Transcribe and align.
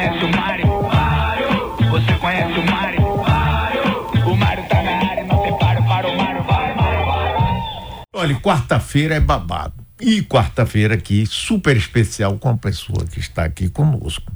conhece 0.00 0.24
o 0.24 0.36
Mário? 0.36 0.66
Você 1.90 2.14
conhece 2.18 2.58
o 2.58 2.70
Mário? 2.70 3.06
O 4.26 4.36
Mário 4.36 4.68
tá 4.68 4.82
na 4.82 4.90
área, 4.92 5.24
não 5.24 5.42
tem 5.42 5.58
paro 5.58 5.84
para 5.84 6.08
o 6.08 6.16
Mário. 6.16 6.42
Vai, 6.44 6.74
Mário, 6.74 7.06
vai. 7.06 8.02
Olha, 8.14 8.34
quarta-feira 8.36 9.16
é 9.16 9.20
babado. 9.20 9.74
E 10.00 10.22
quarta-feira 10.22 10.94
aqui, 10.94 11.26
super 11.26 11.76
especial 11.76 12.38
com 12.38 12.48
a 12.48 12.56
pessoa 12.56 13.04
que 13.04 13.20
está 13.20 13.44
aqui 13.44 13.68
conosco. 13.68 14.32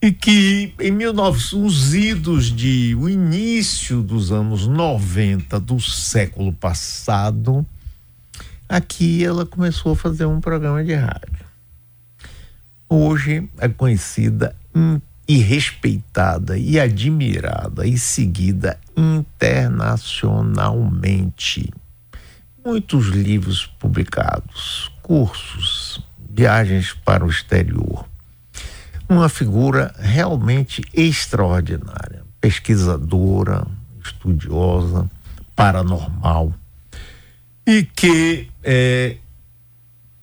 E 0.00 0.12
que 0.12 0.72
em 0.78 0.92
1900, 0.92 1.52
os 1.54 1.94
idos 1.94 2.52
de 2.54 2.94
o 2.94 3.08
início 3.08 4.02
dos 4.02 4.30
anos 4.30 4.68
90 4.68 5.58
do 5.58 5.80
século 5.80 6.52
passado, 6.52 7.66
aqui 8.68 9.24
ela 9.24 9.44
começou 9.44 9.92
a 9.92 9.96
fazer 9.96 10.26
um 10.26 10.40
programa 10.40 10.84
de 10.84 10.94
rádio. 10.94 11.45
Hoje 12.88 13.48
é 13.58 13.68
conhecida 13.68 14.54
hum, 14.74 15.00
e 15.26 15.38
respeitada 15.38 16.56
e 16.56 16.78
admirada 16.78 17.84
e 17.86 17.98
seguida 17.98 18.78
internacionalmente 18.96 21.68
muitos 22.66 23.10
livros 23.10 23.64
publicados, 23.64 24.90
cursos, 25.00 26.04
viagens 26.28 26.92
para 26.92 27.24
o 27.24 27.30
exterior. 27.30 28.04
Uma 29.08 29.28
figura 29.28 29.94
realmente 30.00 30.82
extraordinária, 30.92 32.24
pesquisadora, 32.40 33.64
estudiosa, 34.04 35.08
paranormal, 35.54 36.52
e 37.64 37.84
que, 37.84 38.50
é, 38.64 39.18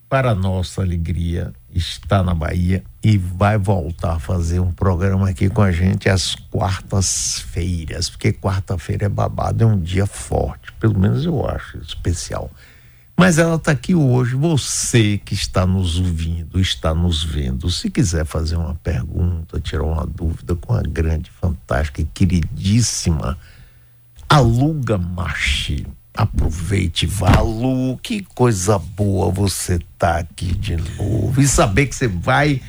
para 0.09 0.35
nossa 0.35 0.81
alegria, 0.81 1.53
está 1.75 2.21
na 2.23 2.33
Bahia 2.33 2.83
e 3.03 3.17
vai 3.17 3.57
voltar 3.57 4.13
a 4.13 4.19
fazer 4.19 4.59
um 4.59 4.71
programa 4.71 5.29
aqui 5.29 5.49
com 5.49 5.61
a 5.61 5.71
gente 5.71 6.09
às 6.09 6.35
quartas-feiras, 6.35 8.09
porque 8.09 8.31
quarta-feira 8.31 9.05
é 9.05 9.09
babado, 9.09 9.63
é 9.63 9.67
um 9.67 9.79
dia 9.79 10.05
forte, 10.05 10.71
pelo 10.73 10.97
menos 10.97 11.25
eu 11.25 11.47
acho 11.47 11.77
especial. 11.79 12.51
Mas 13.15 13.37
ela 13.37 13.55
está 13.55 13.71
aqui 13.71 13.93
hoje, 13.93 14.35
você 14.35 15.17
que 15.17 15.33
está 15.33 15.65
nos 15.65 15.99
ouvindo, 15.99 16.59
está 16.59 16.93
nos 16.93 17.23
vendo, 17.23 17.69
se 17.69 17.89
quiser 17.89 18.25
fazer 18.25 18.55
uma 18.55 18.75
pergunta, 18.75 19.59
tirar 19.59 19.83
uma 19.83 20.05
dúvida 20.05 20.55
com 20.55 20.73
a 20.73 20.81
grande, 20.81 21.29
fantástica 21.29 22.01
e 22.01 22.05
queridíssima 22.05 23.37
Aluga 24.27 24.97
Marche 24.97 25.85
Aproveite, 26.15 27.07
Valu, 27.07 27.97
que 27.97 28.21
coisa 28.35 28.77
boa 28.77 29.31
você 29.31 29.79
tá 29.97 30.19
aqui 30.19 30.53
de 30.53 30.75
novo 30.75 31.41
e 31.41 31.47
saber 31.47 31.87
que 31.87 31.95
você 31.95 32.07
vai 32.07 32.61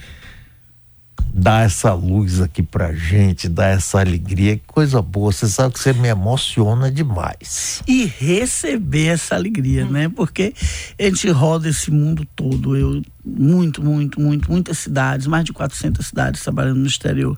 dar 1.35 1.67
essa 1.67 1.93
luz 1.93 2.41
aqui 2.41 2.63
pra 2.63 2.95
gente, 2.95 3.49
dar 3.49 3.67
essa 3.67 3.99
alegria, 3.99 4.57
que 4.57 4.63
coisa 4.67 5.03
boa. 5.03 5.33
Você 5.33 5.49
sabe 5.49 5.75
que 5.75 5.81
você 5.81 5.93
me 5.93 6.07
emociona 6.07 6.91
demais. 6.91 7.83
E 7.89 8.05
receber 8.05 9.07
essa 9.07 9.35
alegria, 9.35 9.85
né? 9.85 10.09
Porque 10.09 10.55
a 10.97 11.03
gente 11.03 11.29
roda 11.31 11.69
esse 11.69 11.91
mundo 11.91 12.25
todo. 12.37 12.77
Eu, 12.77 13.03
muito, 13.25 13.83
muito, 13.83 14.21
muito, 14.21 14.51
muitas 14.51 14.79
cidades, 14.79 15.27
mais 15.27 15.45
de 15.45 15.53
400 15.53 16.07
cidades 16.07 16.41
trabalhando 16.41 16.79
no 16.79 16.87
exterior. 16.87 17.37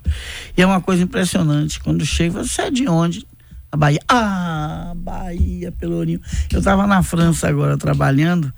E 0.55 0.61
é 0.61 0.65
uma 0.65 0.79
coisa 0.79 1.01
impressionante. 1.01 1.79
Quando 1.79 2.05
chega, 2.05 2.43
você 2.43 2.61
é 2.63 2.71
de 2.71 2.87
onde? 2.87 3.25
A 3.71 3.77
Bahia. 3.77 3.99
Ah, 4.07 4.93
Bahia, 4.95 5.71
Pelourinho. 5.71 6.21
Eu 6.51 6.59
estava 6.59 6.87
na 6.87 7.03
França 7.03 7.47
agora 7.47 7.77
trabalhando 7.77 8.53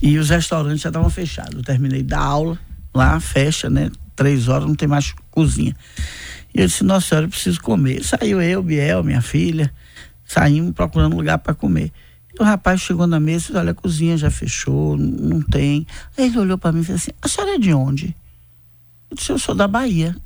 e 0.00 0.16
os 0.18 0.30
restaurantes 0.30 0.80
já 0.80 0.90
estavam 0.90 1.10
fechados. 1.10 1.54
Eu 1.54 1.62
terminei 1.62 2.02
da 2.02 2.18
aula, 2.18 2.58
lá 2.94 3.18
fecha, 3.20 3.68
né? 3.68 3.90
Três 4.14 4.48
horas, 4.48 4.66
não 4.66 4.74
tem 4.74 4.88
mais 4.88 5.14
cozinha. 5.30 5.74
E 6.54 6.60
eu 6.60 6.66
disse, 6.66 6.84
nossa 6.84 7.08
senhora, 7.08 7.26
eu 7.26 7.30
preciso 7.30 7.60
comer. 7.60 8.02
Saiu 8.04 8.40
eu, 8.40 8.62
Biel, 8.62 9.04
minha 9.04 9.20
filha, 9.20 9.72
saímos 10.24 10.72
procurando 10.72 11.16
lugar 11.16 11.38
para 11.38 11.54
comer. 11.54 11.92
E 12.38 12.42
o 12.42 12.44
rapaz 12.44 12.80
chegou 12.80 13.06
na 13.06 13.18
mesa 13.20 13.36
e 13.36 13.46
disse, 13.46 13.56
olha, 13.56 13.70
a 13.72 13.74
cozinha 13.74 14.16
já 14.16 14.30
fechou, 14.30 14.96
não 14.96 15.42
tem. 15.42 15.86
Aí 16.16 16.26
ele 16.26 16.38
olhou 16.38 16.58
para 16.58 16.72
mim 16.72 16.80
e 16.80 16.84
fez 16.84 17.02
assim, 17.02 17.10
a 17.20 17.28
senhora 17.28 17.54
é 17.54 17.58
de 17.58 17.72
onde? 17.72 18.16
Eu 19.10 19.16
disse, 19.16 19.30
eu 19.30 19.38
sou 19.38 19.54
da 19.54 19.66
Bahia. 19.66 20.16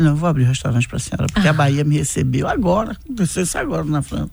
Não, 0.00 0.12
eu 0.12 0.16
vou 0.16 0.30
abrir 0.30 0.44
restaurante 0.44 0.88
para 0.88 0.96
a 0.96 1.00
senhora, 1.00 1.26
porque 1.30 1.46
a 1.46 1.52
Bahia 1.52 1.84
me 1.84 1.98
recebeu 1.98 2.48
agora, 2.48 2.92
aconteceu 2.92 3.42
isso 3.42 3.58
agora 3.58 3.84
na 3.84 4.00
França. 4.00 4.30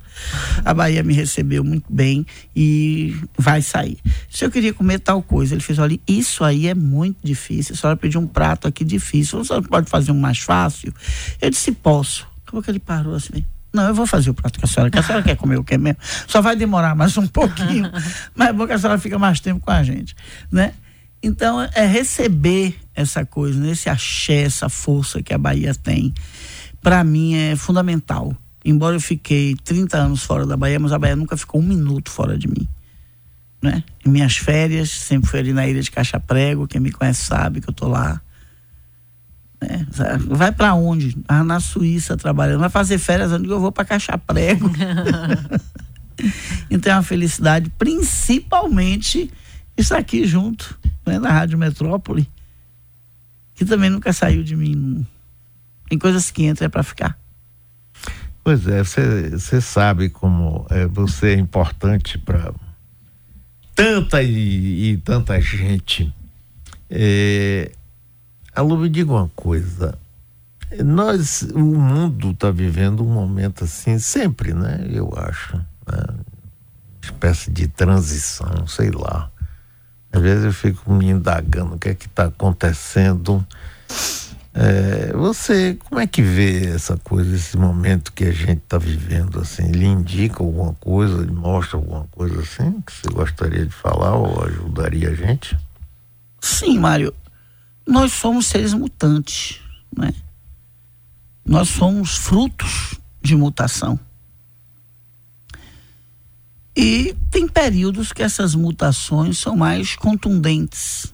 A 0.64 0.74
Bahia 0.74 1.04
me 1.04 1.14
recebeu 1.14 1.62
muito 1.62 1.92
bem 1.92 2.26
e 2.56 3.14
vai 3.38 3.62
sair. 3.62 3.98
Se 4.30 4.46
eu 4.46 4.50
queria 4.50 4.74
comer 4.74 5.00
tal 5.00 5.22
coisa, 5.22 5.54
ele 5.54 5.62
fez: 5.62 5.78
olha, 5.78 6.00
isso 6.08 6.46
aí 6.46 6.68
é 6.68 6.74
muito 6.74 7.18
difícil. 7.22 7.76
A 7.76 7.78
senhora 7.78 7.98
pediu 7.98 8.22
um 8.22 8.28
prato 8.28 8.66
aqui 8.66 8.86
difícil, 8.86 9.42
a 9.42 9.44
senhora 9.44 9.68
pode 9.68 9.90
fazer 9.90 10.14
um 10.14 10.20
mais 10.20 10.40
fácil? 10.40 10.94
Eu 11.42 11.50
disse: 11.50 11.74
posso. 11.74 12.26
Como 12.46 12.64
que 12.64 12.72
ele 12.72 12.80
parou 12.80 13.16
assim? 13.16 13.44
Não, 13.74 13.90
eu 13.90 13.94
vou 13.94 14.08
fazer 14.08 14.30
o 14.30 14.34
prato 14.34 14.58
que 14.58 14.64
a 14.64 14.68
senhora 14.70 14.90
quer. 14.90 15.00
A 15.00 15.04
senhora 15.04 15.22
quer 15.22 15.36
comer 15.36 15.58
o 15.58 15.66
que 15.66 15.78
mesmo? 15.78 16.00
Só 16.28 16.42
vai 16.42 16.56
demorar 16.56 16.96
mais 16.96 17.18
um 17.18 17.28
pouquinho, 17.28 17.92
mas 18.34 18.48
é 18.48 18.54
bom 18.54 18.66
que 18.66 18.72
a 18.72 18.80
senhora 18.80 18.98
fica 18.98 19.20
mais 19.20 19.42
tempo 19.42 19.60
com 19.60 19.72
a 19.72 19.84
gente, 19.84 20.16
né? 20.50 20.74
Então, 21.22 21.62
é 21.74 21.86
receber 21.86 22.78
essa 22.98 23.24
coisa, 23.24 23.60
né? 23.60 23.72
esse 23.72 23.88
axé, 23.88 24.42
essa 24.42 24.68
força 24.68 25.22
que 25.22 25.34
a 25.34 25.38
Bahia 25.38 25.74
tem, 25.76 26.14
para 26.82 27.04
mim 27.04 27.36
é 27.36 27.56
fundamental. 27.56 28.36
Embora 28.66 28.96
eu 28.96 29.00
fiquei 29.00 29.56
30 29.64 29.98
anos 29.98 30.24
fora 30.24 30.46
da 30.46 30.58
Bahia, 30.58 30.80
mas 30.80 30.92
a 30.92 31.00
Bahia 31.00 31.16
nunca 31.16 31.38
ficou 31.38 31.62
um 31.62 31.64
minuto 31.64 32.10
fora 32.10 32.38
de 32.38 32.48
mim. 32.48 32.68
Né? 33.62 33.84
Em 34.06 34.10
minhas 34.10 34.38
férias, 34.38 34.90
sempre 34.90 35.30
fui 35.30 35.40
ali 35.40 35.54
na 35.54 35.68
ilha 35.68 35.82
de 35.82 35.92
Caixa 35.92 36.20
Prego, 36.20 36.68
quem 36.68 36.82
me 36.82 36.92
conhece 36.92 37.24
sabe 37.24 37.62
que 37.62 37.70
eu 37.70 37.74
tô 37.74 37.88
lá. 37.88 38.20
Né? 39.62 39.86
Vai 40.28 40.52
para 40.52 40.74
onde? 40.74 41.16
Ah, 41.28 41.44
na 41.44 41.60
Suíça 41.60 42.18
trabalhando. 42.18 42.60
Vai 42.60 42.70
fazer 42.70 42.98
férias 42.98 43.32
onde 43.32 43.48
eu 43.48 43.60
vou 43.60 43.72
para 43.72 43.86
Caixa 43.86 44.18
Prego. 44.18 44.70
então 46.70 46.94
é 46.94 46.96
uma 46.96 47.04
felicidade, 47.04 47.70
principalmente 47.78 49.32
estar 49.78 50.00
aqui 50.00 50.26
junto 50.26 50.78
né, 51.06 51.20
na 51.20 51.32
Rádio 51.32 51.58
Metrópole, 51.60 52.28
que 53.58 53.66
também 53.66 53.90
nunca 53.90 54.14
saiu 54.14 54.44
de 54.44 54.56
mim. 54.56 55.06
Tem 55.90 55.98
coisas 55.98 56.30
que 56.30 56.46
entram 56.46 56.68
é 56.68 56.70
para 56.70 56.84
ficar. 56.84 57.20
Pois 58.44 58.66
é, 58.68 58.82
você 58.84 59.60
sabe 59.60 60.10
como 60.10 60.66
é, 60.70 60.86
você 60.86 61.30
é 61.30 61.34
importante 61.34 62.18
para 62.18 62.54
tanta 63.76 64.24
e, 64.24 64.92
e, 64.92 64.98
tanta 64.98 65.42
gente. 65.42 66.14
É, 66.90 67.72
Alô, 68.56 68.78
me 68.78 68.90
diga 68.90 69.12
uma 69.12 69.30
coisa. 69.36 69.98
Nós, 70.84 71.42
o 71.42 71.60
mundo 71.60 72.32
está 72.32 72.52
vivendo 72.52 73.04
um 73.04 73.12
momento 73.12 73.64
assim, 73.64 74.00
sempre, 74.00 74.54
né? 74.54 74.88
Eu 74.90 75.14
acho. 75.18 75.58
Né? 75.58 76.04
Espécie 77.02 77.52
de 77.52 77.68
transição, 77.68 78.66
sei 78.68 78.92
lá. 78.92 79.32
Às 80.18 80.24
vezes 80.24 80.46
eu 80.46 80.54
fico 80.54 80.92
me 80.92 81.10
indagando 81.10 81.76
o 81.76 81.80
que 81.80 81.90
é 81.90 81.94
que 81.94 82.08
está 82.08 82.26
acontecendo. 82.26 83.46
É, 84.52 85.14
você, 85.14 85.78
como 85.88 86.02
é 86.02 86.08
que 86.08 86.24
vê 86.24 86.70
essa 86.70 86.98
coisa, 86.98 87.36
esse 87.36 87.56
momento 87.56 88.12
que 88.12 88.24
a 88.24 88.32
gente 88.32 88.58
está 88.58 88.80
vivendo, 88.80 89.40
assim? 89.40 89.68
Ele 89.68 89.86
indica 89.86 90.42
alguma 90.42 90.74
coisa, 90.74 91.22
ele 91.22 91.32
mostra 91.32 91.78
alguma 91.78 92.06
coisa 92.06 92.42
assim 92.42 92.82
que 92.82 92.92
você 92.92 93.08
gostaria 93.14 93.64
de 93.64 93.72
falar 93.72 94.16
ou 94.16 94.44
ajudaria 94.44 95.12
a 95.12 95.14
gente? 95.14 95.56
Sim, 96.42 96.80
Mário. 96.80 97.14
Nós 97.86 98.12
somos 98.12 98.48
seres 98.48 98.74
mutantes, 98.74 99.62
né? 99.96 100.12
Nós 101.46 101.70
somos 101.70 102.18
frutos 102.18 103.00
de 103.22 103.36
mutação. 103.36 104.00
E 106.80 107.16
tem 107.32 107.48
períodos 107.48 108.14
que 108.14 108.22
essas 108.22 108.54
mutações 108.54 109.40
são 109.40 109.58
mais 109.58 109.96
contundentes. 109.96 111.12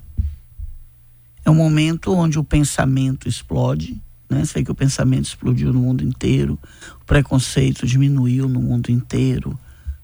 É 1.45 1.49
um 1.49 1.55
momento 1.55 2.13
onde 2.13 2.37
o 2.37 2.43
pensamento 2.43 3.29
explode, 3.29 4.01
né? 4.29 4.43
Vê 4.53 4.61
que 4.61 4.71
o 4.71 4.75
pensamento 4.75 5.23
explodiu 5.23 5.71
no 5.71 5.79
mundo 5.79 6.03
inteiro, 6.03 6.59
o 7.01 7.05
preconceito 7.05 7.87
diminuiu 7.87 8.49
no 8.49 8.61
mundo 8.61 8.89
inteiro, 8.89 9.57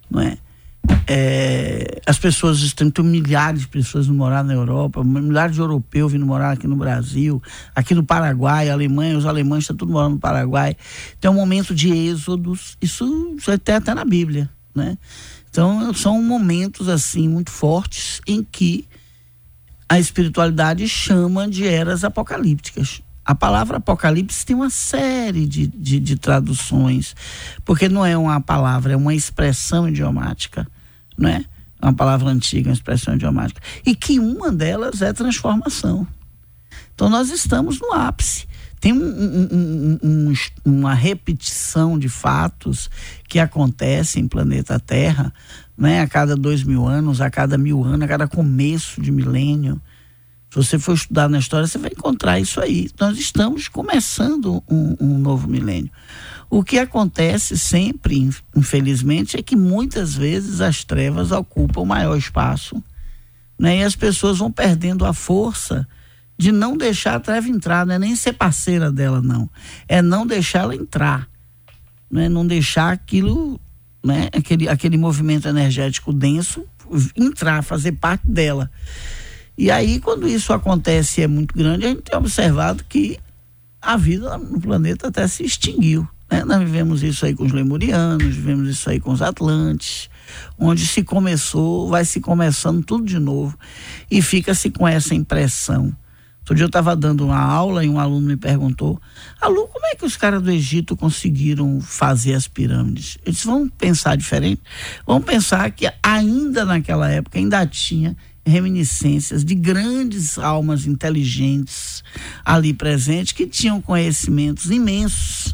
não 0.09 0.21
é? 0.21 0.37
É, 1.05 2.01
as 2.05 2.17
pessoas 2.17 2.73
têm, 2.73 2.89
tem 2.89 3.03
milhares 3.03 3.59
de 3.59 3.67
pessoas 3.67 4.07
vindo 4.07 4.17
morar 4.17 4.45
na 4.45 4.53
Europa, 4.53 5.03
milhares 5.03 5.55
de 5.55 5.61
europeus 5.61 6.13
vindo 6.13 6.25
morar 6.25 6.51
aqui 6.51 6.67
no 6.67 6.77
Brasil, 6.77 7.43
aqui 7.75 7.93
no 7.93 8.05
Paraguai, 8.05 8.69
Alemanha, 8.69 9.17
os 9.17 9.25
alemães 9.25 9.63
estão 9.63 9.75
tudo 9.75 9.91
morando 9.91 10.13
no 10.13 10.19
Paraguai. 10.19 10.77
Tem 11.19 11.29
um 11.29 11.33
momento 11.33 11.75
de 11.75 11.91
êxodos, 11.91 12.77
isso, 12.81 13.35
isso 13.37 13.51
até 13.51 13.75
até 13.75 13.93
na 13.93 14.05
Bíblia, 14.05 14.49
né? 14.73 14.97
Então, 15.49 15.93
são 15.93 16.21
momentos 16.21 16.87
assim 16.87 17.27
muito 17.27 17.51
fortes 17.51 18.21
em 18.27 18.43
que 18.43 18.87
a 19.87 19.99
espiritualidade 19.99 20.87
chama 20.87 21.47
de 21.47 21.67
eras 21.67 22.03
apocalípticas. 22.03 23.01
A 23.25 23.33
palavra 23.33 23.77
apocalipse 23.77 24.45
tem 24.45 24.55
uma 24.55 24.69
série 24.69 25.47
de, 25.47 25.67
de, 25.67 25.99
de, 25.99 26.15
traduções, 26.15 27.15
porque 27.65 27.89
não 27.89 28.05
é 28.05 28.17
uma 28.17 28.39
palavra, 28.39 28.93
é 28.93 28.95
uma 28.95 29.13
expressão 29.13 29.87
idiomática, 29.87 30.67
não 31.17 31.29
é? 31.29 31.45
É 31.81 31.85
uma 31.85 31.93
palavra 31.93 32.29
antiga, 32.29 32.69
uma 32.69 32.73
expressão 32.73 33.15
idiomática. 33.15 33.61
E 33.85 33.95
que 33.95 34.19
uma 34.19 34.51
delas 34.51 35.01
é 35.01 35.13
transformação. 35.13 36.07
Então 36.93 37.09
nós 37.09 37.29
estamos 37.29 37.79
no 37.79 37.93
ápice 37.93 38.48
tem 38.79 38.93
um, 38.93 39.03
um, 39.03 39.99
um, 40.01 40.33
uma 40.63 40.93
repetição 40.93 41.99
de 41.99 42.07
fatos 42.07 42.89
que 43.27 43.37
acontecem 43.39 44.23
em 44.23 44.27
planeta 44.27 44.79
Terra, 44.79 45.33
né? 45.77 46.01
A 46.01 46.07
cada 46.07 46.35
dois 46.35 46.63
mil 46.63 46.87
anos, 46.87 47.19
a 47.19 47.29
cada 47.29 47.57
mil 47.57 47.83
anos, 47.83 48.03
a 48.03 48.07
cada 48.07 48.27
começo 48.27 49.01
de 49.01 49.11
milênio. 49.11 49.81
Se 50.49 50.55
você 50.55 50.79
for 50.79 50.95
estudar 50.95 51.29
na 51.29 51.39
história, 51.39 51.67
você 51.67 51.77
vai 51.77 51.91
encontrar 51.91 52.39
isso 52.39 52.59
aí. 52.59 52.89
Nós 52.99 53.19
estamos 53.19 53.67
começando 53.67 54.63
um, 54.67 54.95
um 54.99 55.17
novo 55.17 55.47
milênio. 55.47 55.91
O 56.49 56.63
que 56.63 56.79
acontece 56.79 57.57
sempre, 57.57 58.29
infelizmente, 58.55 59.37
é 59.37 59.43
que 59.43 59.55
muitas 59.55 60.15
vezes 60.15 60.61
as 60.61 60.83
trevas 60.83 61.31
ocupam 61.31 61.85
maior 61.85 62.17
espaço, 62.17 62.81
né? 63.59 63.79
E 63.79 63.83
as 63.83 63.95
pessoas 63.95 64.39
vão 64.39 64.51
perdendo 64.51 65.05
a 65.05 65.13
força 65.13 65.87
de 66.39 66.53
não 66.53 66.77
deixar 66.77 67.15
a 67.15 67.19
treva 67.19 67.49
entrar, 67.49 67.85
não 67.85 67.95
é 67.95 67.99
nem 67.99 68.15
ser 68.15 68.31
parceira 68.31 68.89
dela, 68.89 69.21
não. 69.21 69.49
É 69.89 70.01
não 70.01 70.25
deixar 70.25 70.59
ela 70.59 70.73
entrar. 70.73 71.27
Não 72.09 72.21
é 72.21 72.29
não 72.29 72.47
deixar 72.47 72.93
aquilo, 72.93 73.59
né, 74.01 74.29
aquele, 74.33 74.69
aquele 74.69 74.97
movimento 74.97 75.49
energético 75.49 76.13
denso 76.13 76.65
entrar, 77.13 77.61
fazer 77.61 77.91
parte 77.91 78.25
dela. 78.25 78.71
E 79.57 79.69
aí, 79.69 79.99
quando 79.99 80.29
isso 80.29 80.53
acontece 80.53 81.19
e 81.19 81.25
é 81.25 81.27
muito 81.27 81.53
grande, 81.53 81.85
a 81.85 81.89
gente 81.89 82.03
tem 82.03 82.17
observado 82.17 82.85
que 82.87 83.19
a 83.81 83.97
vida 83.97 84.37
no 84.37 84.61
planeta 84.61 85.09
até 85.09 85.27
se 85.27 85.43
extinguiu. 85.43 86.07
Né? 86.31 86.45
Nós 86.45 86.59
vivemos 86.59 87.03
isso 87.03 87.25
aí 87.25 87.35
com 87.35 87.43
os 87.43 87.51
lemurianos, 87.51 88.23
vivemos 88.23 88.69
isso 88.69 88.89
aí 88.89 89.01
com 89.01 89.11
os 89.11 89.21
atlantes, 89.21 90.09
onde 90.57 90.87
se 90.87 91.03
começou, 91.03 91.89
vai 91.89 92.05
se 92.05 92.21
começando 92.21 92.81
tudo 92.81 93.03
de 93.03 93.19
novo 93.19 93.59
e 94.09 94.21
fica-se 94.21 94.69
com 94.69 94.87
essa 94.87 95.13
impressão 95.13 95.93
Outro 96.49 96.55
dia 96.55 96.63
eu 96.63 96.69
estava 96.69 96.95
dando 96.95 97.25
uma 97.25 97.39
aula 97.39 97.85
e 97.85 97.89
um 97.89 97.99
aluno 97.99 98.25
me 98.25 98.35
perguntou: 98.35 98.99
Alu, 99.39 99.67
como 99.67 99.85
é 99.85 99.93
que 99.93 100.03
os 100.03 100.17
caras 100.17 100.41
do 100.41 100.49
Egito 100.49 100.95
conseguiram 100.97 101.79
fazer 101.79 102.33
as 102.33 102.47
pirâmides? 102.47 103.19
Eles 103.23 103.43
vão 103.43 103.69
pensar 103.69 104.17
diferente. 104.17 104.59
Vão 105.05 105.21
pensar 105.21 105.69
que 105.69 105.87
ainda 106.01 106.65
naquela 106.65 107.07
época 107.07 107.37
ainda 107.37 107.63
tinha 107.67 108.17
reminiscências 108.43 109.45
de 109.45 109.53
grandes 109.53 110.39
almas 110.39 110.87
inteligentes 110.87 112.03
ali 112.43 112.73
presentes 112.73 113.31
que 113.31 113.45
tinham 113.45 113.79
conhecimentos 113.79 114.71
imensos. 114.71 115.53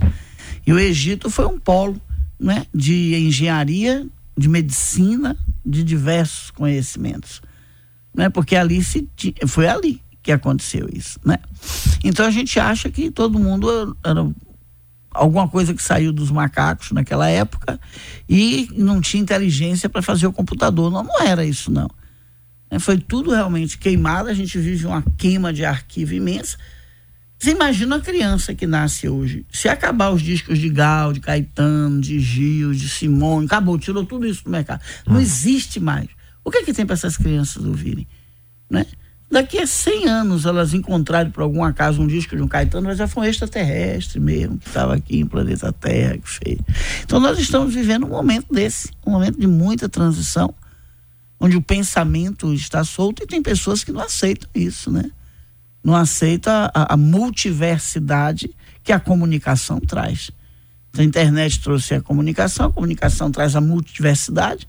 E 0.66 0.72
o 0.72 0.80
Egito 0.80 1.30
foi 1.30 1.46
um 1.46 1.60
polo 1.60 2.00
né, 2.40 2.66
de 2.74 3.16
engenharia, 3.16 4.08
de 4.38 4.48
medicina, 4.48 5.36
de 5.66 5.84
diversos 5.84 6.52
conhecimentos. 6.52 7.42
Né, 8.14 8.30
porque 8.30 8.56
ali 8.56 8.82
se 8.82 9.10
foi 9.46 9.68
ali 9.68 10.05
que 10.26 10.32
aconteceu 10.32 10.90
isso, 10.92 11.20
né? 11.24 11.38
Então 12.04 12.26
a 12.26 12.32
gente 12.32 12.60
acha 12.60 12.90
que 12.90 13.12
todo 13.12 13.38
mundo 13.38 13.96
era 14.04 14.28
alguma 15.12 15.48
coisa 15.48 15.72
que 15.72 15.84
saiu 15.84 16.12
dos 16.12 16.32
macacos 16.32 16.92
naquela 16.92 17.30
época 17.30 17.80
e 18.28 18.68
não 18.76 19.00
tinha 19.00 19.22
inteligência 19.22 19.88
para 19.88 20.02
fazer 20.02 20.26
o 20.26 20.34
computador. 20.34 20.92
Não, 20.92 21.04
não 21.04 21.22
era 21.22 21.46
isso 21.46 21.72
não. 21.72 21.88
É, 22.72 22.80
foi 22.80 22.98
tudo 22.98 23.32
realmente 23.32 23.78
queimado. 23.78 24.28
A 24.28 24.34
gente 24.34 24.58
vive 24.58 24.88
uma 24.88 25.04
queima 25.16 25.54
de 25.54 25.64
arquivo 25.64 26.16
imensa. 26.16 26.58
Você 27.38 27.52
imagina 27.52 27.98
a 27.98 28.02
criança 28.02 28.56
que 28.56 28.66
nasce 28.66 29.08
hoje. 29.08 29.46
Se 29.52 29.70
acabar 29.70 30.10
os 30.10 30.24
discos 30.24 30.58
de 30.58 30.70
Gal, 30.70 31.14
de 31.14 31.20
Caetano, 31.20 32.02
de 32.02 32.20
Gil, 32.20 32.74
de 32.74 32.90
Simone, 32.90 33.46
acabou, 33.46 33.78
tirou 33.78 34.04
tudo 34.04 34.26
isso 34.26 34.44
do 34.44 34.50
mercado. 34.50 34.82
Não 35.06 35.18
hum. 35.18 35.20
existe 35.20 35.80
mais. 35.80 36.08
O 36.44 36.50
que 36.50 36.58
é 36.58 36.64
que 36.64 36.74
tem 36.74 36.84
para 36.84 36.96
essas 36.96 37.16
crianças 37.16 37.64
ouvirem? 37.64 38.08
Né? 38.68 38.88
Daqui 39.30 39.58
a 39.58 39.66
100 39.66 40.08
anos 40.08 40.46
elas 40.46 40.74
encontrarem 40.74 41.32
por 41.32 41.42
algum 41.42 41.64
acaso 41.64 42.02
um 42.02 42.08
disco 42.08 42.36
de 42.36 42.42
um 42.42 42.48
Caetano, 42.48 42.88
mas 42.88 42.98
já 42.98 43.08
foi 43.08 43.26
um 43.26 43.30
extraterrestre 43.30 44.20
mesmo, 44.20 44.58
que 44.58 44.68
estava 44.68 44.94
aqui 44.94 45.20
em 45.20 45.26
planeta 45.26 45.74
Terra, 45.74 46.18
que 46.18 46.30
fez. 46.30 46.60
Então 47.04 47.20
nós 47.20 47.40
estamos 47.40 47.74
vivendo 47.74 48.06
um 48.06 48.10
momento 48.10 48.54
desse, 48.54 48.92
um 49.06 49.12
momento 49.12 49.40
de 49.40 49.48
muita 49.48 49.90
transição, 49.90 50.54
onde 51.40 51.58
o 51.58 51.62
pensamento 51.62 52.54
está 52.54 52.84
solto 52.84 53.24
e 53.24 53.28
tem 53.28 53.42
pessoas 53.42 53.84
que 53.84 53.92
não 53.92 54.02
aceitam 54.02 54.50
isso, 54.54 54.92
né? 54.92 55.10
Não 55.84 55.96
aceitam 55.96 56.54
a, 56.74 56.94
a 56.94 56.98
multiversidade 56.98 58.56
que 58.84 58.92
a 58.92 59.00
comunicação 59.00 59.80
traz. 59.80 60.32
A 60.98 61.04
internet 61.04 61.60
trouxe 61.60 61.96
a 61.96 62.02
comunicação, 62.02 62.68
a 62.68 62.72
comunicação 62.72 63.30
traz 63.30 63.56
a 63.56 63.62
multiversidade, 63.62 64.68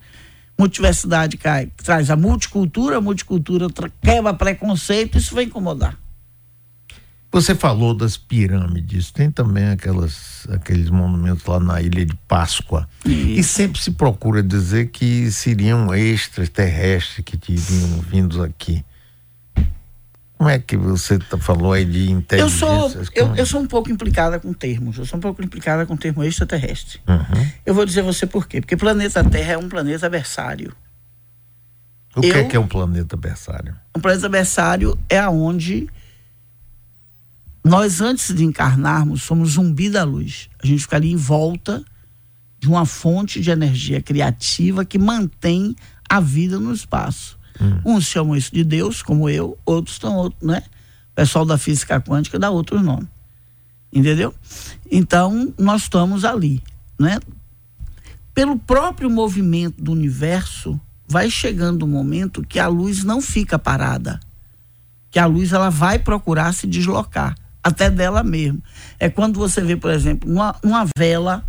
multiversidade 0.59 1.37
cai, 1.37 1.71
traz 1.77 2.11
a 2.11 2.17
multicultura, 2.17 2.99
a 2.99 3.01
multicultura 3.01 3.67
quebra 4.03 4.33
preconceito, 4.33 5.19
isso 5.19 5.35
vai 5.35 5.45
incomodar. 5.45 5.99
Você 7.31 7.55
falou 7.55 7.93
das 7.93 8.17
pirâmides, 8.17 9.11
tem 9.11 9.31
também 9.31 9.69
aquelas, 9.69 10.47
aqueles 10.49 10.89
monumentos 10.89 11.45
lá 11.45 11.61
na 11.61 11.83
Ilha 11.83 12.07
de 12.07 12.17
Páscoa. 12.27 12.89
Isso. 13.05 13.41
E 13.41 13.43
sempre 13.43 13.83
se 13.83 13.91
procura 13.91 14.43
dizer 14.43 14.89
que 14.89 15.31
seriam 15.31 15.95
extraterrestres 15.95 17.23
que 17.25 17.37
teriam 17.37 18.01
vindo 18.01 18.43
aqui. 18.43 18.83
Como 20.39 20.51
é 20.51 20.59
que 20.59 20.77
você 20.77 21.19
falou 21.41 21.73
aí 21.73 21.85
de 21.85 22.11
inteligência? 22.11 22.67
Eu 22.67 22.91
sou, 22.91 23.03
eu, 23.15 23.37
eu, 23.37 23.47
sou 23.47 23.61
um 23.61 23.67
pouco 23.67 23.91
implicada 23.91 24.39
com 24.39 24.53
termos. 24.53 24.99
Eu 24.99 25.07
sou 25.07 25.19
um 25.19 25.21
pouco 25.21 25.43
implicada 25.43 25.87
com 25.87 25.95
o 25.95 25.97
termo 25.97 26.23
extraterrestre. 26.23 27.01
Uhum. 27.09 27.51
Eu 27.65 27.75
vou 27.75 27.87
dizer 27.87 28.01
a 28.01 28.05
você 28.05 28.27
por 28.27 28.47
quê. 28.47 28.61
Porque 28.61 28.77
planeta 28.77 29.25
Terra 29.25 29.55
é 29.55 29.59
um 29.59 29.69
planeta 29.69 30.09
berçário. 30.11 30.75
O 32.15 32.21
que 32.21 32.27
é 32.27 32.31
eu, 32.31 32.37
é 32.37 32.45
que 32.45 32.57
é 32.57 32.61
um 32.61 32.67
planeta 32.67 33.17
berçário? 33.17 33.75
Um 33.97 34.01
planeta 34.01 34.29
berçário 34.29 34.99
é 35.09 35.19
aonde 35.19 35.89
nós, 37.65 38.01
antes 38.01 38.33
de 38.33 38.45
encarnarmos, 38.45 39.23
somos 39.23 39.53
zumbi 39.53 39.91
da 39.91 40.05
luz. 40.05 40.49
A 40.63 40.67
gente 40.67 40.83
ficaria 40.83 41.13
em 41.13 41.17
volta 41.17 41.83
de 42.61 42.69
uma 42.69 42.87
fonte 42.87 43.41
de 43.41 43.51
energia 43.51 44.01
criativa 44.01 44.85
que 44.85 44.99
mantém 44.99 45.75
a 46.09 46.21
vida 46.21 46.61
no 46.61 46.73
espaço. 46.73 47.36
Hum. 47.61 47.81
Uns 47.85 48.05
chamam 48.05 48.37
isso 48.37 48.53
de 48.55 48.65
Deus, 48.65 49.03
como 49.03 49.29
eu, 49.29 49.59
outros 49.65 49.97
estão 49.97 50.33
né? 50.43 50.63
O 51.13 51.15
pessoal 51.15 51.45
da 51.45 51.57
física 51.57 52.01
quântica 52.01 52.39
dá 52.39 52.51
outro 52.51 52.81
nome. 52.83 53.09
Entendeu? 53.93 54.35
Então, 54.91 55.55
nós 55.59 55.83
estamos 55.83 56.25
ali, 56.25 56.63
né? 56.99 57.19
Pelo 58.35 58.59
próprio 58.59 59.09
movimento 59.09 59.83
do 59.83 59.93
universo, 59.93 60.79
vai 61.09 61.31
chegando 61.31 61.87
um 61.87 61.89
momento 61.89 62.45
que 62.45 62.59
a 62.59 62.67
luz 62.67 63.03
não 63.03 63.23
fica 63.23 63.59
parada. 63.59 64.21
Que 65.11 65.19
a 65.19 65.25
luz 65.25 65.53
ela 65.53 65.71
vai 65.71 65.99
procurar 65.99 66.53
se 66.53 66.67
deslocar, 66.67 67.35
até 67.63 67.89
dela 67.89 68.23
mesmo. 68.23 68.63
É 68.99 69.09
quando 69.09 69.39
você 69.39 69.63
vê, 69.63 69.77
por 69.77 69.91
exemplo, 69.91 70.31
uma, 70.31 70.55
uma 70.63 70.87
vela, 70.99 71.43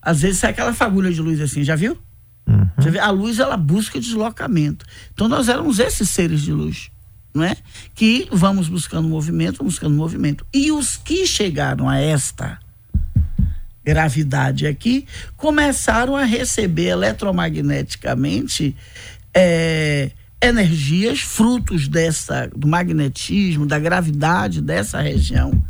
às 0.00 0.20
vezes 0.20 0.44
é 0.44 0.48
aquela 0.48 0.72
fagulha 0.72 1.10
de 1.10 1.20
luz 1.20 1.40
assim, 1.40 1.64
já 1.64 1.74
viu? 1.74 1.98
Uhum. 2.48 2.66
Você 2.78 2.90
vê, 2.90 2.98
a 2.98 3.10
luz 3.10 3.38
ela 3.38 3.56
busca 3.56 4.00
deslocamento. 4.00 4.86
Então 5.12 5.28
nós 5.28 5.48
éramos 5.48 5.78
esses 5.78 6.08
seres 6.08 6.40
de 6.40 6.52
luz, 6.52 6.90
não 7.34 7.44
é? 7.44 7.54
Que 7.94 8.26
vamos 8.32 8.68
buscando 8.68 9.06
movimento, 9.06 9.62
buscando 9.62 9.94
movimento. 9.94 10.46
E 10.52 10.72
os 10.72 10.96
que 10.96 11.26
chegaram 11.26 11.86
a 11.88 11.98
esta 11.98 12.58
gravidade 13.84 14.66
aqui 14.66 15.06
começaram 15.36 16.16
a 16.16 16.24
receber 16.24 16.88
eletromagneticamente 16.88 18.74
é, 19.34 20.10
energias 20.42 21.20
frutos 21.20 21.86
dessa 21.86 22.50
do 22.54 22.66
magnetismo, 22.66 23.66
da 23.66 23.78
gravidade 23.78 24.60
dessa 24.62 25.00
região 25.00 25.62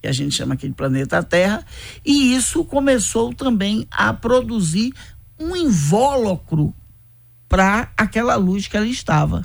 que 0.00 0.08
a 0.08 0.12
gente 0.12 0.34
chama 0.34 0.54
aqui 0.54 0.68
de 0.68 0.74
planeta 0.74 1.22
Terra, 1.22 1.64
e 2.04 2.34
isso 2.34 2.64
começou 2.64 3.34
também 3.34 3.86
a 3.90 4.12
produzir 4.12 4.92
um 5.38 5.54
invólucro 5.56 6.74
para 7.48 7.90
aquela 7.96 8.36
luz 8.36 8.66
que 8.66 8.76
ela 8.76 8.86
estava. 8.86 9.44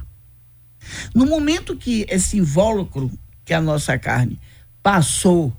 No 1.14 1.26
momento 1.26 1.76
que 1.76 2.06
esse 2.10 2.38
invólucro, 2.38 3.12
que 3.46 3.54
é 3.54 3.58
a 3.58 3.62
nossa 3.62 3.98
carne, 3.98 4.40
passou 4.82 5.56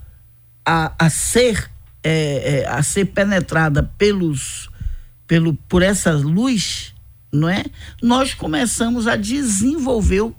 a, 0.65 0.93
a 0.99 1.11
ser 1.11 1.71
é, 2.03 2.63
é, 2.63 2.69
a 2.69 2.83
ser 2.83 3.07
penetrada 3.07 3.83
pelos 3.97 4.69
pelo 5.27 5.55
por 5.55 5.83
essa 5.83 6.13
luz, 6.13 6.93
não 7.33 7.49
é? 7.49 7.65
Nós 8.03 8.35
começamos 8.35 9.07
a 9.07 9.15
desenvolver 9.15 10.33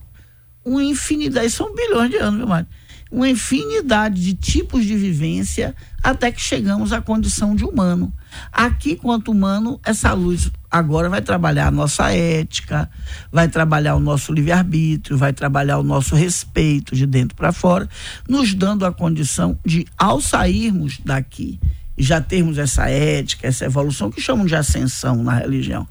uma 0.65 0.83
infinidade, 0.83 1.49
são 1.49 1.73
bilhões 1.73 2.09
de 2.09 2.17
anos, 2.17 2.37
meu 2.37 2.47
marido 2.47 2.69
uma 3.13 3.29
infinidade 3.29 4.19
de 4.19 4.33
tipos 4.33 4.83
de 4.83 4.95
vivência 4.95 5.75
até 6.01 6.31
que 6.31 6.41
chegamos 6.41 6.91
à 6.91 6.99
condição 6.99 7.55
de 7.55 7.63
humano. 7.63 8.11
Aqui, 8.51 8.95
quanto 8.95 9.29
humano, 9.29 9.79
essa 9.85 10.11
luz 10.13 10.49
agora 10.69 11.07
vai 11.07 11.21
trabalhar 11.21 11.67
a 11.67 11.71
nossa 11.71 12.11
ética, 12.11 12.89
vai 13.31 13.47
trabalhar 13.47 13.93
o 13.93 13.99
nosso 13.99 14.33
livre-arbítrio, 14.33 15.15
vai 15.15 15.31
trabalhar 15.31 15.77
o 15.77 15.83
nosso 15.83 16.15
respeito 16.15 16.95
de 16.95 17.05
dentro 17.05 17.37
para 17.37 17.51
fora, 17.51 17.87
nos 18.27 18.55
dando 18.55 18.83
a 18.83 18.91
condição 18.91 19.59
de, 19.63 19.85
ao 19.95 20.19
sairmos 20.19 20.99
daqui, 21.05 21.59
já 21.95 22.19
termos 22.19 22.57
essa 22.57 22.89
ética, 22.89 23.47
essa 23.47 23.65
evolução 23.65 24.09
que 24.09 24.19
chamam 24.19 24.47
de 24.47 24.55
ascensão 24.55 25.21
na 25.21 25.35
religião, 25.35 25.87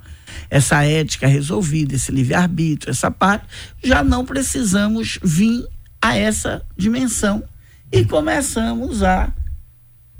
essa 0.51 0.85
ética 0.85 1.29
resolvida, 1.29 1.95
esse 1.95 2.11
livre-arbítrio, 2.11 2.91
essa 2.91 3.13
parte, 3.13 3.47
já 3.81 4.03
não 4.03 4.25
precisamos 4.25 5.21
vir 5.23 5.65
a 6.03 6.17
essa 6.17 6.67
dimensão 6.77 7.45
e 7.93 8.05
começamos 8.05 9.05
a 9.05 9.33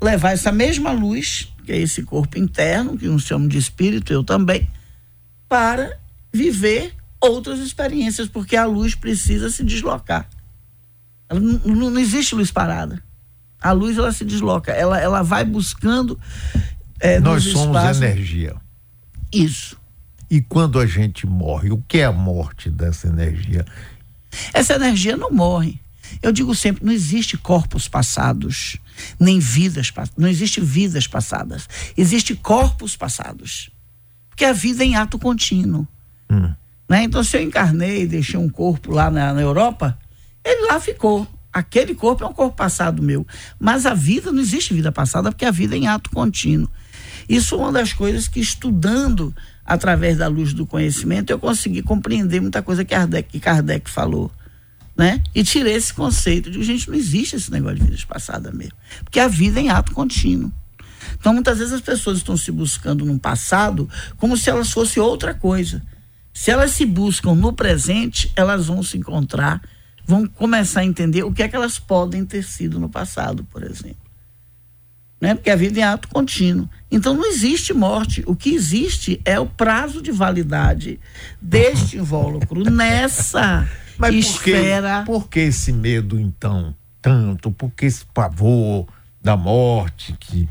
levar 0.01 0.31
essa 0.31 0.51
mesma 0.51 0.91
luz, 0.91 1.51
que 1.65 1.73
é 1.73 1.77
esse 1.77 2.03
corpo 2.03 2.39
interno, 2.39 2.97
que 2.97 3.09
uns 3.09 3.23
chamam 3.23 3.47
de 3.47 3.57
espírito, 3.57 4.13
eu 4.13 4.23
também, 4.23 4.69
para 5.49 5.97
viver 6.31 6.93
outras 7.19 7.59
experiências, 7.59 8.27
porque 8.27 8.55
a 8.55 8.65
luz 8.65 8.95
precisa 8.95 9.49
se 9.49 9.63
deslocar. 9.63 10.27
Não, 11.29 11.89
não, 11.89 11.99
existe 11.99 12.35
luz 12.35 12.51
parada. 12.51 13.01
A 13.61 13.71
luz 13.71 13.97
ela 13.97 14.11
se 14.11 14.25
desloca, 14.25 14.71
ela, 14.71 14.99
ela 14.99 15.21
vai 15.21 15.43
buscando. 15.43 16.19
É, 16.99 17.19
Nós 17.19 17.43
somos 17.43 17.77
espaços. 17.77 18.01
energia. 18.01 18.55
Isso. 19.31 19.77
E 20.29 20.41
quando 20.41 20.79
a 20.79 20.85
gente 20.85 21.25
morre, 21.25 21.71
o 21.71 21.77
que 21.87 21.99
é 21.99 22.05
a 22.05 22.11
morte 22.11 22.69
dessa 22.69 23.07
energia? 23.07 23.65
Essa 24.53 24.75
energia 24.75 25.17
não 25.17 25.31
morre. 25.31 25.79
Eu 26.21 26.31
digo 26.31 26.53
sempre, 26.53 26.85
não 26.85 26.93
existe 26.93 27.37
corpos 27.37 27.87
passados, 27.87 28.77
nem 29.19 29.39
vidas, 29.39 29.91
não 30.17 30.27
existe 30.27 30.61
vidas 30.61 31.07
passadas. 31.07 31.67
Existe 31.97 32.35
corpos 32.35 32.95
passados. 32.95 33.69
Porque 34.29 34.45
a 34.45 34.53
vida 34.53 34.83
é 34.83 34.87
em 34.87 34.95
ato 34.95 35.19
contínuo. 35.19 35.87
Hum. 36.29 36.53
Né? 36.87 37.03
Então, 37.03 37.23
se 37.23 37.37
eu 37.37 37.41
encarnei 37.41 38.03
e 38.03 38.07
deixei 38.07 38.39
um 38.39 38.49
corpo 38.49 38.91
lá 38.91 39.09
na, 39.09 39.33
na 39.33 39.41
Europa, 39.41 39.97
ele 40.43 40.67
lá 40.67 40.79
ficou. 40.79 41.27
Aquele 41.51 41.93
corpo 41.93 42.23
é 42.23 42.27
um 42.27 42.33
corpo 42.33 42.55
passado 42.55 43.01
meu. 43.01 43.25
Mas 43.59 43.85
a 43.85 43.93
vida, 43.93 44.31
não 44.31 44.41
existe 44.41 44.73
vida 44.73 44.91
passada, 44.91 45.31
porque 45.31 45.45
a 45.45 45.51
vida 45.51 45.75
é 45.75 45.79
em 45.79 45.87
ato 45.87 46.09
contínuo. 46.09 46.69
Isso 47.29 47.55
é 47.55 47.57
uma 47.59 47.71
das 47.71 47.93
coisas 47.93 48.27
que, 48.27 48.39
estudando 48.39 49.33
através 49.65 50.17
da 50.17 50.27
luz 50.27 50.53
do 50.53 50.65
conhecimento, 50.65 51.29
eu 51.29 51.39
consegui 51.39 51.81
compreender 51.81 52.41
muita 52.41 52.61
coisa 52.61 52.83
que 52.83 52.93
Kardec, 52.93 53.29
que 53.29 53.39
Kardec 53.39 53.89
falou. 53.89 54.31
Né? 54.95 55.23
E 55.33 55.43
tirei 55.43 55.73
esse 55.73 55.93
conceito 55.93 56.51
de 56.51 56.61
gente, 56.63 56.89
não 56.89 56.95
existe 56.95 57.35
esse 57.35 57.51
negócio 57.51 57.77
de 57.77 57.85
vidas 57.85 58.05
passadas 58.05 58.53
mesmo. 58.53 58.75
Porque 59.03 59.19
a 59.19 59.27
vida 59.27 59.59
é 59.59 59.63
em 59.63 59.69
ato 59.69 59.91
contínuo. 59.91 60.51
Então, 61.19 61.33
muitas 61.33 61.57
vezes 61.57 61.73
as 61.73 61.81
pessoas 61.81 62.17
estão 62.17 62.37
se 62.37 62.51
buscando 62.51 63.05
num 63.05 63.17
passado 63.17 63.89
como 64.17 64.37
se 64.37 64.49
elas 64.49 64.71
fossem 64.71 65.01
outra 65.01 65.33
coisa. 65.33 65.81
Se 66.33 66.51
elas 66.51 66.71
se 66.71 66.85
buscam 66.85 67.33
no 67.33 67.53
presente, 67.53 68.31
elas 68.35 68.67
vão 68.67 68.83
se 68.83 68.97
encontrar, 68.97 69.61
vão 70.05 70.27
começar 70.27 70.81
a 70.81 70.85
entender 70.85 71.23
o 71.23 71.31
que 71.31 71.43
é 71.43 71.47
que 71.47 71.55
elas 71.55 71.79
podem 71.79 72.25
ter 72.25 72.43
sido 72.43 72.79
no 72.79 72.89
passado, 72.89 73.43
por 73.45 73.63
exemplo. 73.63 74.02
Né? 75.23 75.35
Porque 75.35 75.49
a 75.49 75.55
vida 75.55 75.79
é 75.79 75.83
ato 75.83 76.09
contínuo. 76.09 76.69
Então 76.91 77.13
não 77.13 77.25
existe 77.25 77.73
morte. 77.73 78.21
O 78.27 78.35
que 78.35 78.53
existe 78.53 79.21
é 79.23 79.39
o 79.39 79.45
prazo 79.45 80.01
de 80.01 80.11
validade 80.11 80.99
deste 81.41 81.95
invólucro 81.95 82.61
nessa 82.69 83.65
Mas 83.97 84.13
esfera. 84.13 85.03
Por 85.05 85.05
que, 85.05 85.05
por 85.05 85.29
que 85.29 85.39
esse 85.39 85.71
medo, 85.71 86.19
então, 86.19 86.75
tanto? 87.01 87.51
Por 87.51 87.71
que 87.71 87.85
esse 87.85 88.03
pavor 88.07 88.85
da 89.23 89.37
morte 89.37 90.13
que. 90.19 90.49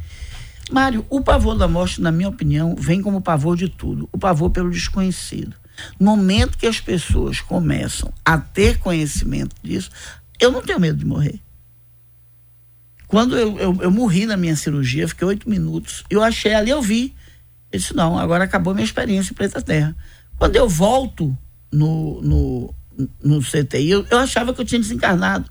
Mário, 0.70 1.04
o 1.10 1.20
pavor 1.20 1.54
da 1.54 1.68
morte, 1.68 2.00
na 2.00 2.10
minha 2.10 2.30
opinião, 2.30 2.74
vem 2.74 3.02
como 3.02 3.20
pavor 3.20 3.58
de 3.58 3.68
tudo. 3.68 4.08
O 4.10 4.16
pavor 4.16 4.48
pelo 4.48 4.70
desconhecido. 4.70 5.54
No 6.00 6.16
momento 6.16 6.56
que 6.56 6.66
as 6.66 6.80
pessoas 6.80 7.42
começam 7.42 8.10
a 8.24 8.38
ter 8.38 8.78
conhecimento 8.78 9.54
disso, 9.62 9.90
eu 10.40 10.50
não 10.50 10.62
tenho 10.62 10.80
medo 10.80 10.96
de 10.96 11.04
morrer. 11.04 11.38
Quando 13.12 13.36
eu, 13.36 13.58
eu, 13.58 13.78
eu 13.82 13.90
morri 13.90 14.24
na 14.24 14.38
minha 14.38 14.56
cirurgia, 14.56 15.06
fiquei 15.06 15.28
oito 15.28 15.46
minutos, 15.46 16.02
eu 16.08 16.22
achei 16.22 16.54
ali, 16.54 16.70
eu 16.70 16.80
vi. 16.80 17.14
Eu 17.70 17.78
disse, 17.78 17.94
não, 17.94 18.18
agora 18.18 18.44
acabou 18.44 18.72
minha 18.72 18.86
experiência 18.86 19.32
em 19.32 19.34
Preta 19.34 19.60
Terra. 19.60 19.94
Quando 20.38 20.56
eu 20.56 20.66
volto 20.66 21.36
no, 21.70 22.22
no, 22.22 22.74
no 23.22 23.42
CTI, 23.42 23.90
eu, 23.90 24.06
eu 24.10 24.16
achava 24.16 24.54
que 24.54 24.62
eu 24.62 24.64
tinha 24.64 24.80
desencarnado. 24.80 25.44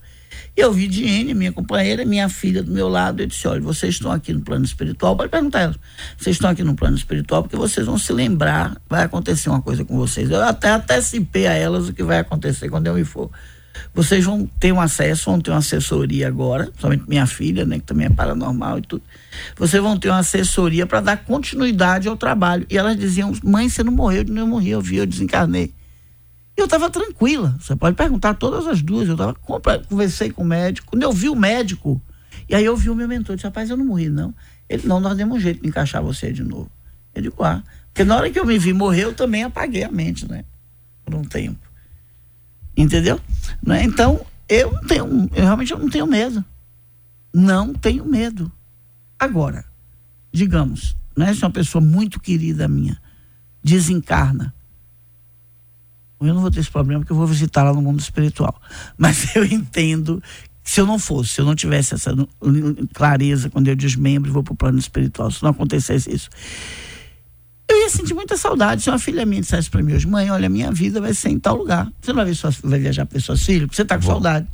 Eu 0.58 0.74
vi 0.74 0.88
Diene, 0.88 1.36
minha 1.36 1.52
companheira, 1.52 2.04
minha 2.04 2.28
filha 2.30 2.64
do 2.64 2.72
meu 2.72 2.90
lado. 2.90 3.22
Eu 3.22 3.28
disse: 3.28 3.48
olha, 3.48 3.62
vocês 3.62 3.94
estão 3.94 4.12
aqui 4.12 4.34
no 4.34 4.42
plano 4.42 4.66
espiritual. 4.66 5.16
Pode 5.16 5.30
perguntar 5.30 5.60
a 5.60 5.62
elas. 5.62 5.80
Vocês 6.18 6.38
estão 6.38 6.50
aqui 6.50 6.64
no 6.64 6.76
plano 6.76 6.98
espiritual 6.98 7.44
porque 7.44 7.56
vocês 7.56 7.86
vão 7.86 8.00
se 8.00 8.12
lembrar, 8.12 8.76
vai 8.90 9.04
acontecer 9.04 9.50
uma 9.50 9.62
coisa 9.62 9.86
com 9.86 9.96
vocês. 9.96 10.32
Eu 10.32 10.42
até 10.42 10.72
antecipei 10.72 11.46
a 11.46 11.54
elas 11.54 11.90
o 11.90 11.94
que 11.94 12.02
vai 12.02 12.18
acontecer 12.18 12.70
quando 12.70 12.88
eu 12.88 12.96
me 12.96 13.04
for. 13.04 13.30
Vocês 13.94 14.24
vão 14.24 14.46
ter 14.60 14.72
um 14.72 14.80
acesso, 14.80 15.30
vão 15.30 15.40
ter 15.40 15.52
uma 15.52 15.58
assessoria 15.58 16.28
agora, 16.28 16.70
somente 16.78 17.04
minha 17.08 17.26
filha, 17.26 17.66
né, 17.66 17.80
que 17.80 17.86
também 17.86 18.08
é 18.08 18.10
paranormal 18.10 18.80
e 18.80 18.82
tudo. 18.82 19.04
Vocês 19.56 19.82
vão 19.82 19.98
ter 19.98 20.10
uma 20.10 20.20
assessoria 20.20 20.86
para 20.86 21.02
dar 21.02 21.18
continuidade 21.18 22.08
ao 22.08 22.18
trabalho. 22.18 22.66
E 22.70 22.78
elas 22.78 22.98
diziam: 22.98 23.32
mãe, 23.44 23.70
você 23.70 23.84
não 23.84 23.94
morreu, 23.94 24.24
eu 24.28 24.34
não 24.34 24.48
morri, 24.48 24.70
eu 24.70 24.82
vi, 24.82 24.98
eu 24.98 25.06
desencarnei 25.06 25.74
eu 26.62 26.66
estava 26.66 26.90
tranquila. 26.90 27.56
Você 27.60 27.76
pode 27.76 27.96
perguntar 27.96 28.36
todas 28.36 28.68
as 28.68 28.82
duas. 28.82 29.08
Eu 29.08 29.18
tava, 29.18 29.36
conversei 29.88 30.32
com 30.32 30.44
o 30.44 30.46
médico. 30.46 30.92
Quando 30.92 31.04
eu 31.04 31.12
vi 31.12 31.30
o 31.30 31.36
médico, 31.36 32.02
e 32.48 32.56
aí 32.56 32.64
eu 32.64 32.76
vi 32.76 32.90
o 32.90 32.96
meu 32.96 33.08
mentor, 33.08 33.36
disse, 33.36 33.48
rapaz, 33.48 33.70
eu 33.70 33.78
não 33.78 33.86
morri, 33.86 34.10
não. 34.10 34.34
Ele, 34.70 34.88
não, 34.88 35.00
nós 35.00 35.18
demos 35.18 35.38
um 35.38 35.40
jeito 35.40 35.62
de 35.62 35.68
encaixar 35.68 36.02
você 36.02 36.32
de 36.32 36.44
novo. 36.44 36.70
Eu 37.14 37.22
digo, 37.22 37.44
ah. 37.44 37.64
Porque 37.88 38.04
na 38.04 38.16
hora 38.16 38.30
que 38.30 38.40
eu 38.40 38.46
me 38.46 38.58
vi 38.58 38.74
morrer, 38.74 39.04
eu 39.04 39.14
também 39.14 39.44
apaguei 39.44 39.84
a 39.84 39.92
mente, 39.92 40.30
né? 40.30 40.46
Por 41.04 41.16
um 41.16 41.24
tempo. 41.24 41.60
Entendeu? 42.76 43.20
Né? 43.66 43.84
Então, 43.84 44.26
eu 44.48 44.72
não 44.72 44.82
tenho, 44.82 45.30
eu 45.34 45.44
realmente 45.44 45.74
não 45.74 45.90
tenho 45.90 46.08
medo. 46.08 46.44
Não 47.34 47.74
tenho 47.74 48.06
medo. 48.06 48.52
Agora, 49.18 49.66
digamos, 50.32 50.96
né, 51.16 51.34
se 51.34 51.44
uma 51.44 51.52
pessoa 51.52 51.82
muito 51.82 52.20
querida 52.20 52.68
minha 52.68 52.98
desencarna, 53.64 54.54
eu 56.20 56.34
não 56.34 56.42
vou 56.42 56.52
ter 56.52 56.60
esse 56.60 56.70
problema 56.70 57.02
porque 57.02 57.12
eu 57.12 57.18
vou 57.18 57.28
visitar 57.28 57.64
lá 57.64 57.74
no 57.74 57.82
mundo 57.82 58.00
espiritual. 58.00 58.60
Mas 58.98 59.34
eu 59.36 59.46
entendo 59.46 60.22
que 60.64 60.70
se 60.70 60.80
eu 60.80 60.86
não 60.86 61.00
fosse, 61.00 61.34
se 61.34 61.42
eu 61.42 61.46
não 61.46 61.56
tivesse 61.56 61.94
essa 61.94 62.14
clareza 62.94 63.50
quando 63.50 63.68
eu 63.68 63.76
desmembro 63.76 64.30
e 64.30 64.34
vou 64.34 64.44
para 64.44 64.54
o 64.54 64.58
plano 64.58 64.78
espiritual, 64.80 65.32
se 65.32 65.42
não 65.42 65.52
acontecesse 65.52 66.14
isso, 66.14 66.30
eu 67.72 67.82
ia 67.82 67.90
sentir 67.90 68.14
muita 68.14 68.38
saudade. 68.38 68.82
Se 68.82 68.90
uma 68.90 69.00
filha 69.00 69.26
minha 69.26 69.42
dissesse 69.42 69.70
para 69.70 69.82
mim 69.82 69.94
hoje, 69.94 70.08
mãe, 70.08 70.30
olha, 70.30 70.50
minha 70.50 70.72
vida 70.72 71.00
vai 71.00 71.14
ser 71.14 71.30
em 71.30 71.40
tal 71.40 71.56
lugar. 71.56 71.92
Você 72.02 72.12
não 72.12 72.18
vai, 72.18 72.26
ver 72.26 72.36
sua, 72.36 72.52
vai 72.64 72.80
viajar 72.80 73.06
para 73.06 73.20
suas 73.20 73.44
filhas? 73.44 73.64
Porque 73.64 73.76
você 73.76 73.82
está 73.84 73.96
com 73.98 74.04
Bom, 74.04 74.12
saudade. 74.12 74.48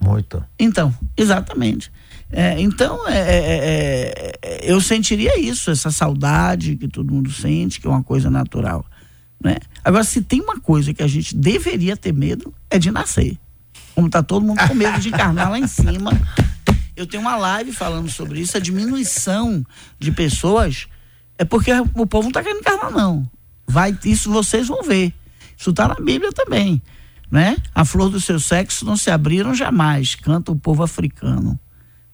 Muito. 0.00 0.42
Então, 0.58 0.94
exatamente. 1.16 1.92
É, 2.32 2.60
então, 2.60 3.08
é, 3.08 3.18
é, 3.18 4.32
é, 4.40 4.60
eu 4.62 4.80
sentiria 4.80 5.38
isso, 5.38 5.70
essa 5.70 5.90
saudade 5.90 6.76
que 6.76 6.86
todo 6.86 7.12
mundo 7.12 7.30
sente, 7.30 7.80
que 7.80 7.86
é 7.86 7.90
uma 7.90 8.02
coisa 8.02 8.30
natural. 8.30 8.86
Né? 9.42 9.56
Agora, 9.84 10.04
se 10.04 10.22
tem 10.22 10.40
uma 10.40 10.60
coisa 10.60 10.94
que 10.94 11.02
a 11.02 11.08
gente 11.08 11.34
deveria 11.34 11.96
ter 11.96 12.12
medo, 12.12 12.54
é 12.70 12.78
de 12.78 12.90
nascer. 12.90 13.36
Como 13.94 14.06
está 14.06 14.22
todo 14.22 14.46
mundo 14.46 14.60
com 14.66 14.74
medo 14.74 15.00
de 15.00 15.08
encarnar 15.08 15.50
lá 15.50 15.58
em 15.58 15.66
cima. 15.66 16.12
Eu 16.94 17.06
tenho 17.06 17.22
uma 17.22 17.36
live 17.36 17.72
falando 17.72 18.08
sobre 18.10 18.40
isso, 18.40 18.56
a 18.56 18.60
diminuição 18.60 19.64
de 19.98 20.12
pessoas 20.12 20.86
é 21.40 21.44
porque 21.46 21.72
o 21.94 22.06
povo 22.06 22.24
não 22.24 22.28
está 22.28 22.42
querendo 22.42 22.60
encarnar, 22.60 22.90
não. 22.90 23.26
Vai, 23.66 23.98
isso 24.04 24.30
vocês 24.30 24.68
vão 24.68 24.82
ver. 24.82 25.10
Isso 25.56 25.70
está 25.70 25.88
na 25.88 25.94
Bíblia 25.94 26.30
também. 26.32 26.82
Né? 27.30 27.56
A 27.74 27.82
flor 27.82 28.10
do 28.10 28.20
seu 28.20 28.38
sexo 28.38 28.84
não 28.84 28.94
se 28.94 29.10
abriram 29.10 29.54
jamais, 29.54 30.14
canta 30.14 30.52
o 30.52 30.56
povo 30.56 30.82
africano 30.82 31.58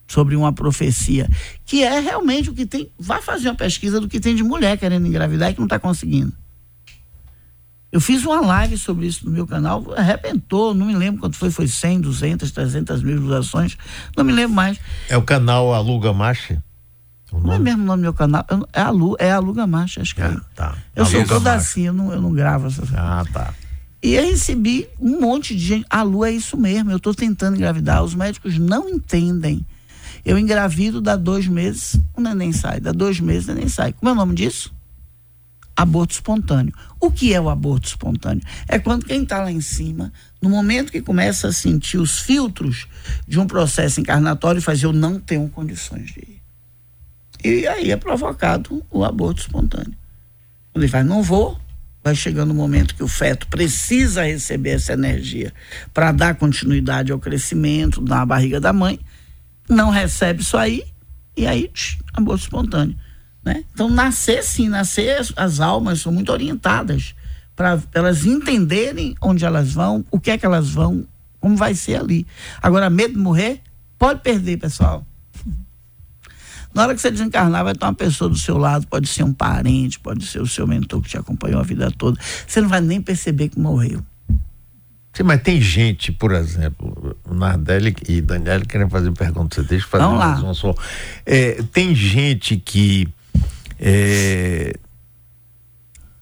sobre 0.07 0.33
uma 0.37 0.53
profecia, 0.53 1.29
que 1.65 1.83
é 1.83 1.99
realmente 1.99 2.49
o 2.49 2.53
que 2.53 2.65
tem. 2.65 2.89
Vai 2.97 3.21
fazer 3.21 3.49
uma 3.49 3.55
pesquisa 3.55 3.99
do 3.99 4.07
que 4.07 4.17
tem 4.21 4.33
de 4.33 4.43
mulher 4.43 4.77
querendo 4.77 5.05
engravidar 5.05 5.51
e 5.51 5.53
que 5.53 5.59
não 5.59 5.65
está 5.65 5.77
conseguindo. 5.77 6.31
Eu 7.91 7.99
fiz 7.99 8.23
uma 8.23 8.39
live 8.39 8.77
sobre 8.77 9.07
isso 9.07 9.25
no 9.25 9.31
meu 9.31 9.45
canal, 9.45 9.93
arrebentou, 9.97 10.73
não 10.73 10.85
me 10.85 10.95
lembro 10.95 11.19
quanto 11.19 11.35
foi, 11.35 11.51
foi 11.51 11.67
100, 11.67 11.99
200, 11.99 12.49
300 12.51 13.03
mil 13.03 13.19
visualizações, 13.19 13.77
não 14.15 14.23
me 14.23 14.31
lembro 14.31 14.55
mais. 14.55 14.79
É 15.09 15.17
o 15.17 15.21
canal 15.21 15.73
Aluga 15.73 16.13
Marcha? 17.33 17.47
Não 17.47 17.53
é 17.53 17.59
mesmo 17.59 17.83
o 17.83 17.85
nome 17.85 18.01
do 18.01 18.03
meu 18.03 18.13
canal, 18.13 18.45
é, 18.73 18.81
Alu, 18.81 19.15
é 19.19 19.31
Aluga 19.31 19.67
Marcha, 19.67 20.01
acho 20.01 20.15
que 20.15 20.21
ah, 20.21 20.35
é. 20.37 20.55
Tá. 20.55 20.77
Eu 20.95 21.03
Aluga 21.03 21.19
sou 21.19 21.27
toda 21.27 21.53
assim, 21.53 21.87
eu 21.87 21.93
não, 21.93 22.11
eu 22.11 22.21
não 22.21 22.31
gravo 22.31 22.67
essas 22.67 22.89
Ah, 22.93 23.25
tá. 23.31 23.53
E 24.01 24.13
eu 24.13 24.23
recebi 24.23 24.87
um 24.99 25.19
monte 25.19 25.55
de 25.55 25.65
gente, 25.65 25.85
a 25.89 26.03
Lu 26.03 26.23
é 26.23 26.31
isso 26.31 26.55
mesmo, 26.55 26.91
eu 26.91 26.97
estou 26.97 27.13
tentando 27.13 27.55
engravidar, 27.55 28.03
os 28.03 28.13
médicos 28.13 28.57
não 28.57 28.87
entendem. 28.87 29.65
Eu 30.23 30.37
engravido, 30.37 31.01
dá 31.01 31.15
dois 31.15 31.47
meses, 31.47 31.99
o 32.15 32.21
neném 32.21 32.51
sai, 32.51 32.79
dá 32.79 32.91
dois 32.91 33.19
meses, 33.19 33.47
o 33.47 33.53
neném 33.53 33.69
sai. 33.69 33.93
Como 33.93 34.09
é 34.09 34.11
o 34.11 34.15
nome 34.15 34.35
disso? 34.35 34.75
aborto 35.77 36.13
espontâneo. 36.13 36.73
O 36.99 37.11
que 37.11 37.33
é 37.33 37.39
o 37.39 37.49
aborto 37.49 37.87
espontâneo? 37.87 38.41
É 38.67 38.79
quando 38.79 39.05
quem 39.05 39.21
está 39.21 39.43
lá 39.43 39.51
em 39.51 39.61
cima, 39.61 40.11
no 40.41 40.49
momento 40.49 40.91
que 40.91 41.01
começa 41.01 41.49
a 41.49 41.53
sentir 41.53 41.99
os 41.99 42.19
filtros 42.19 42.87
de 43.27 43.39
um 43.39 43.45
processo 43.45 44.01
encarnatório, 44.01 44.59
faz 44.59 44.81
eu 44.81 44.91
não 44.91 45.19
tenho 45.19 45.47
condições 45.49 46.07
de 46.07 46.19
ir. 46.19 46.41
E 47.43 47.67
aí 47.67 47.91
é 47.91 47.97
provocado 47.97 48.83
o 48.89 49.03
aborto 49.03 49.41
espontâneo. 49.41 49.93
Quando 50.71 50.83
ele 50.83 50.91
faz, 50.91 51.05
não 51.05 51.21
vou, 51.21 51.59
vai 52.03 52.15
chegando 52.15 52.51
o 52.51 52.55
momento 52.55 52.95
que 52.95 53.03
o 53.03 53.07
feto 53.07 53.47
precisa 53.47 54.23
receber 54.23 54.71
essa 54.71 54.93
energia 54.93 55.53
para 55.93 56.11
dar 56.11 56.35
continuidade 56.35 57.11
ao 57.11 57.19
crescimento 57.19 58.01
na 58.01 58.25
barriga 58.25 58.59
da 58.59 58.73
mãe, 58.73 58.99
não 59.69 59.89
recebe 59.89 60.41
isso 60.41 60.57
aí, 60.57 60.83
e 61.35 61.45
aí, 61.45 61.67
tch, 61.67 61.99
aborto 62.13 62.43
espontâneo. 62.43 62.95
Né? 63.43 63.63
Então, 63.73 63.89
nascer 63.89 64.43
sim, 64.43 64.67
nascer, 64.67 65.19
as 65.35 65.59
almas 65.59 66.01
são 66.01 66.11
muito 66.11 66.31
orientadas 66.31 67.13
para 67.55 67.79
elas 67.93 68.25
entenderem 68.25 69.15
onde 69.21 69.45
elas 69.45 69.73
vão, 69.73 70.05
o 70.11 70.19
que 70.19 70.31
é 70.31 70.37
que 70.37 70.45
elas 70.45 70.69
vão, 70.69 71.07
como 71.39 71.55
vai 71.55 71.73
ser 71.73 71.95
ali. 71.95 72.25
Agora, 72.61 72.89
medo 72.89 73.13
de 73.13 73.19
morrer, 73.19 73.61
Pode 73.97 74.21
perder, 74.21 74.57
pessoal. 74.57 75.05
Na 76.77 76.83
hora 76.83 76.93
que 76.93 77.01
você 77.01 77.09
desencarnar, 77.09 77.63
vai 77.63 77.73
ter 77.73 77.83
uma 77.83 77.93
pessoa 77.95 78.29
do 78.29 78.37
seu 78.37 78.55
lado, 78.55 78.85
pode 78.85 79.07
ser 79.07 79.23
um 79.23 79.33
parente, 79.33 79.99
pode 79.99 80.23
ser 80.27 80.39
o 80.39 80.45
seu 80.45 80.67
mentor 80.67 81.01
que 81.01 81.09
te 81.09 81.17
acompanhou 81.17 81.59
a 81.59 81.63
vida 81.63 81.89
toda. 81.89 82.19
Você 82.45 82.61
não 82.61 82.69
vai 82.69 82.79
nem 82.79 83.01
perceber 83.01 83.49
que 83.49 83.59
morreu. 83.59 84.05
Sim, 85.11 85.23
mas 85.23 85.41
tem 85.41 85.59
gente, 85.59 86.11
por 86.11 86.31
exemplo, 86.33 87.17
Nardelli 87.27 87.95
e 88.07 88.21
Daniela 88.21 88.63
querem 88.63 88.87
fazer 88.87 89.11
perguntas, 89.11 89.65
deixa 89.65 89.85
eu 89.85 89.89
fazer 89.89 90.03
Vamos 90.03 90.19
lá. 90.19 90.27
mais 90.27 90.43
uma 90.43 90.53
só. 90.53 90.75
É, 91.25 91.63
tem 91.73 91.95
gente 91.95 92.57
que 92.57 93.07
é, 93.79 94.75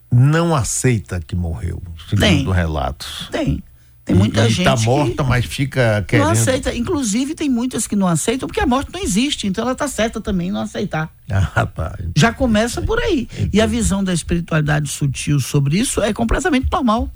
não 0.09 0.55
aceita 0.55 1.19
que 1.19 1.35
morreu, 1.35 1.83
segundo 2.09 2.21
Tem. 2.21 2.49
relatos. 2.49 3.27
Tem. 3.29 3.61
Tem 4.05 4.15
muita 4.15 4.45
e, 4.45 4.49
gente. 4.49 4.61
E 4.61 4.63
tá 4.63 4.77
que 4.77 4.85
morta, 4.85 5.23
mas 5.23 5.45
fica 5.45 6.05
querendo. 6.07 6.27
Não 6.27 6.31
aceita. 6.33 6.75
Inclusive, 6.75 7.33
tem 7.33 7.49
muitas 7.49 7.87
que 7.87 7.95
não 7.95 8.07
aceitam 8.07 8.47
porque 8.47 8.61
a 8.61 8.67
morte 8.67 8.93
não 8.93 9.01
existe. 9.01 9.47
Então, 9.47 9.63
ela 9.63 9.73
tá 9.73 9.87
certa 9.87 10.21
também 10.21 10.49
em 10.49 10.51
não 10.51 10.61
aceitar. 10.61 11.11
Ah, 11.27 11.65
tá. 11.65 11.97
Já 12.15 12.31
começa 12.31 12.83
por 12.83 12.99
aí. 12.99 13.27
E 13.51 13.59
a 13.59 13.65
visão 13.65 14.03
da 14.03 14.13
espiritualidade 14.13 14.89
sutil 14.89 15.39
sobre 15.39 15.79
isso 15.79 16.01
é 16.03 16.13
completamente 16.13 16.67
normal. 16.71 17.09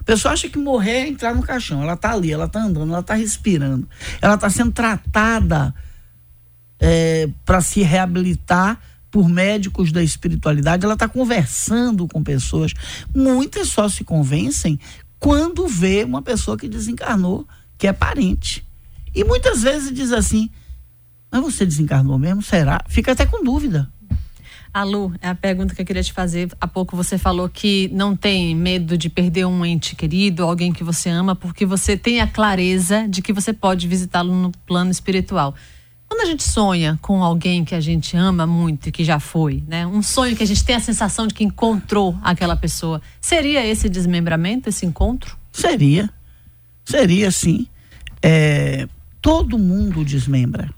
A 0.00 0.04
pessoa 0.04 0.32
acha 0.32 0.48
que 0.48 0.58
morrer 0.58 1.02
é 1.02 1.08
entrar 1.08 1.34
no 1.34 1.42
caixão. 1.42 1.82
Ela 1.82 1.96
tá 1.96 2.12
ali, 2.12 2.32
ela 2.32 2.48
tá 2.48 2.60
andando, 2.60 2.90
ela 2.90 3.02
tá 3.02 3.14
respirando. 3.14 3.86
Ela 4.20 4.38
tá 4.38 4.48
sendo 4.48 4.72
tratada 4.72 5.74
para 7.44 7.60
se 7.60 7.82
reabilitar 7.82 8.80
por 9.12 9.28
médicos 9.28 9.92
da 9.92 10.02
espiritualidade. 10.02 10.84
Ela 10.84 10.96
tá 10.96 11.06
conversando 11.06 12.08
com 12.08 12.22
pessoas. 12.22 12.72
Muitas 13.14 13.68
só 13.68 13.88
se 13.88 14.02
convencem 14.02 14.80
quando 15.22 15.68
vê 15.68 16.02
uma 16.02 16.20
pessoa 16.20 16.58
que 16.58 16.68
desencarnou, 16.68 17.46
que 17.78 17.86
é 17.86 17.92
parente. 17.92 18.66
E 19.14 19.22
muitas 19.22 19.62
vezes 19.62 19.94
diz 19.94 20.10
assim: 20.10 20.50
Mas 21.30 21.40
você 21.40 21.64
desencarnou 21.64 22.18
mesmo? 22.18 22.42
Será? 22.42 22.84
Fica 22.88 23.12
até 23.12 23.24
com 23.24 23.44
dúvida. 23.44 23.88
A 24.74 24.82
Lu, 24.82 25.14
é 25.20 25.28
a 25.28 25.34
pergunta 25.34 25.76
que 25.76 25.82
eu 25.82 25.86
queria 25.86 26.02
te 26.02 26.12
fazer. 26.12 26.50
Há 26.60 26.66
pouco 26.66 26.96
você 26.96 27.16
falou 27.16 27.48
que 27.48 27.88
não 27.92 28.16
tem 28.16 28.56
medo 28.56 28.98
de 28.98 29.08
perder 29.08 29.44
um 29.44 29.64
ente 29.64 29.94
querido, 29.94 30.42
alguém 30.42 30.72
que 30.72 30.82
você 30.82 31.08
ama, 31.08 31.36
porque 31.36 31.64
você 31.64 31.96
tem 31.96 32.20
a 32.20 32.26
clareza 32.26 33.06
de 33.06 33.22
que 33.22 33.32
você 33.32 33.52
pode 33.52 33.86
visitá-lo 33.86 34.34
no 34.34 34.50
plano 34.66 34.90
espiritual. 34.90 35.54
Quando 36.12 36.20
a 36.20 36.26
gente 36.26 36.42
sonha 36.42 36.98
com 37.00 37.24
alguém 37.24 37.64
que 37.64 37.74
a 37.74 37.80
gente 37.80 38.14
ama 38.18 38.46
muito 38.46 38.86
e 38.86 38.92
que 38.92 39.02
já 39.02 39.18
foi, 39.18 39.64
né? 39.66 39.86
Um 39.86 40.02
sonho 40.02 40.36
que 40.36 40.42
a 40.42 40.46
gente 40.46 40.62
tem 40.62 40.76
a 40.76 40.80
sensação 40.80 41.26
de 41.26 41.32
que 41.32 41.42
encontrou 41.42 42.14
aquela 42.22 42.54
pessoa, 42.54 43.00
seria 43.18 43.66
esse 43.66 43.88
desmembramento, 43.88 44.68
esse 44.68 44.84
encontro? 44.84 45.38
Seria. 45.50 46.10
Seria 46.84 47.30
sim. 47.30 47.66
É, 48.20 48.86
todo 49.22 49.58
mundo 49.58 50.04
desmembra. 50.04 50.68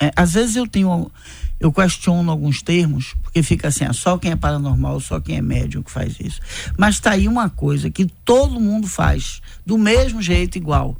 É, 0.00 0.12
às 0.14 0.34
vezes 0.34 0.54
eu 0.54 0.68
tenho. 0.68 1.10
Eu 1.58 1.72
questiono 1.72 2.30
alguns 2.30 2.62
termos, 2.62 3.16
porque 3.24 3.42
fica 3.42 3.66
assim, 3.66 3.86
ah, 3.86 3.92
só 3.92 4.16
quem 4.16 4.30
é 4.30 4.36
paranormal, 4.36 5.00
só 5.00 5.18
quem 5.18 5.36
é 5.36 5.42
médium 5.42 5.82
que 5.82 5.90
faz 5.90 6.14
isso. 6.20 6.40
Mas 6.78 7.00
tá 7.00 7.10
aí 7.10 7.26
uma 7.26 7.50
coisa 7.50 7.90
que 7.90 8.06
todo 8.24 8.60
mundo 8.60 8.86
faz, 8.86 9.42
do 9.66 9.76
mesmo 9.76 10.22
jeito, 10.22 10.56
igual. 10.56 10.96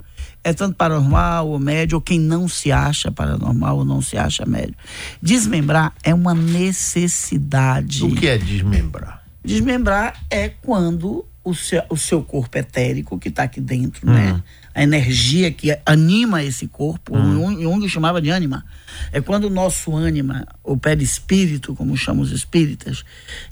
É 0.46 0.52
tanto 0.52 0.76
paranormal 0.76 1.48
ou 1.48 1.58
médio, 1.58 1.96
ou 1.96 2.00
quem 2.00 2.20
não 2.20 2.46
se 2.46 2.70
acha 2.70 3.10
paranormal 3.10 3.78
ou 3.78 3.84
não 3.84 4.00
se 4.00 4.16
acha 4.16 4.46
médio. 4.46 4.76
Desmembrar 5.20 5.92
é 6.04 6.14
uma 6.14 6.36
necessidade. 6.36 8.04
O 8.04 8.14
que 8.14 8.28
é 8.28 8.38
desmembrar? 8.38 9.24
Desmembrar 9.44 10.22
é 10.30 10.48
quando 10.48 11.26
o 11.42 11.52
seu, 11.52 11.82
o 11.90 11.96
seu 11.96 12.22
corpo 12.22 12.56
etérico, 12.58 13.18
que 13.18 13.28
está 13.28 13.42
aqui 13.42 13.60
dentro, 13.60 14.06
né? 14.08 14.40
A 14.72 14.84
energia 14.84 15.50
que 15.50 15.76
anima 15.84 16.44
esse 16.44 16.68
corpo, 16.68 17.18
Jung, 17.18 17.60
Jung 17.60 17.88
chamava 17.88 18.22
de 18.22 18.30
ânima. 18.30 18.64
É 19.10 19.20
quando 19.20 19.44
o 19.44 19.50
nosso 19.50 19.96
ânima, 19.96 20.46
o 20.62 20.76
perispírito, 20.76 21.74
como 21.74 21.96
chamam 21.96 22.22
os 22.22 22.30
espíritas, 22.30 23.02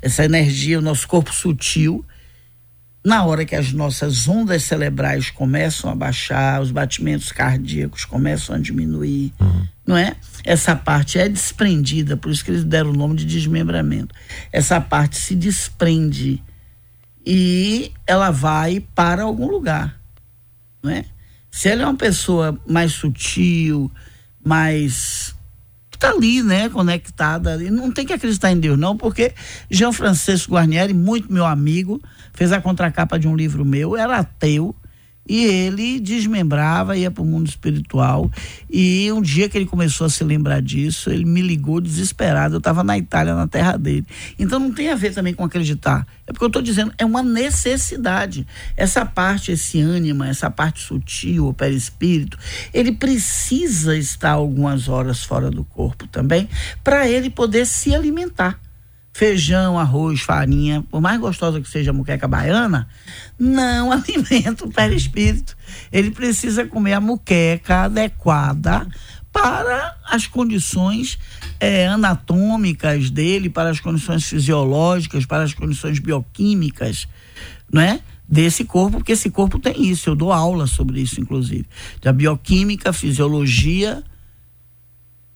essa 0.00 0.24
energia, 0.24 0.78
o 0.78 0.82
nosso 0.82 1.08
corpo 1.08 1.34
sutil, 1.34 2.04
na 3.04 3.22
hora 3.24 3.44
que 3.44 3.54
as 3.54 3.70
nossas 3.70 4.26
ondas 4.26 4.62
cerebrais 4.64 5.30
começam 5.30 5.90
a 5.90 5.94
baixar, 5.94 6.62
os 6.62 6.70
batimentos 6.70 7.30
cardíacos 7.30 8.06
começam 8.06 8.56
a 8.56 8.58
diminuir, 8.58 9.30
não 9.86 9.94
é? 9.94 10.16
Essa 10.42 10.74
parte 10.74 11.18
é 11.18 11.28
desprendida, 11.28 12.16
por 12.16 12.32
isso 12.32 12.42
que 12.42 12.50
eles 12.50 12.64
deram 12.64 12.90
o 12.90 12.96
nome 12.96 13.16
de 13.16 13.26
desmembramento. 13.26 14.14
Essa 14.50 14.80
parte 14.80 15.18
se 15.18 15.34
desprende 15.34 16.42
e 17.26 17.92
ela 18.06 18.30
vai 18.30 18.80
para 18.94 19.24
algum 19.24 19.48
lugar, 19.48 20.00
não 20.82 20.90
é? 20.90 21.04
Se 21.50 21.68
ela 21.68 21.82
é 21.82 21.86
uma 21.86 21.96
pessoa 21.96 22.58
mais 22.66 22.92
sutil, 22.92 23.92
mais 24.42 25.34
tá 26.04 26.10
ali, 26.10 26.42
né, 26.42 26.68
conectada, 26.68 27.62
e 27.62 27.70
não 27.70 27.90
tem 27.90 28.04
que 28.04 28.12
acreditar 28.12 28.50
em 28.52 28.60
Deus 28.60 28.78
não, 28.78 28.96
porque 28.96 29.32
Jean 29.70 29.92
Francisco 29.92 30.52
Guarnieri, 30.52 30.92
muito 30.92 31.32
meu 31.32 31.46
amigo, 31.46 32.02
fez 32.34 32.52
a 32.52 32.60
contracapa 32.60 33.18
de 33.18 33.26
um 33.26 33.34
livro 33.34 33.64
meu, 33.64 33.96
era 33.96 34.18
ateu, 34.18 34.74
e 35.26 35.44
ele 35.44 35.98
desmembrava, 36.00 36.96
ia 36.96 37.10
para 37.10 37.22
o 37.22 37.26
mundo 37.26 37.48
espiritual. 37.48 38.30
E 38.70 39.10
um 39.10 39.22
dia 39.22 39.48
que 39.48 39.56
ele 39.56 39.64
começou 39.64 40.06
a 40.06 40.10
se 40.10 40.22
lembrar 40.22 40.60
disso, 40.60 41.08
ele 41.10 41.24
me 41.24 41.40
ligou 41.40 41.80
desesperado. 41.80 42.56
Eu 42.56 42.58
estava 42.58 42.84
na 42.84 42.98
Itália, 42.98 43.34
na 43.34 43.48
terra 43.48 43.78
dele. 43.78 44.06
Então 44.38 44.58
não 44.58 44.70
tem 44.70 44.90
a 44.90 44.94
ver 44.94 45.14
também 45.14 45.32
com 45.32 45.42
acreditar. 45.42 46.06
É 46.26 46.32
porque 46.32 46.44
eu 46.44 46.48
estou 46.48 46.60
dizendo, 46.60 46.92
é 46.98 47.04
uma 47.06 47.22
necessidade. 47.22 48.46
Essa 48.76 49.06
parte, 49.06 49.52
esse 49.52 49.80
ânima, 49.80 50.28
essa 50.28 50.50
parte 50.50 50.82
sutil, 50.82 51.48
o 51.48 51.54
perispírito, 51.54 52.38
ele 52.72 52.92
precisa 52.92 53.96
estar 53.96 54.32
algumas 54.32 54.88
horas 54.88 55.24
fora 55.24 55.50
do 55.50 55.64
corpo 55.64 56.06
também, 56.06 56.48
para 56.82 57.08
ele 57.08 57.30
poder 57.30 57.66
se 57.66 57.94
alimentar 57.94 58.60
feijão, 59.14 59.78
arroz, 59.78 60.20
farinha, 60.20 60.82
por 60.90 61.00
mais 61.00 61.20
gostosa 61.20 61.60
que 61.60 61.68
seja 61.68 61.92
a 61.92 61.94
muqueca 61.94 62.26
baiana, 62.26 62.88
não 63.38 63.92
alimenta 63.94 64.66
o 64.66 64.72
perispírito. 64.72 65.56
Ele 65.92 66.10
precisa 66.10 66.66
comer 66.66 66.94
a 66.94 67.00
muqueca 67.00 67.84
adequada 67.84 68.86
para 69.32 69.96
as 70.04 70.26
condições 70.26 71.16
é, 71.60 71.86
anatômicas 71.86 73.08
dele, 73.08 73.48
para 73.48 73.70
as 73.70 73.78
condições 73.78 74.24
fisiológicas, 74.24 75.24
para 75.24 75.44
as 75.44 75.54
condições 75.54 76.00
bioquímicas, 76.00 77.06
não 77.72 77.80
é? 77.80 78.00
Desse 78.28 78.64
corpo, 78.64 78.98
porque 78.98 79.12
esse 79.12 79.30
corpo 79.30 79.60
tem 79.60 79.86
isso. 79.86 80.10
Eu 80.10 80.16
dou 80.16 80.32
aula 80.32 80.66
sobre 80.66 81.00
isso, 81.00 81.20
inclusive. 81.20 81.66
Da 82.02 82.12
bioquímica, 82.12 82.92
fisiologia 82.92 84.02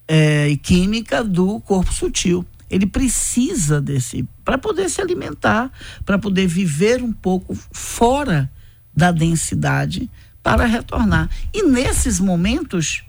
é, 0.08 0.48
e 0.48 0.56
química 0.56 1.22
do 1.22 1.60
corpo 1.60 1.92
sutil 1.92 2.44
ele 2.70 2.86
precisa 2.86 3.80
desse 3.80 4.28
para 4.44 4.58
poder 4.58 4.88
se 4.90 5.00
alimentar, 5.00 5.70
para 6.04 6.18
poder 6.18 6.46
viver 6.46 7.02
um 7.02 7.12
pouco 7.12 7.54
fora 7.72 8.50
da 8.94 9.10
densidade 9.10 10.10
para 10.42 10.66
retornar. 10.66 11.28
E 11.52 11.62
nesses 11.62 12.18
momentos, 12.20 13.04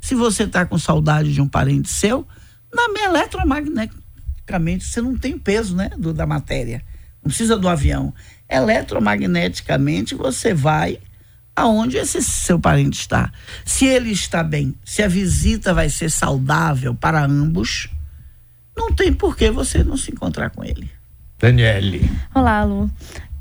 se 0.00 0.14
você 0.14 0.44
está 0.44 0.64
com 0.64 0.78
saudade 0.78 1.32
de 1.32 1.40
um 1.40 1.48
parente 1.48 1.88
seu, 1.88 2.26
na 2.72 2.88
eletromagneticamente 3.04 4.84
você 4.84 5.00
não 5.00 5.16
tem 5.16 5.38
peso, 5.38 5.76
né, 5.76 5.90
do, 5.96 6.12
da 6.12 6.26
matéria. 6.26 6.82
Não 7.22 7.28
precisa 7.28 7.56
do 7.56 7.68
avião. 7.68 8.14
Eletromagneticamente 8.48 10.14
você 10.14 10.54
vai 10.54 10.98
aonde 11.54 11.98
esse 11.98 12.22
seu 12.22 12.58
parente 12.58 13.00
está. 13.00 13.30
Se 13.64 13.84
ele 13.84 14.10
está 14.10 14.42
bem, 14.42 14.74
se 14.84 15.02
a 15.02 15.08
visita 15.08 15.74
vai 15.74 15.90
ser 15.90 16.10
saudável 16.10 16.94
para 16.94 17.24
ambos, 17.24 17.88
não 18.80 18.92
tem 18.92 19.12
por 19.12 19.36
que 19.36 19.50
você 19.50 19.84
não 19.84 19.96
se 19.96 20.10
encontrar 20.10 20.48
com 20.50 20.64
ele. 20.64 20.90
Daniele. 21.38 22.10
Olá, 22.34 22.64
Lu. 22.64 22.90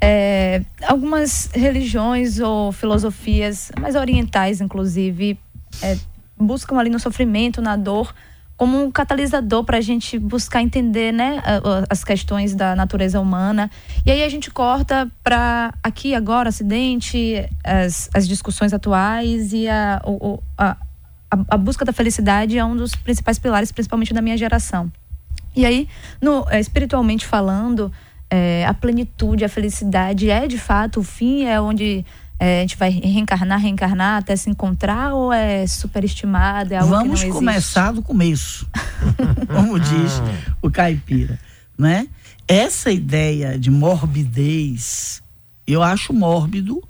É, 0.01 0.61
algumas 0.85 1.49
religiões 1.53 2.39
ou 2.39 2.71
filosofias, 2.73 3.71
mais 3.79 3.95
orientais, 3.95 4.59
inclusive, 4.59 5.39
é, 5.81 5.97
buscam 6.37 6.77
ali 6.77 6.89
no 6.89 6.99
sofrimento, 6.99 7.61
na 7.61 7.77
dor, 7.77 8.13
como 8.57 8.83
um 8.83 8.91
catalisador 8.91 9.63
para 9.63 9.77
a 9.77 9.81
gente 9.81 10.19
buscar 10.19 10.61
entender 10.61 11.13
né, 11.13 11.41
as 11.89 12.03
questões 12.03 12.53
da 12.53 12.75
natureza 12.75 13.19
humana. 13.19 13.71
E 14.05 14.11
aí 14.11 14.21
a 14.21 14.29
gente 14.29 14.51
corta 14.51 15.09
para 15.23 15.73
aqui, 15.81 16.13
agora, 16.13 16.49
acidente, 16.49 17.49
as, 17.63 18.09
as 18.13 18.27
discussões 18.27 18.73
atuais 18.73 19.53
e 19.53 19.69
a, 19.69 20.01
a, 20.57 20.77
a, 21.31 21.39
a 21.47 21.57
busca 21.57 21.85
da 21.85 21.93
felicidade 21.93 22.57
é 22.57 22.65
um 22.65 22.75
dos 22.75 22.93
principais 22.95 23.39
pilares, 23.39 23.71
principalmente 23.71 24.13
da 24.13 24.21
minha 24.21 24.37
geração. 24.37 24.91
E 25.55 25.65
aí, 25.65 25.87
no, 26.21 26.45
é, 26.49 26.59
espiritualmente 26.59 27.25
falando, 27.25 27.91
é, 28.29 28.65
a 28.65 28.73
plenitude, 28.73 29.43
a 29.43 29.49
felicidade 29.49 30.29
é 30.29 30.47
de 30.47 30.57
fato 30.57 30.99
o 30.99 31.03
fim, 31.03 31.45
é 31.45 31.59
onde 31.59 32.05
é, 32.39 32.59
a 32.59 32.61
gente 32.61 32.77
vai 32.77 32.89
reencarnar, 32.89 33.59
reencarnar 33.59 34.17
até 34.17 34.35
se 34.35 34.49
encontrar 34.49 35.13
ou 35.13 35.33
é 35.33 35.67
superestimado? 35.67 36.73
É 36.73 36.77
algo 36.77 36.95
Vamos 36.95 37.21
que 37.21 37.27
não 37.27 37.35
começar 37.35 37.91
do 37.91 38.01
começo, 38.01 38.67
como 39.53 39.79
diz 39.79 40.21
o 40.61 40.71
caipira, 40.71 41.39
né? 41.77 42.07
Essa 42.47 42.91
ideia 42.91 43.59
de 43.59 43.69
morbidez, 43.69 45.21
eu 45.67 45.83
acho 45.83 46.13
mórbido 46.13 46.81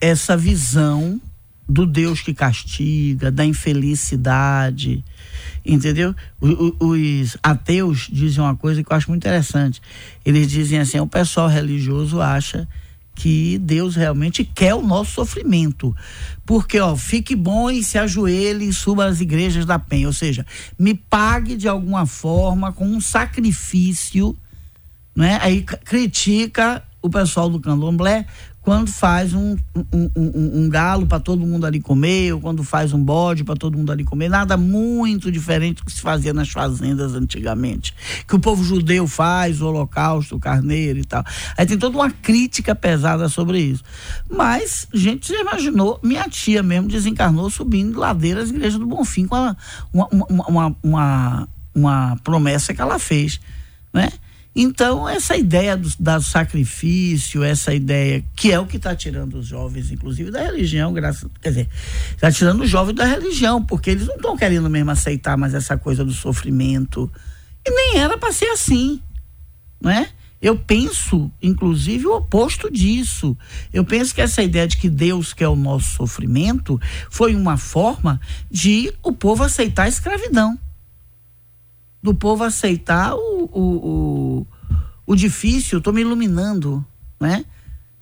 essa 0.00 0.36
visão 0.36 1.20
do 1.68 1.84
Deus 1.84 2.20
que 2.20 2.32
castiga, 2.32 3.30
da 3.30 3.44
infelicidade, 3.44 5.04
entendeu? 5.64 6.14
Os 6.40 7.36
ateus 7.42 8.08
dizem 8.10 8.42
uma 8.42 8.56
coisa 8.56 8.82
que 8.82 8.92
eu 8.92 8.96
acho 8.96 9.08
muito 9.10 9.22
interessante. 9.22 9.80
Eles 10.24 10.50
dizem 10.50 10.78
assim: 10.78 11.00
o 11.00 11.06
pessoal 11.06 11.48
religioso 11.48 12.20
acha 12.20 12.68
que 13.16 13.58
Deus 13.58 13.96
realmente 13.96 14.44
quer 14.44 14.74
o 14.74 14.82
nosso 14.82 15.12
sofrimento. 15.12 15.96
Porque, 16.44 16.78
ó, 16.78 16.94
fique 16.94 17.34
bom 17.34 17.70
e 17.70 17.82
se 17.82 17.98
ajoelhe 17.98 18.68
e 18.68 18.72
suba 18.72 19.06
às 19.06 19.20
igrejas 19.20 19.64
da 19.64 19.78
penha. 19.78 20.06
Ou 20.06 20.12
seja, 20.12 20.46
me 20.78 20.94
pague 20.94 21.56
de 21.56 21.66
alguma 21.66 22.04
forma 22.04 22.72
com 22.72 22.86
um 22.86 23.00
sacrifício, 23.00 24.36
né? 25.14 25.38
Aí 25.40 25.62
critica 25.62 26.82
o 27.00 27.08
pessoal 27.08 27.48
do 27.48 27.58
candomblé 27.58 28.26
quando 28.66 28.90
faz 28.90 29.32
um, 29.32 29.56
um, 29.76 30.10
um, 30.16 30.64
um 30.64 30.68
galo 30.68 31.06
para 31.06 31.20
todo 31.20 31.46
mundo 31.46 31.64
ali 31.64 31.80
comer, 31.80 32.32
ou 32.32 32.40
quando 32.40 32.64
faz 32.64 32.92
um 32.92 33.00
bode 33.00 33.44
para 33.44 33.54
todo 33.54 33.78
mundo 33.78 33.92
ali 33.92 34.02
comer, 34.02 34.28
nada 34.28 34.56
muito 34.56 35.30
diferente 35.30 35.76
do 35.76 35.84
que 35.84 35.92
se 35.92 36.00
fazia 36.00 36.34
nas 36.34 36.48
fazendas 36.48 37.14
antigamente. 37.14 37.94
Que 38.26 38.34
o 38.34 38.40
povo 38.40 38.64
judeu 38.64 39.06
faz, 39.06 39.60
o 39.60 39.68
holocausto, 39.68 40.34
o 40.34 40.40
carneiro 40.40 40.98
e 40.98 41.04
tal. 41.04 41.22
Aí 41.56 41.64
tem 41.64 41.78
toda 41.78 41.96
uma 41.96 42.10
crítica 42.10 42.74
pesada 42.74 43.28
sobre 43.28 43.60
isso. 43.60 43.84
Mas, 44.28 44.88
gente, 44.92 45.28
já 45.32 45.40
imaginou, 45.40 46.00
minha 46.02 46.28
tia 46.28 46.60
mesmo 46.60 46.88
desencarnou 46.88 47.48
subindo 47.48 48.00
ladeiras 48.00 48.50
Igreja 48.50 48.80
do 48.80 48.86
Bonfim 48.86 49.28
com 49.28 49.36
uma, 49.36 49.56
uma, 50.10 50.46
uma, 50.48 50.76
uma, 50.82 51.48
uma 51.72 52.16
promessa 52.24 52.74
que 52.74 52.80
ela 52.80 52.98
fez, 52.98 53.38
né? 53.94 54.10
Então, 54.58 55.06
essa 55.06 55.36
ideia 55.36 55.76
do, 55.76 55.86
do 55.86 56.22
sacrifício, 56.22 57.44
essa 57.44 57.74
ideia 57.74 58.24
que 58.34 58.50
é 58.50 58.58
o 58.58 58.64
que 58.64 58.78
está 58.78 58.96
tirando 58.96 59.34
os 59.34 59.46
jovens, 59.46 59.92
inclusive, 59.92 60.30
da 60.30 60.42
religião, 60.42 60.94
graças, 60.94 61.28
quer 61.42 61.50
dizer, 61.50 61.68
está 62.12 62.32
tirando 62.32 62.62
os 62.62 62.70
jovens 62.70 62.94
da 62.94 63.04
religião, 63.04 63.62
porque 63.62 63.90
eles 63.90 64.06
não 64.06 64.16
estão 64.16 64.34
querendo 64.34 64.70
mesmo 64.70 64.90
aceitar 64.90 65.36
mais 65.36 65.52
essa 65.52 65.76
coisa 65.76 66.02
do 66.02 66.12
sofrimento. 66.12 67.12
E 67.66 67.70
nem 67.70 67.98
era 67.98 68.16
para 68.16 68.32
ser 68.32 68.46
assim, 68.46 68.98
não 69.78 69.90
é? 69.90 70.08
Eu 70.40 70.56
penso, 70.58 71.30
inclusive, 71.42 72.06
o 72.06 72.16
oposto 72.16 72.70
disso. 72.70 73.36
Eu 73.74 73.84
penso 73.84 74.14
que 74.14 74.22
essa 74.22 74.42
ideia 74.42 74.66
de 74.66 74.78
que 74.78 74.88
Deus 74.88 75.34
quer 75.34 75.48
o 75.48 75.56
nosso 75.56 75.96
sofrimento 75.96 76.80
foi 77.10 77.34
uma 77.34 77.58
forma 77.58 78.18
de 78.50 78.90
o 79.02 79.12
povo 79.12 79.44
aceitar 79.44 79.82
a 79.82 79.88
escravidão 79.88 80.58
do 82.06 82.14
povo 82.14 82.44
aceitar 82.44 83.16
o, 83.16 83.35
o, 83.56 84.46
o, 84.46 84.46
o 85.06 85.16
difícil, 85.16 85.76
eu 85.76 85.78
estou 85.78 85.92
me 85.92 86.02
iluminando, 86.02 86.84
né? 87.18 87.44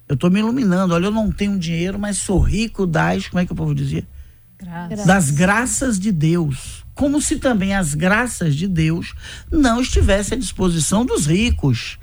Eu 0.08 0.14
estou 0.14 0.30
me 0.30 0.40
iluminando. 0.40 0.92
Olha, 0.92 1.06
eu 1.06 1.10
não 1.10 1.30
tenho 1.30 1.58
dinheiro, 1.58 1.98
mas 1.98 2.18
sou 2.18 2.38
rico 2.38 2.86
das, 2.86 3.28
como 3.28 3.40
é 3.40 3.46
que 3.46 3.52
o 3.52 3.56
povo 3.56 3.74
dizia? 3.74 4.06
Graças. 4.58 5.06
Das 5.06 5.30
graças 5.30 5.98
de 5.98 6.12
Deus. 6.12 6.84
Como 6.94 7.20
se 7.20 7.36
também 7.36 7.74
as 7.74 7.94
graças 7.94 8.54
de 8.54 8.68
Deus 8.68 9.14
não 9.50 9.80
estivessem 9.80 10.36
à 10.36 10.40
disposição 10.40 11.06
dos 11.06 11.26
ricos. 11.26 11.98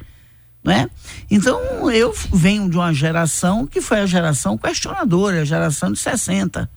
Né? 0.64 0.90
Então, 1.30 1.92
eu 1.92 2.14
venho 2.34 2.70
de 2.70 2.78
uma 2.78 2.94
geração 2.94 3.68
que 3.68 3.82
foi 3.82 4.00
a 4.00 4.06
geração 4.06 4.58
questionadora, 4.58 5.42
a 5.42 5.46
geração 5.46 5.92
de 5.92 6.00
60 6.00 6.70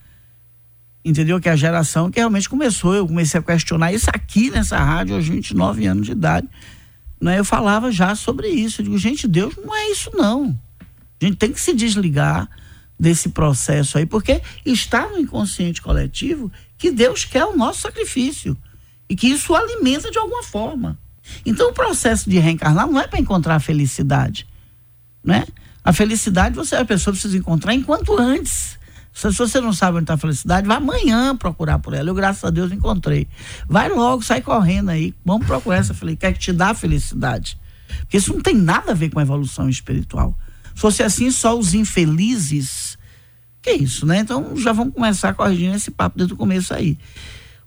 entendeu? 1.05 1.41
Que 1.41 1.49
é 1.49 1.53
a 1.53 1.57
geração 1.57 2.11
que 2.11 2.19
realmente 2.19 2.49
começou, 2.49 2.95
eu 2.95 3.07
comecei 3.07 3.39
a 3.39 3.43
questionar 3.43 3.93
isso 3.93 4.09
aqui 4.13 4.51
nessa 4.51 4.79
rádio 4.79 5.15
aos 5.15 5.29
29 5.29 5.87
anos 5.87 6.07
de 6.07 6.13
idade. 6.13 6.49
Né? 7.21 7.39
Eu 7.39 7.45
falava 7.45 7.93
já 7.93 8.15
sobre 8.15 8.49
isso. 8.49 8.81
Eu 8.81 8.85
digo, 8.85 8.99
gente, 8.99 9.29
Deus 9.29 9.55
não 9.57 9.75
é 9.75 9.91
isso 9.91 10.11
não. 10.15 10.59
A 11.21 11.25
gente 11.25 11.37
tem 11.37 11.53
que 11.53 11.61
se 11.61 11.75
desligar 11.75 12.49
desse 12.99 13.29
processo 13.31 13.99
aí, 13.99 14.07
porque 14.07 14.41
está 14.65 15.09
no 15.09 15.19
inconsciente 15.19 15.83
coletivo 15.83 16.51
que 16.79 16.91
Deus 16.91 17.25
quer 17.25 17.45
o 17.45 17.57
nosso 17.57 17.83
sacrifício 17.83 18.57
e 19.09 19.17
que 19.17 19.29
isso 19.29 19.55
alimenta 19.55 20.11
de 20.11 20.19
alguma 20.19 20.43
forma. 20.43 20.99
Então 21.45 21.71
o 21.71 21.73
processo 21.73 22.29
de 22.29 22.39
reencarnar 22.39 22.87
não 22.87 23.01
é 23.01 23.07
para 23.07 23.19
encontrar 23.19 23.57
a 23.57 23.61
felicidade, 23.61 24.47
né? 25.23 25.47
A 25.83 25.93
felicidade 25.93 26.55
você 26.55 26.77
a 26.77 26.85
pessoa 26.85 27.13
precisa 27.13 27.37
encontrar 27.37 27.75
enquanto 27.75 28.19
antes 28.19 28.79
se, 29.15 29.31
você 29.31 29.61
não 29.61 29.73
sabe 29.73 29.99
onde 29.99 30.05
está 30.05 30.15
a 30.15 30.19
felicidade, 30.19 30.67
vai 30.67 30.77
amanhã 30.77 31.37
procurar 31.37 31.79
por 31.79 31.95
ela. 31.95 32.11
Eu, 32.11 32.15
graças 32.15 32.43
a 32.43 32.51
Deus, 32.51 32.73
encontrei. 32.73 33.29
Vai 33.69 33.89
logo, 33.89 34.23
sai 34.23 34.43
correndo 34.43 34.91
aí. 34.91 35.15
Vamos 35.25 35.47
procurar 35.47 35.77
essa 35.77 35.95
felicidade. 35.95 36.21
Quer 36.21 36.33
que 36.33 36.45
te 36.45 36.53
dá 36.53 36.75
felicidade. 36.75 37.57
Porque 38.01 38.17
isso 38.17 38.35
não 38.35 38.41
tem 38.41 38.57
nada 38.57 38.91
a 38.91 38.95
ver 38.95 39.11
com 39.11 39.21
a 39.21 39.23
evolução 39.23 39.69
espiritual. 39.69 40.37
Se 40.75 40.81
fosse 40.81 41.03
assim, 41.05 41.31
só 41.31 41.57
os 41.57 41.75
infelizes. 41.75 42.99
Que 43.63 43.73
isso, 43.73 44.05
né? 44.05 44.19
Então 44.19 44.57
já 44.57 44.73
vamos 44.73 44.93
começar 44.93 45.33
corrigindo 45.33 45.77
esse 45.77 45.93
papo 45.93 46.19
desde 46.19 46.35
o 46.35 46.37
começo 46.37 46.75
aí. 46.75 46.99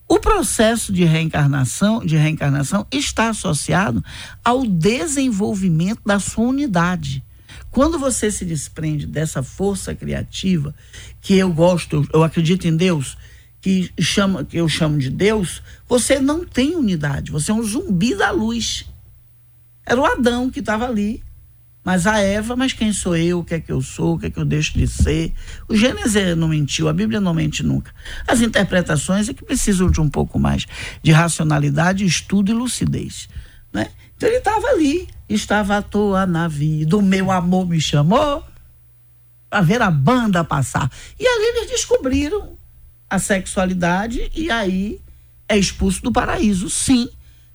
O 0.06 0.20
processo 0.20 0.92
de 0.92 1.06
reencarnação, 1.06 2.06
de 2.06 2.18
reencarnação 2.18 2.86
está 2.92 3.30
associado 3.30 4.04
ao 4.44 4.66
desenvolvimento 4.66 6.02
da 6.06 6.20
sua 6.20 6.46
unidade. 6.46 7.24
Quando 7.78 8.00
você 8.00 8.32
se 8.32 8.44
desprende 8.44 9.06
dessa 9.06 9.44
força 9.44 9.94
criativa, 9.94 10.74
que 11.22 11.36
eu 11.36 11.54
gosto, 11.54 12.10
eu 12.12 12.24
acredito 12.24 12.68
em 12.68 12.76
Deus, 12.76 13.16
que, 13.62 13.92
chama, 14.00 14.44
que 14.44 14.58
eu 14.58 14.68
chamo 14.68 14.98
de 14.98 15.12
Deus, 15.12 15.62
você 15.88 16.20
não 16.20 16.44
tem 16.44 16.76
unidade, 16.76 17.30
você 17.30 17.52
é 17.52 17.54
um 17.54 17.62
zumbi 17.62 18.16
da 18.16 18.32
luz. 18.32 18.90
Era 19.86 20.02
o 20.02 20.06
Adão 20.08 20.50
que 20.50 20.60
estava 20.60 20.88
ali, 20.88 21.24
mas 21.84 22.08
a 22.08 22.18
Eva, 22.18 22.56
mas 22.56 22.74
quem 22.74 22.92
sou 22.92 23.16
eu, 23.16 23.42
o 23.42 23.44
que 23.44 23.54
é 23.54 23.60
que 23.60 23.72
eu 23.72 23.80
sou, 23.80 24.16
o 24.16 24.20
que 24.20 24.26
é 24.26 24.32
que 24.32 24.40
eu 24.40 24.46
deixo 24.46 24.76
de 24.76 24.88
ser? 24.88 25.32
O 25.70 25.76
Gênesis 25.76 26.36
não 26.36 26.48
mentiu, 26.48 26.90
a 26.90 26.94
Bíblia 26.94 27.22
não 27.22 27.32
mente 27.32 27.62
nunca. 27.62 27.94
As 28.28 28.42
interpretações 28.42 29.30
é 29.30 29.36
que 29.36 29.46
precisam 29.46 29.92
de 29.92 30.02
um 30.02 30.10
pouco 30.10 30.40
mais 30.40 30.66
de 31.04 31.12
racionalidade, 31.12 32.04
estudo 32.04 32.52
e 32.52 32.56
lucidez. 32.56 33.30
Né? 33.74 33.90
Então 34.16 34.28
ele 34.30 34.40
estava 34.40 34.68
ali, 34.68 35.08
estava 35.30 35.78
à 35.78 35.82
toa 35.82 36.26
na 36.26 36.48
vida, 36.48 36.98
o 36.98 37.02
meu 37.02 37.32
amor 37.32 37.68
me 37.68 37.80
chamou 37.80 38.44
para 39.50 39.62
ver 39.62 39.82
a 39.82 39.92
banda 39.92 40.44
passar. 40.44 40.92
E 41.20 41.26
ali 41.26 41.58
eles 41.58 41.72
descobriram 41.72 42.58
a 43.10 43.20
sexualidade 43.20 44.30
e 44.36 44.52
aí 44.52 45.00
é 45.48 45.58
expulso 45.58 46.02
do 46.02 46.12
paraíso, 46.12 46.70
sim. 46.70 47.10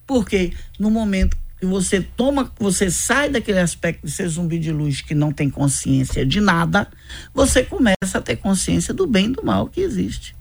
Porque 0.07 0.53
no 0.79 0.91
momento 0.91 1.37
que 1.59 1.67
você 1.67 2.01
toma, 2.01 2.51
você 2.59 2.91
sai 2.91 3.29
daquele 3.29 3.61
aspecto 3.61 4.07
de 4.07 4.11
ser 4.11 4.27
zumbi 4.29 4.59
de 4.59 4.73
luz 4.73 5.01
que 5.01 5.15
não 5.15 5.31
tem 5.31 5.49
consciência 5.49 6.27
de 6.27 6.41
nada, 6.41 6.89
você 7.33 7.63
começa 7.63 8.19
a 8.19 8.21
ter 8.21 8.37
consciência 8.37 8.93
do 8.93 9.07
bem 9.07 9.27
e 9.27 9.33
do 9.33 9.45
mal 9.45 9.69
que 9.69 9.81
existe. 9.81 10.35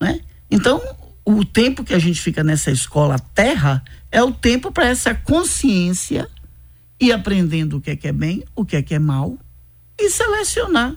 Né? 0.00 0.20
Então, 0.50 0.80
o 1.24 1.44
tempo 1.44 1.84
que 1.84 1.94
a 1.94 1.98
gente 1.98 2.20
fica 2.20 2.44
nessa 2.44 2.70
escola 2.70 3.18
terra 3.18 3.82
é 4.10 4.22
o 4.22 4.30
tempo 4.30 4.70
para 4.70 4.88
essa 4.88 5.14
consciência 5.14 6.28
ir 7.00 7.12
aprendendo 7.12 7.78
o 7.78 7.80
que 7.80 7.90
é 7.90 7.96
que 7.96 8.08
é 8.08 8.12
bem, 8.12 8.44
o 8.54 8.64
que 8.64 8.76
é 8.76 8.82
que 8.82 8.94
é 8.94 8.98
mal 8.98 9.38
e 9.98 10.10
selecionar 10.10 10.94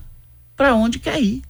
para 0.56 0.76
onde 0.76 1.00
quer 1.00 1.22
ir. 1.22 1.42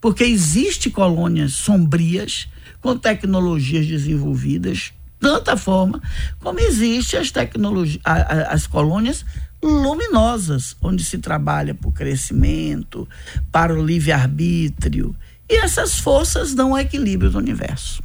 Porque 0.00 0.22
existe 0.22 0.90
colônias 0.90 1.54
sombrias 1.54 2.48
com 2.80 2.96
tecnologias 2.96 3.86
desenvolvidas, 3.86 4.92
tanta 5.18 5.56
forma 5.56 6.00
como 6.38 6.60
existe 6.60 7.16
as 7.16 7.32
tecnologias, 7.32 8.00
as 8.04 8.66
colônias 8.66 9.24
luminosas, 9.60 10.76
onde 10.80 11.02
se 11.02 11.18
trabalha 11.18 11.74
por 11.74 11.92
crescimento, 11.92 13.08
para 13.50 13.74
o 13.74 13.84
livre-arbítrio. 13.84 15.16
E 15.48 15.56
essas 15.56 15.98
forças 15.98 16.54
dão 16.54 16.72
o 16.72 16.78
equilíbrio 16.78 17.30
do 17.30 17.38
universo. 17.38 18.02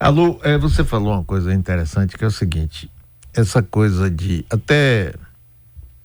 Alô, 0.00 0.40
é, 0.42 0.58
você 0.58 0.84
falou 0.84 1.12
uma 1.12 1.24
coisa 1.24 1.52
interessante 1.52 2.16
que 2.16 2.24
é 2.24 2.26
o 2.26 2.30
seguinte: 2.30 2.90
essa 3.32 3.62
coisa 3.62 4.10
de 4.10 4.44
até 4.50 5.14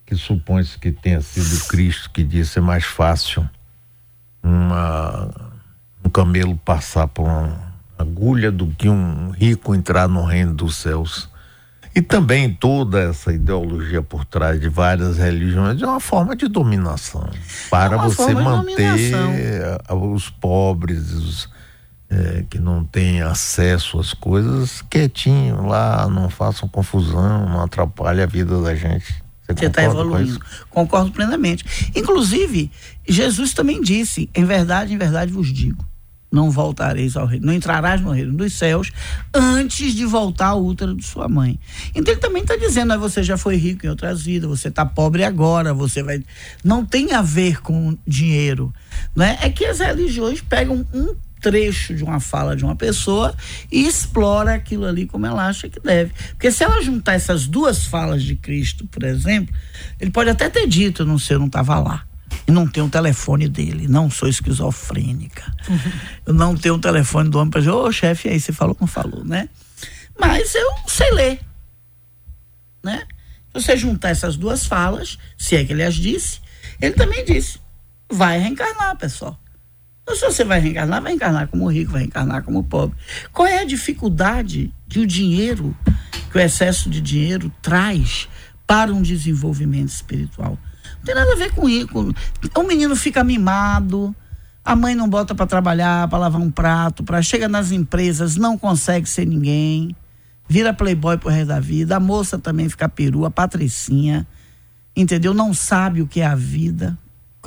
que 0.05 0.15
supõe-se 0.15 0.77
que 0.77 0.91
tenha 0.91 1.21
sido 1.21 1.67
Cristo 1.67 2.09
que 2.11 2.23
disse 2.23 2.59
é 2.59 2.61
mais 2.61 2.83
fácil 2.83 3.47
uma, 4.43 5.29
um 6.03 6.09
camelo 6.09 6.55
passar 6.57 7.07
por 7.07 7.23
uma 7.23 7.73
agulha 7.97 8.51
do 8.51 8.67
que 8.67 8.89
um 8.89 9.31
rico 9.31 9.73
entrar 9.73 10.07
no 10.07 10.23
reino 10.23 10.53
dos 10.53 10.75
céus. 10.75 11.29
E 11.95 12.01
também 12.01 12.51
toda 12.51 12.99
essa 12.99 13.31
ideologia 13.31 14.01
por 14.01 14.25
trás 14.25 14.59
de 14.59 14.67
várias 14.67 15.17
religiões 15.17 15.79
é 15.81 15.85
uma 15.85 15.99
forma 15.99 16.35
de 16.35 16.47
dominação 16.47 17.29
para 17.69 17.95
é 17.95 17.99
você 17.99 18.33
manter 18.33 19.13
os 19.89 20.29
pobres, 20.29 21.11
os, 21.11 21.49
é, 22.09 22.45
que 22.49 22.57
não 22.57 22.83
tem 22.83 23.21
acesso 23.21 23.99
às 23.99 24.11
coisas 24.11 24.81
quietinho 24.89 25.67
lá, 25.67 26.07
não 26.09 26.29
façam 26.29 26.67
confusão, 26.67 27.47
não 27.47 27.61
atrapalhe 27.61 28.23
a 28.23 28.25
vida 28.25 28.59
da 28.59 28.73
gente. 28.75 29.23
Você 29.47 29.65
está 29.65 29.83
evoluindo. 29.83 30.39
Concordo 30.69 31.11
plenamente. 31.11 31.91
Inclusive, 31.95 32.71
Jesus 33.07 33.53
também 33.53 33.81
disse: 33.81 34.29
em 34.33 34.45
verdade, 34.45 34.93
em 34.93 34.97
verdade 34.97 35.31
vos 35.31 35.51
digo. 35.51 35.85
Não 36.33 36.49
voltareis 36.49 37.15
ao 37.15 37.27
reino, 37.27 37.45
não 37.45 37.53
entrarás 37.53 38.01
no 38.01 38.11
reino 38.11 38.33
dos 38.33 38.53
céus 38.53 38.91
antes 39.31 39.93
de 39.93 40.03
voltar 40.03 40.47
ao 40.47 40.65
útero 40.65 40.95
de 40.95 41.05
sua 41.05 41.29
mãe. 41.29 41.59
Então 41.93 42.11
ele 42.11 42.19
também 42.19 42.41
está 42.41 42.55
dizendo, 42.55 42.91
ah, 42.91 42.97
você 42.97 43.21
já 43.21 43.37
foi 43.37 43.55
rico 43.55 43.85
em 43.85 43.89
outras 43.89 44.23
vidas, 44.23 44.49
você 44.49 44.69
está 44.69 44.83
pobre 44.83 45.23
agora, 45.23 45.73
você 45.73 46.01
vai. 46.01 46.23
Não 46.63 46.83
tem 46.83 47.13
a 47.13 47.21
ver 47.21 47.61
com 47.61 47.95
dinheiro. 48.07 48.73
Né? 49.15 49.37
É 49.41 49.49
que 49.49 49.63
as 49.63 49.79
religiões 49.79 50.41
pegam 50.41 50.83
um 50.91 51.15
trecho 51.39 51.93
de 51.93 52.03
uma 52.03 52.19
fala 52.19 52.55
de 52.55 52.63
uma 52.63 52.75
pessoa 52.75 53.35
e 53.71 53.85
explora 53.85 54.55
aquilo 54.55 54.85
ali 54.85 55.05
como 55.05 55.27
ela 55.27 55.45
acha 55.45 55.69
que 55.69 55.79
deve. 55.79 56.11
Porque 56.29 56.51
se 56.51 56.63
ela 56.63 56.81
juntar 56.81 57.13
essas 57.13 57.45
duas 57.45 57.85
falas 57.85 58.23
de 58.23 58.35
Cristo, 58.35 58.87
por 58.87 59.03
exemplo, 59.03 59.53
ele 59.99 60.09
pode 60.09 60.31
até 60.31 60.49
ter 60.49 60.65
dito, 60.67 61.05
não 61.05 61.19
sei, 61.19 61.35
eu 61.35 61.39
não 61.39 61.47
estava 61.47 61.77
lá 61.79 62.05
e 62.47 62.51
não 62.51 62.67
tenho 62.67 62.85
o 62.85 62.89
telefone 62.89 63.47
dele. 63.47 63.87
Não 63.87 64.09
sou 64.09 64.27
esquizofrênica. 64.27 65.53
Uhum. 65.69 65.91
Eu 66.27 66.33
não 66.33 66.55
tenho 66.55 66.75
o 66.75 66.79
telefone 66.79 67.29
do 67.29 67.37
homem 67.37 67.51
para 67.51 67.61
dizer, 67.61 67.71
ô 67.71 67.91
chefe, 67.91 68.29
aí 68.29 68.39
você 68.39 68.51
falou 68.51 68.75
não 68.79 68.87
falou, 68.87 69.23
né? 69.23 69.49
Mas 70.19 70.53
eu 70.55 70.69
sei 70.87 71.11
ler. 71.11 71.39
Né? 72.83 73.03
Se 73.47 73.61
você 73.61 73.77
juntar 73.77 74.09
essas 74.09 74.35
duas 74.35 74.65
falas, 74.65 75.17
se 75.37 75.55
é 75.55 75.63
que 75.63 75.73
ele 75.73 75.83
as 75.83 75.95
disse, 75.95 76.41
ele 76.81 76.93
também 76.93 77.23
disse: 77.23 77.59
vai 78.09 78.39
reencarnar, 78.39 78.95
pessoal. 78.97 79.39
Então, 80.01 80.15
se 80.15 80.25
você 80.25 80.43
vai 80.43 80.59
reencarnar, 80.59 81.01
vai 81.01 81.11
reencarnar 81.11 81.47
como 81.47 81.71
rico, 81.71 81.91
vai 81.91 82.01
reencarnar 82.01 82.43
como 82.43 82.63
pobre. 82.63 82.97
Qual 83.31 83.47
é 83.47 83.59
a 83.59 83.65
dificuldade 83.65 84.73
que 84.89 84.99
o 84.99 85.07
dinheiro, 85.07 85.75
que 86.29 86.37
o 86.37 86.41
excesso 86.41 86.89
de 86.89 86.99
dinheiro 86.99 87.51
traz 87.61 88.27
para 88.67 88.93
um 88.93 89.01
desenvolvimento 89.01 89.89
espiritual? 89.89 90.57
Não 91.03 91.05
tem 91.05 91.15
nada 91.15 91.33
a 91.33 91.35
ver 91.35 91.51
com 91.51 91.67
isso. 91.67 92.15
O 92.55 92.63
menino 92.63 92.95
fica 92.95 93.25
mimado, 93.25 94.15
a 94.63 94.73
mãe 94.73 94.95
não 94.95 95.09
bota 95.09 95.35
para 95.35 95.45
trabalhar, 95.45 96.07
para 96.07 96.17
lavar 96.17 96.41
um 96.41 96.49
prato, 96.49 97.03
para 97.03 97.21
chega 97.21 97.49
nas 97.49 97.71
empresas, 97.71 98.37
não 98.37 98.57
consegue 98.57 99.07
ser 99.07 99.27
ninguém, 99.27 99.93
vira 100.47 100.73
playboy 100.73 101.17
pro 101.17 101.29
resto 101.29 101.49
da 101.49 101.59
vida. 101.59 101.97
A 101.97 101.99
moça 101.99 102.39
também 102.39 102.69
fica 102.69 102.87
perua, 102.87 103.29
patricinha, 103.29 104.25
entendeu? 104.95 105.33
Não 105.33 105.53
sabe 105.53 106.01
o 106.01 106.07
que 106.07 106.21
é 106.21 106.25
a 106.25 106.35
vida. 106.35 106.97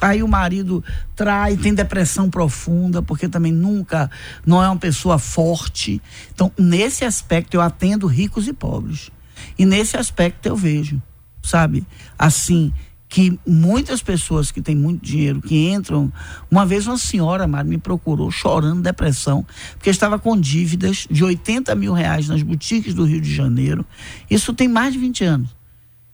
Aí 0.03 0.23
o 0.23 0.29
marido 0.29 0.85
trai, 1.15 1.57
tem 1.57 1.73
depressão 1.73 2.29
profunda, 2.29 3.01
porque 3.01 3.27
também 3.27 3.53
nunca 3.53 4.11
não 4.45 4.63
é 4.63 4.69
uma 4.69 4.77
pessoa 4.77 5.19
forte. 5.19 6.03
Então, 6.35 6.53
nesse 6.59 7.07
aspecto 7.07 7.55
eu 7.55 7.63
atendo 7.63 8.07
ricos 8.07 8.47
e 8.47 8.53
pobres. 8.53 9.11
E 9.59 9.65
nesse 9.65 9.97
aspecto 9.97 10.45
eu 10.45 10.55
vejo, 10.55 11.01
sabe? 11.43 11.87
Assim, 12.19 12.75
que 13.17 13.41
muitas 13.47 14.03
pessoas 14.03 14.51
que 14.51 14.61
têm 14.61 14.77
muito 14.77 15.03
dinheiro, 15.03 15.41
que 15.41 15.71
entram. 15.71 16.13
Uma 16.51 16.67
vez 16.67 16.87
uma 16.87 16.99
senhora, 16.99 17.47
Mari, 17.47 17.67
me 17.67 17.79
procurou 17.79 18.31
chorando 18.31 18.83
depressão, 18.83 19.43
porque 19.73 19.89
estava 19.89 20.19
com 20.19 20.39
dívidas 20.39 21.07
de 21.11 21.25
80 21.25 21.75
mil 21.77 21.95
reais 21.95 22.29
nas 22.29 22.43
boutiques 22.43 22.93
do 22.93 23.05
Rio 23.07 23.19
de 23.19 23.35
Janeiro. 23.35 23.87
Isso 24.29 24.53
tem 24.53 24.69
mais 24.69 24.93
de 24.93 24.99
20 24.99 25.25
anos. 25.25 25.57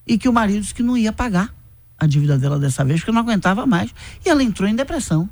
E 0.07 0.17
que 0.17 0.29
o 0.29 0.33
marido 0.33 0.61
disse 0.61 0.73
que 0.73 0.83
não 0.85 0.97
ia 0.97 1.13
pagar 1.13 1.53
a 1.99 2.07
dívida 2.07 2.39
dela 2.39 2.57
dessa 2.57 2.85
vez, 2.85 3.01
porque 3.01 3.11
não 3.11 3.23
aguentava 3.23 3.67
mais. 3.67 3.93
E 4.25 4.29
ela 4.29 4.45
entrou 4.45 4.69
em 4.69 4.77
depressão. 4.77 5.29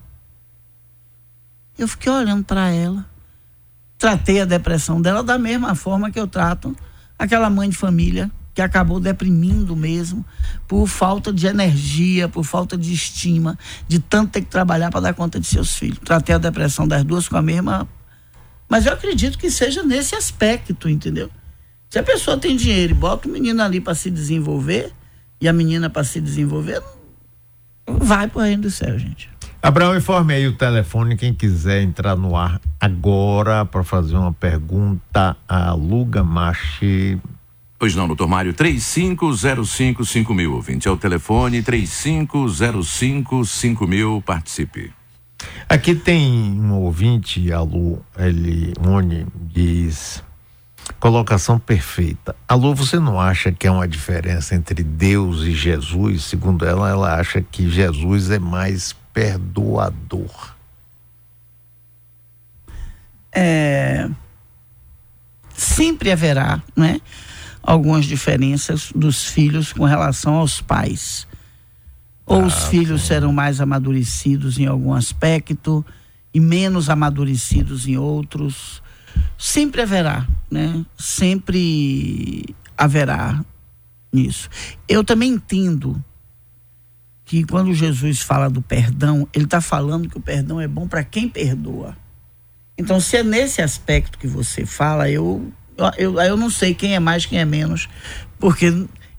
Eu 1.79 1.87
fiquei 1.87 2.11
olhando 2.11 2.43
para 2.43 2.69
ela. 2.71 3.07
Tratei 3.97 4.41
a 4.41 4.45
depressão 4.45 5.01
dela 5.01 5.23
da 5.23 5.39
mesma 5.39 5.77
forma 5.77 6.11
que 6.11 6.19
eu 6.19 6.27
trato 6.27 6.77
aquela 7.17 7.49
mãe 7.49 7.69
de 7.71 7.77
família 7.77 8.29
que 8.55 8.61
acabou 8.61 8.99
deprimindo 8.99 9.77
mesmo 9.77 10.25
por 10.67 10.87
falta 10.87 11.33
de 11.33 11.47
energia, 11.47 12.29
por 12.29 12.45
falta 12.45 12.77
de 12.77 12.93
estima, 12.93 13.59
de 13.87 13.99
tanto 13.99 14.33
ter 14.33 14.43
que 14.43 14.51
trabalhar 14.51 14.91
para 14.91 15.01
dar 15.01 15.15
conta 15.15 15.39
de 15.39 15.47
seus 15.47 15.75
filhos. 15.77 15.99
Tratei 16.05 16.35
a 16.35 16.39
depressão 16.39 16.87
das 16.87 17.05
duas 17.05 17.29
com 17.29 17.37
a 17.37 17.43
mesma. 17.43 17.89
Mas 18.69 18.87
eu 18.87 18.93
acredito 18.93 19.39
que 19.39 19.51
seja 19.51 19.83
nesse 19.83 20.15
aspecto, 20.15 20.89
entendeu? 20.89 21.31
Se 21.89 21.99
a 21.99 22.03
pessoa 22.03 22.39
tem 22.39 22.57
dinheiro 22.57 22.93
e 22.93 22.95
bota 22.95 23.29
o 23.29 23.31
menino 23.31 23.63
ali 23.63 23.81
para 23.81 23.95
se 23.95 24.11
desenvolver 24.11 24.93
e 25.41 25.49
a 25.49 25.53
menina 25.53 25.91
para 25.91 26.05
se 26.05 26.21
desenvolver, 26.21 26.81
vai 27.87 28.29
para 28.29 28.39
o 28.39 28.43
reino 28.45 28.63
do 28.63 28.71
céu, 28.71 28.97
gente. 28.99 29.29
Abraão, 29.63 29.97
informe 29.97 30.33
aí 30.33 30.47
o 30.47 30.57
telefone, 30.57 31.17
quem 31.17 31.35
quiser 31.35 31.83
entrar 31.83 32.17
no 32.17 32.37
ar 32.37 32.61
agora 32.81 33.65
para 33.65 33.85
fazer 33.85 34.17
uma 34.17 34.33
pergunta 34.33 35.37
a 35.47 35.73
Luga 35.73 36.25
Machi 36.25 37.21
Pois 37.81 37.95
não, 37.95 38.07
doutor 38.07 38.29
Mário, 38.29 38.53
35055000, 38.53 40.53
ouvinte. 40.53 40.87
É 40.87 40.91
o 40.91 40.99
telefone 40.99 41.63
35055000, 41.63 44.23
participe. 44.23 44.93
Aqui 45.67 45.95
tem 45.95 46.61
um 46.61 46.75
ouvinte, 46.75 47.51
Alô, 47.51 48.01
ele, 48.19 48.75
Oni, 48.87 49.27
diz, 49.35 50.23
colocação 51.01 51.59
perfeita. 51.59 52.37
Alô, 52.47 52.75
você 52.75 52.99
não 52.99 53.19
acha 53.19 53.51
que 53.51 53.67
há 53.67 53.73
uma 53.73 53.89
diferença 53.89 54.55
entre 54.55 54.83
Deus 54.83 55.45
e 55.45 55.53
Jesus? 55.53 56.25
Segundo 56.25 56.67
ela, 56.67 56.91
ela 56.91 57.19
acha 57.19 57.41
que 57.41 57.71
Jesus 57.71 58.31
é 58.31 58.39
mais 58.39 58.95
perdoador. 59.11 60.55
É, 63.33 64.07
sempre 65.55 66.13
haverá, 66.13 66.61
né? 66.77 67.01
Algumas 67.63 68.07
diferenças 68.07 68.93
dos 68.95 69.25
filhos 69.25 69.73
com 69.73 69.85
relação 69.85 70.35
aos 70.35 70.61
pais. 70.61 71.27
Ou 72.27 72.43
ah, 72.43 72.47
os 72.47 72.65
filhos 72.65 73.03
serão 73.03 73.33
mais 73.33 73.61
amadurecidos 73.61 74.59
em 74.59 74.67
algum 74.67 74.93
aspecto 74.93 75.85
e 76.33 76.41
menos 76.41 76.89
amadurecidos 76.89 77.87
em 77.87 77.97
outros. 77.97 78.83
Sempre 79.37 79.83
haverá, 79.83 80.27
né? 80.51 80.85
Sempre 80.97 82.55
haverá 82.77 83.45
nisso. 84.13 84.49
Eu 84.89 85.03
também 85.03 85.33
entendo 85.33 86.03
que 87.25 87.45
quando 87.45 87.73
Jesus 87.75 88.21
fala 88.21 88.49
do 88.49 88.63
perdão, 88.63 89.29
ele 89.33 89.45
está 89.45 89.61
falando 89.61 90.09
que 90.09 90.19
o 90.19 90.21
perdão 90.21 90.61
é 90.61 90.67
bom 90.67 90.89
para 90.89 91.05
quem 91.05 91.29
perdoa. 91.29 91.97
Então, 92.77 92.99
se 92.99 93.19
é 93.19 93.23
nesse 93.23 93.61
aspecto 93.61 94.19
que 94.19 94.27
você 94.27 94.65
fala, 94.65 95.11
eu 95.11 95.53
eu, 95.97 96.21
eu 96.21 96.37
não 96.37 96.51
sei 96.51 96.75
quem 96.75 96.95
é 96.95 97.01
mais, 97.01 97.27
quem 97.27 97.39
é 97.39 97.45
menos, 97.45 97.89
porque, 98.39 98.71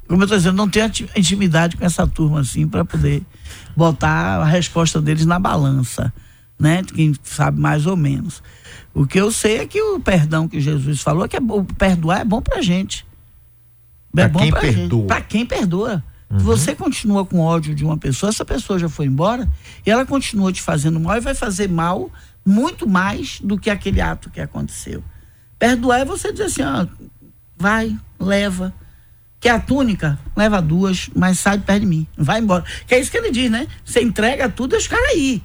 como 0.07 0.21
eu 0.21 0.25
estou 0.25 0.37
dizendo, 0.37 0.55
não 0.55 0.69
tenho 0.69 0.91
intimidade 1.15 1.77
com 1.77 1.85
essa 1.85 2.05
turma 2.07 2.41
assim 2.41 2.67
para 2.67 2.83
poder 2.85 3.23
botar 3.75 4.41
a 4.41 4.45
resposta 4.45 5.01
deles 5.01 5.25
na 5.25 5.39
balança, 5.39 6.13
né? 6.59 6.83
Quem 6.83 7.13
sabe 7.23 7.59
mais 7.59 7.85
ou 7.85 7.95
menos. 7.95 8.43
O 8.93 9.07
que 9.07 9.19
eu 9.19 9.31
sei 9.31 9.59
é 9.59 9.65
que 9.65 9.81
o 9.81 9.99
perdão 9.99 10.47
que 10.47 10.59
Jesus 10.59 11.01
falou, 11.01 11.27
que 11.27 11.37
é, 11.37 11.39
o 11.39 11.63
perdoar 11.63 12.21
é 12.21 12.25
bom 12.25 12.41
pra 12.41 12.61
gente. 12.61 13.05
É 14.15 14.27
pra 14.27 14.29
bom 14.29 14.39
quem 14.39 14.51
pra 14.51 14.59
perdoa. 14.59 14.99
gente. 14.99 15.07
Pra 15.07 15.21
quem 15.21 15.45
perdoa. 15.45 16.03
Uhum. 16.29 16.39
Você 16.39 16.75
continua 16.75 17.25
com 17.25 17.39
ódio 17.39 17.75
de 17.75 17.83
uma 17.83 17.97
pessoa, 17.97 18.29
essa 18.29 18.45
pessoa 18.45 18.79
já 18.79 18.87
foi 18.89 19.05
embora 19.05 19.49
e 19.85 19.91
ela 19.91 20.05
continua 20.05 20.51
te 20.51 20.61
fazendo 20.61 20.99
mal 20.99 21.17
e 21.17 21.19
vai 21.19 21.33
fazer 21.33 21.69
mal 21.69 22.09
muito 22.45 22.87
mais 22.87 23.39
do 23.41 23.57
que 23.57 23.69
aquele 23.69 24.01
ato 24.01 24.29
que 24.29 24.39
aconteceu. 24.41 25.03
Perdoar 25.61 25.99
é 25.99 26.05
você 26.05 26.31
dizer 26.31 26.45
assim, 26.45 26.63
ó, 26.63 26.87
vai, 27.55 27.95
leva. 28.19 28.73
Que 29.39 29.47
a 29.47 29.59
túnica, 29.59 30.17
leva 30.35 30.59
duas, 30.59 31.07
mas 31.15 31.37
sai 31.37 31.59
de 31.59 31.65
perto 31.65 31.81
de 31.81 31.85
mim. 31.85 32.07
Vai 32.17 32.39
embora. 32.39 32.63
Que 32.87 32.95
é 32.95 32.99
isso 32.99 33.11
que 33.11 33.17
ele 33.17 33.29
diz, 33.29 33.51
né? 33.51 33.67
Você 33.85 34.01
entrega 34.01 34.49
tudo 34.49 34.73
e 34.73 34.79
os 34.79 34.87
caras 34.87 35.11
aí. 35.11 35.39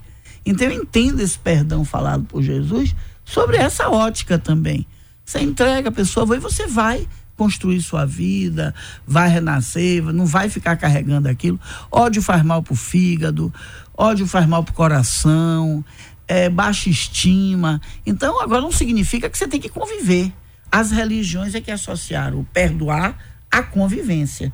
Então 0.46 0.68
eu 0.68 0.72
entendo 0.72 1.20
esse 1.20 1.38
perdão 1.38 1.84
falado 1.84 2.24
por 2.24 2.42
Jesus 2.42 2.96
sobre 3.26 3.58
essa 3.58 3.90
ótica 3.90 4.38
também. 4.38 4.86
Você 5.22 5.38
entrega 5.40 5.90
a 5.90 5.92
pessoa, 5.92 6.34
e 6.34 6.40
você 6.40 6.66
vai 6.66 7.06
construir 7.36 7.82
sua 7.82 8.06
vida, 8.06 8.74
vai 9.06 9.28
renascer, 9.28 10.02
não 10.02 10.24
vai 10.24 10.48
ficar 10.48 10.76
carregando 10.76 11.28
aquilo. 11.28 11.60
Ódio 11.92 12.22
faz 12.22 12.42
mal 12.42 12.62
pro 12.62 12.74
fígado, 12.74 13.52
ódio 13.94 14.26
faz 14.26 14.46
mal 14.46 14.64
pro 14.64 14.72
coração 14.72 15.84
é, 16.28 16.48
baixa 16.48 16.90
estima. 16.90 17.80
Então, 18.04 18.40
agora 18.40 18.62
não 18.62 18.72
significa 18.72 19.30
que 19.30 19.38
você 19.38 19.46
tem 19.46 19.60
que 19.60 19.68
conviver. 19.68 20.32
As 20.70 20.90
religiões 20.90 21.54
é 21.54 21.60
que 21.60 21.70
associaram 21.70 22.40
o 22.40 22.44
perdoar 22.44 23.16
à 23.50 23.62
convivência. 23.62 24.52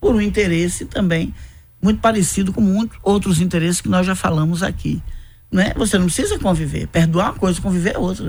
Por 0.00 0.14
um 0.14 0.20
interesse 0.20 0.84
também 0.84 1.34
muito 1.80 2.00
parecido 2.00 2.52
com 2.52 2.60
muitos 2.60 2.98
outros 3.02 3.40
interesses 3.40 3.80
que 3.80 3.88
nós 3.88 4.06
já 4.06 4.14
falamos 4.14 4.62
aqui. 4.62 5.02
Né? 5.50 5.72
Você 5.76 5.98
não 5.98 6.06
precisa 6.06 6.38
conviver. 6.38 6.86
Perdoar 6.88 7.30
uma 7.30 7.38
coisa, 7.38 7.60
conviver 7.60 7.94
é 7.94 7.98
outra. 7.98 8.26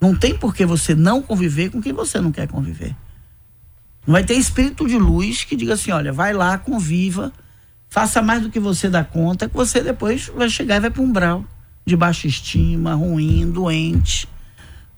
Não 0.00 0.14
tem 0.14 0.36
por 0.36 0.54
que 0.54 0.64
você 0.64 0.94
não 0.94 1.20
conviver 1.20 1.70
com 1.70 1.80
quem 1.80 1.92
você 1.92 2.20
não 2.20 2.30
quer 2.30 2.46
conviver. 2.46 2.94
Não 4.06 4.12
vai 4.12 4.22
ter 4.22 4.34
espírito 4.34 4.86
de 4.86 4.96
luz 4.96 5.42
que 5.42 5.56
diga 5.56 5.74
assim: 5.74 5.90
olha, 5.90 6.12
vai 6.12 6.32
lá, 6.32 6.56
conviva, 6.58 7.32
faça 7.88 8.22
mais 8.22 8.42
do 8.42 8.50
que 8.50 8.60
você 8.60 8.88
dá 8.88 9.02
conta, 9.02 9.48
que 9.48 9.56
você 9.56 9.80
depois 9.80 10.28
vai 10.28 10.48
chegar 10.48 10.76
e 10.76 10.80
vai 10.80 10.90
para 10.90 11.02
um 11.02 11.10
brau 11.10 11.44
de 11.86 11.96
baixa 11.96 12.26
estima, 12.26 12.94
ruim, 12.94 13.48
doente. 13.48 14.28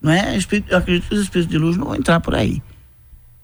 Não 0.00 0.10
é? 0.10 0.38
Eu 0.68 0.78
acredito 0.78 1.08
que 1.08 1.14
os 1.14 1.20
espíritos 1.20 1.50
de 1.50 1.58
luz 1.58 1.76
não 1.76 1.88
vão 1.88 1.96
entrar 1.96 2.18
por 2.18 2.34
aí. 2.34 2.62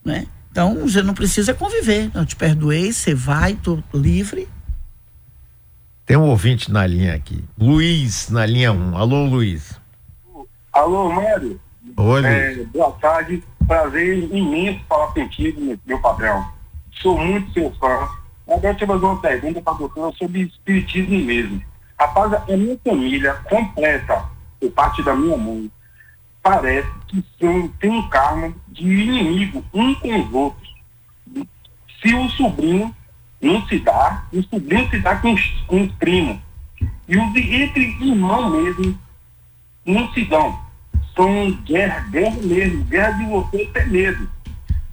Não 0.03 0.15
é? 0.15 0.27
Então, 0.51 0.75
você 0.81 1.03
não 1.03 1.13
precisa 1.13 1.53
conviver. 1.53 2.11
Eu 2.15 2.25
te 2.25 2.35
perdoei, 2.35 2.91
você 2.91 3.15
vai, 3.15 3.53
estou 3.53 3.83
livre. 3.93 4.49
Tem 6.07 6.17
um 6.17 6.29
ouvinte 6.29 6.73
na 6.73 6.87
linha 6.87 7.15
aqui. 7.15 7.45
Luiz, 7.59 8.31
na 8.31 8.47
linha 8.47 8.73
1. 8.73 8.97
Alô, 8.97 9.27
Luiz. 9.27 9.79
Alô, 10.73 11.13
Mário. 11.13 11.61
Oi. 11.97 12.25
É, 12.25 12.65
boa 12.65 12.93
tarde. 12.93 13.43
Prazer 13.67 14.19
imenso 14.33 14.81
falar 14.89 15.09
contigo, 15.09 15.79
meu 15.87 16.01
padrão. 16.01 16.47
Sou 16.93 17.19
muito 17.19 17.53
seu 17.53 17.71
fã. 17.73 18.09
Agora 18.47 18.69
eu 18.69 18.77
te 18.77 18.87
fazer 18.87 19.05
uma 19.05 19.21
pergunta 19.21 19.61
para 19.61 19.79
doutora 19.79 20.15
sobre 20.17 20.43
espiritismo 20.43 21.19
mesmo. 21.19 21.63
Rapaz, 21.99 22.33
a 22.35 22.57
minha 22.57 22.79
família 22.85 23.35
completa, 23.49 24.25
por 24.61 24.71
parte 24.73 25.03
da 25.03 25.15
minha 25.15 25.37
mãe, 25.37 25.71
parece 26.43 26.89
que 27.09 27.25
são, 27.41 27.69
tem 27.81 27.91
um 27.91 28.09
karma 28.09 28.53
de 28.69 28.85
inimigo 28.85 29.65
um 29.73 29.95
com 29.95 30.21
os 30.21 30.33
outros. 30.33 30.75
Se 32.03 32.15
o 32.15 32.29
sobrinho 32.31 32.95
não 33.41 33.67
se 33.67 33.79
dá, 33.79 34.25
o 34.33 34.43
sobrinho 34.43 34.89
se 34.91 34.99
dá 34.99 35.17
com 35.17 35.33
os, 35.33 35.41
com 35.67 35.83
os 35.83 35.93
primos. 35.93 36.39
E 37.09 37.17
os 37.17 37.37
entre 37.37 37.97
irmãos 38.01 38.51
mesmo 38.51 38.99
não 39.87 40.13
se 40.13 40.25
dão. 40.25 40.59
São 41.15 41.53
guerra, 41.65 42.01
guerra 42.11 42.37
mesmo, 42.43 42.85
guerra 42.85 43.11
de 43.13 43.25
você 43.27 43.67
ter 43.67 43.89
medo. 43.89 44.29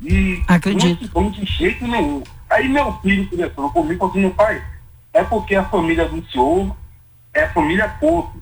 E 0.01 0.41
Acredito. 0.47 0.87
não 0.87 0.97
se 0.97 1.13
dão 1.13 1.31
de 1.31 1.45
jeito 1.45 1.87
nenhum. 1.87 2.23
Aí 2.49 2.67
meu 2.67 2.93
filho 3.01 3.27
conversou 3.29 3.71
comigo 3.71 3.93
e 3.93 3.97
falou 3.97 4.11
assim, 4.11 4.19
meu 4.21 4.31
pai, 4.31 4.63
é 5.13 5.23
porque 5.23 5.55
a 5.55 5.63
família 5.65 6.07
do 6.07 6.23
senhor 6.29 6.75
é 7.33 7.43
a 7.43 7.53
família 7.53 7.87
Porto. 7.99 8.41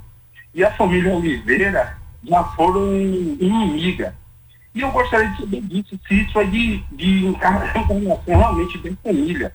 E 0.53 0.63
a 0.63 0.71
família 0.73 1.13
Oliveira 1.13 1.97
já 2.27 2.43
foram 2.43 2.95
inimiga. 2.95 4.15
E 4.73 4.81
eu 4.81 4.91
gostaria 4.91 5.29
de 5.29 5.37
saber 5.41 5.61
disso, 5.61 5.99
se 6.07 6.21
isso 6.21 6.39
é 6.39 6.43
de, 6.45 6.83
de 6.91 7.25
encarnação 7.25 7.87
realmente 8.25 8.77
da 8.77 8.91
família. 9.03 9.53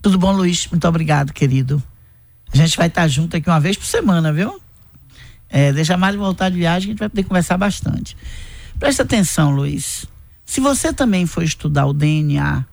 Tudo 0.00 0.18
bom, 0.18 0.32
Luiz? 0.32 0.66
Muito 0.68 0.86
obrigado, 0.86 1.32
querido. 1.32 1.82
A 2.52 2.56
gente 2.56 2.76
vai 2.76 2.86
estar 2.86 3.08
junto 3.08 3.36
aqui 3.36 3.48
uma 3.48 3.60
vez 3.60 3.76
por 3.76 3.86
semana, 3.86 4.32
viu? 4.32 4.60
É, 5.48 5.72
deixa 5.72 5.96
Mari 5.96 6.16
voltar 6.16 6.48
de 6.48 6.56
viagem, 6.56 6.88
a 6.88 6.92
gente 6.92 6.98
vai 6.98 7.08
poder 7.08 7.24
conversar 7.24 7.56
bastante. 7.56 8.16
Presta 8.78 9.02
atenção, 9.02 9.50
Luiz. 9.50 10.06
Se 10.44 10.60
você 10.60 10.92
também 10.92 11.26
for 11.26 11.42
estudar 11.42 11.86
o 11.86 11.92
DNA, 11.92 12.64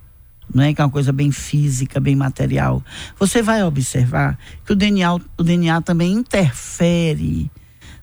não 0.53 0.63
é 0.63 0.73
que 0.73 0.81
é 0.81 0.83
uma 0.83 0.89
coisa 0.89 1.11
bem 1.11 1.31
física, 1.31 1.99
bem 1.99 2.15
material, 2.15 2.83
você 3.19 3.41
vai 3.41 3.63
observar 3.63 4.37
que 4.65 4.73
o 4.73 4.75
DNA, 4.75 5.13
o 5.13 5.43
DNA 5.43 5.81
também 5.81 6.11
interfere, 6.13 7.51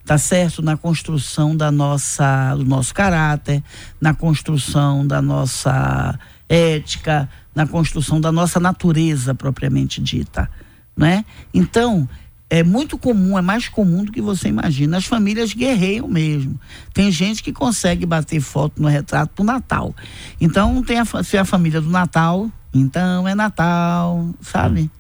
tá 0.05 0.19
certo, 0.19 0.63
na 0.63 0.77
construção 0.77 1.57
da 1.57 1.71
nossa, 1.71 2.55
do 2.55 2.65
nosso 2.65 2.95
caráter, 2.95 3.63
na 4.01 4.15
construção 4.15 5.07
da 5.07 5.21
nossa 5.23 6.19
ética, 6.49 7.29
na 7.55 7.67
construção 7.67 8.21
da 8.21 8.33
nossa 8.33 8.59
natureza 8.59 9.35
propriamente 9.35 10.01
dita, 10.01 10.51
né? 10.97 11.25
Então, 11.55 12.09
é 12.51 12.65
muito 12.65 12.99
comum, 12.99 13.39
é 13.39 13.41
mais 13.41 13.69
comum 13.69 14.05
do 14.05 14.11
que 14.11 14.21
você 14.21 14.49
imagina. 14.49 14.97
As 14.97 15.07
famílias 15.07 15.55
guerreiam 15.55 16.09
mesmo. 16.09 16.61
Tem 16.93 17.11
gente 17.13 17.45
que 17.45 17.53
consegue 17.53 18.05
bater 18.05 18.41
foto 18.41 18.83
no 18.83 18.89
retrato 18.89 19.37
do 19.37 19.45
Natal. 19.45 19.95
Então, 20.41 20.83
tem 20.83 20.99
a, 20.99 21.05
se 21.23 21.37
é 21.37 21.41
a 21.41 21.45
família 21.45 21.81
do 21.81 21.89
Natal, 21.89 22.51
então 22.75 23.27
é 23.29 23.37
Natal, 23.37 24.35
sabe? 24.41 24.91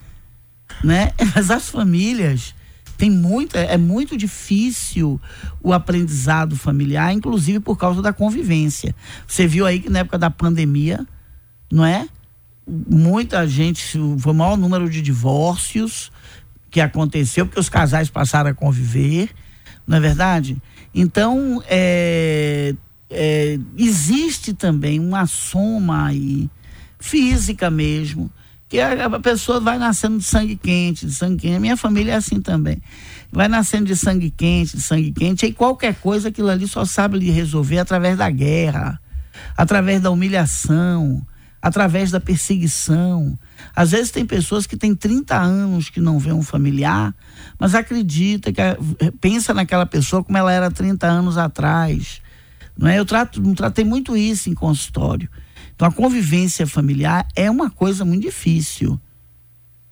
Né? 0.85 1.13
Mas 1.35 1.51
as 1.51 1.69
famílias 1.69 2.55
tem 2.97 3.11
muito, 3.11 3.57
é, 3.57 3.77
muito 3.77 4.17
difícil 4.17 5.21
o 5.61 5.73
aprendizado 5.73 6.55
familiar, 6.55 7.13
inclusive 7.13 7.59
por 7.59 7.77
causa 7.77 8.01
da 8.01 8.13
convivência. 8.13 8.95
Você 9.27 9.49
viu 9.49 9.67
aí 9.67 9.81
que 9.81 9.91
na 9.91 10.01
época 10.01 10.19
da 10.19 10.31
pandemia, 10.31 11.05
não 11.73 11.85
é? 11.85 12.07
Muita 12.69 13.49
gente, 13.49 13.99
foi 14.19 14.33
o 14.33 14.37
maior 14.37 14.57
número 14.57 14.89
de 14.89 15.03
divórcios, 15.03 16.13
que 16.71 16.81
aconteceu, 16.81 17.47
porque 17.47 17.61
os 17.61 17.69
casais 17.69 18.09
passaram 18.09 18.51
a 18.51 18.55
conviver, 18.55 19.31
não 19.87 19.97
é 19.97 20.01
verdade? 20.01 20.57
Então, 20.95 21.63
é, 21.67 22.75
é, 23.11 23.59
existe 23.77 24.55
também 24.55 25.01
uma 25.01 25.27
soma 25.27 26.07
aí, 26.07 26.49
física 26.99 27.71
mesmo, 27.71 28.31
que 28.69 28.79
a, 28.79 29.07
a, 29.07 29.21
pessoa 29.21 29.59
vai 29.59 29.79
nascendo 29.79 30.19
de 30.19 30.25
sangue 30.25 30.55
quente, 30.55 31.07
de 31.07 31.13
sangue 31.13 31.39
quente. 31.39 31.57
A 31.57 31.61
minha 31.61 31.77
família 31.77 32.13
é 32.13 32.17
assim 32.17 32.41
também. 32.41 32.81
Vai 33.33 33.49
nascendo 33.49 33.87
de 33.87 33.97
sangue 33.97 34.31
quente, 34.31 34.77
de 34.77 34.83
sangue 34.83 35.11
quente, 35.11 35.47
e 35.47 35.53
qualquer 35.53 35.97
coisa 35.97 36.29
aquilo 36.29 36.49
ali 36.49 36.69
só 36.69 36.85
sabe 36.85 37.19
resolver 37.31 37.79
através 37.79 38.17
da 38.17 38.31
guerra, 38.31 39.01
através 39.57 40.01
da 40.01 40.11
humilhação, 40.11 41.21
através 41.63 42.11
da 42.11 42.21
perseguição. 42.21 43.39
Às 43.75 43.91
vezes 43.91 44.11
tem 44.11 44.25
pessoas 44.25 44.67
que 44.67 44.77
têm 44.77 44.95
30 44.95 45.37
anos 45.37 45.91
que 45.91 46.01
não 46.01 46.19
vê 46.19 46.33
um 46.33 46.43
familiar, 46.43 47.15
mas 47.59 47.75
acredita 47.75 48.53
que 48.53 48.63
pensa 49.21 49.53
naquela 49.53 49.85
pessoa 49.85 50.25
como 50.25 50.39
ela 50.39 50.53
era 50.53 50.71
30 50.71 51.07
anos 51.07 51.37
atrás. 51.37 52.23
Não 52.77 52.89
é? 52.89 52.99
Eu 52.99 53.05
trato, 53.05 53.43
tratei 53.55 53.85
muito 53.85 54.17
isso 54.17 54.49
em 54.49 54.55
consultório. 54.55 55.29
Então 55.75 55.87
a 55.87 55.93
convivência 55.93 56.67
familiar 56.67 57.27
é 57.37 57.51
uma 57.51 57.71
coisa 57.71 58.05
muito 58.05 58.23
difícil. 58.23 58.99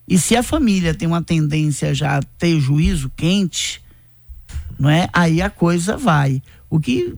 E 0.07 0.19
se 0.19 0.35
a 0.35 0.43
família 0.43 0.95
tem 0.95 1.07
uma 1.07 1.23
tendência 1.23 1.95
já 1.95 2.17
a 2.17 2.23
ter 2.23 2.59
juízo 2.59 3.11
quente, 3.15 3.83
não 4.79 4.89
é? 4.89 5.09
Aí 5.13 5.43
a 5.43 5.51
coisa 5.51 5.99
vai. 5.99 6.43
O 6.71 6.81
que 6.81 7.15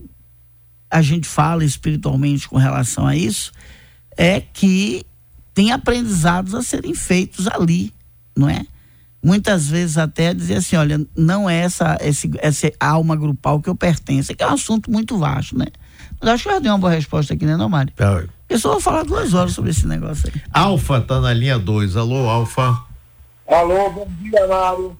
a 0.90 1.00
gente 1.02 1.28
fala 1.28 1.64
espiritualmente 1.64 2.48
com 2.48 2.56
relação 2.56 3.06
a 3.06 3.14
isso 3.14 3.52
é 4.20 4.38
que 4.38 5.02
tem 5.54 5.72
aprendizados 5.72 6.54
a 6.54 6.62
serem 6.62 6.94
feitos 6.94 7.48
ali, 7.48 7.90
não 8.36 8.50
é? 8.50 8.66
Muitas 9.22 9.66
vezes 9.66 9.96
até 9.96 10.34
dizer 10.34 10.56
assim, 10.56 10.76
olha, 10.76 11.00
não 11.16 11.48
é 11.48 11.56
essa, 11.56 11.96
esse, 12.02 12.30
essa 12.38 12.70
alma 12.78 13.16
grupal 13.16 13.62
que 13.62 13.70
eu 13.70 13.74
pertenço, 13.74 14.34
que 14.34 14.44
é 14.44 14.46
um 14.46 14.52
assunto 14.52 14.90
muito 14.90 15.16
vasto, 15.16 15.56
né? 15.56 15.66
Mas 16.20 16.30
acho 16.30 16.42
que 16.42 16.48
eu 16.50 16.52
já 16.52 16.58
dei 16.58 16.70
uma 16.70 16.76
boa 16.76 16.92
resposta 16.92 17.32
aqui, 17.32 17.46
né, 17.46 17.56
não, 17.56 17.70
Mário? 17.70 17.94
Tá. 17.96 18.24
Eu 18.46 18.58
só 18.58 18.72
vou 18.72 18.80
falar 18.80 19.04
duas 19.04 19.32
horas 19.32 19.52
sobre 19.52 19.70
esse 19.70 19.86
negócio 19.86 20.30
aí. 20.32 20.42
Alfa 20.52 21.00
tá 21.00 21.18
na 21.18 21.32
linha 21.32 21.58
2. 21.58 21.96
Alô, 21.96 22.28
Alfa. 22.28 22.78
Alô, 23.48 23.90
bom 23.90 24.08
dia, 24.20 24.46
Mário. 24.46 24.94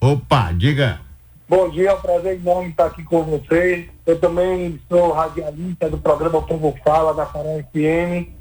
Opa, 0.00 0.52
diga. 0.52 1.00
Bom 1.48 1.70
dia, 1.70 1.90
é 1.90 1.94
um 1.94 2.00
prazer 2.00 2.40
enorme 2.40 2.70
estar 2.70 2.86
aqui 2.86 3.04
com 3.04 3.22
você. 3.22 3.88
Eu 4.04 4.18
também 4.18 4.80
sou 4.88 5.12
radialista 5.12 5.88
do 5.88 5.98
programa 5.98 6.38
O 6.38 6.42
Povo 6.42 6.76
Fala, 6.84 7.14
da 7.14 7.24
Fará 7.24 7.50
FM. 7.70 8.37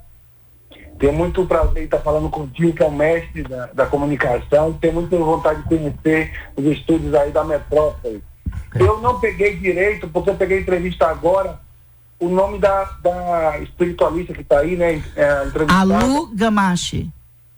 Tenho 0.98 1.14
muito 1.14 1.46
prazer 1.46 1.84
em 1.84 1.86
estar 1.86 2.00
falando 2.00 2.30
contigo, 2.30 2.74
que 2.74 2.82
é 2.82 2.86
o 2.86 2.92
mestre 2.92 3.44
da, 3.44 3.68
da 3.68 3.86
comunicação. 3.86 4.74
Tenho 4.74 4.94
muita 4.94 5.18
vontade 5.18 5.62
de 5.62 5.68
conhecer 5.68 6.32
os 6.56 6.66
estúdios 6.66 7.14
aí 7.14 7.32
da 7.32 7.44
metrópole. 7.44 8.24
Eu 8.76 9.00
não 9.02 9.20
peguei 9.20 9.56
direito, 9.58 10.08
porque 10.08 10.30
eu 10.30 10.36
peguei 10.36 10.60
entrevista 10.60 11.08
agora, 11.08 11.60
o 12.20 12.28
nome 12.28 12.58
da, 12.58 12.84
da 13.02 13.60
espiritualista 13.60 14.34
que 14.34 14.42
está 14.42 14.60
aí, 14.60 14.76
né? 14.76 15.04
É. 15.16 15.30
Alu 15.70 16.28
Gamache. 16.34 17.10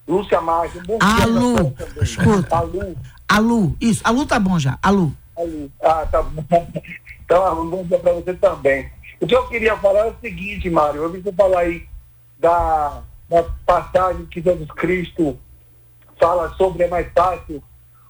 Lúcia 0.08 0.39
dia, 0.39 0.97
Alu. 1.23 1.75
Escuta. 2.02 2.56
Alu. 2.58 2.97
Alu, 3.28 3.78
isso. 3.80 4.02
Alu 4.04 4.25
tá 4.25 4.39
bom 4.39 4.58
já. 4.58 4.78
Alu. 4.82 5.13
Alu. 5.38 5.71
Ah, 5.82 6.06
tá 6.12 6.21
bom. 6.21 6.67
Então, 7.30 7.62
um 7.62 7.69
bom 7.69 7.84
dia 7.84 7.99
para 7.99 8.13
você 8.13 8.34
também. 8.34 8.89
O 9.21 9.28
que 9.28 9.36
eu 9.36 9.47
queria 9.47 9.78
falar 9.78 10.08
é 10.08 10.10
o 10.10 10.15
seguinte, 10.19 10.67
Mário. 10.67 11.04
Eu 11.04 11.12
vi 11.12 11.21
você 11.21 11.32
falar 11.32 11.60
aí 11.60 11.86
da, 12.39 13.04
da 13.29 13.43
passagem 13.65 14.25
que 14.25 14.41
Jesus 14.41 14.69
Cristo 14.71 15.37
fala 16.19 16.49
sobre 16.55 16.83
é 16.83 16.87
mais 16.87 17.07
fácil 17.13 17.63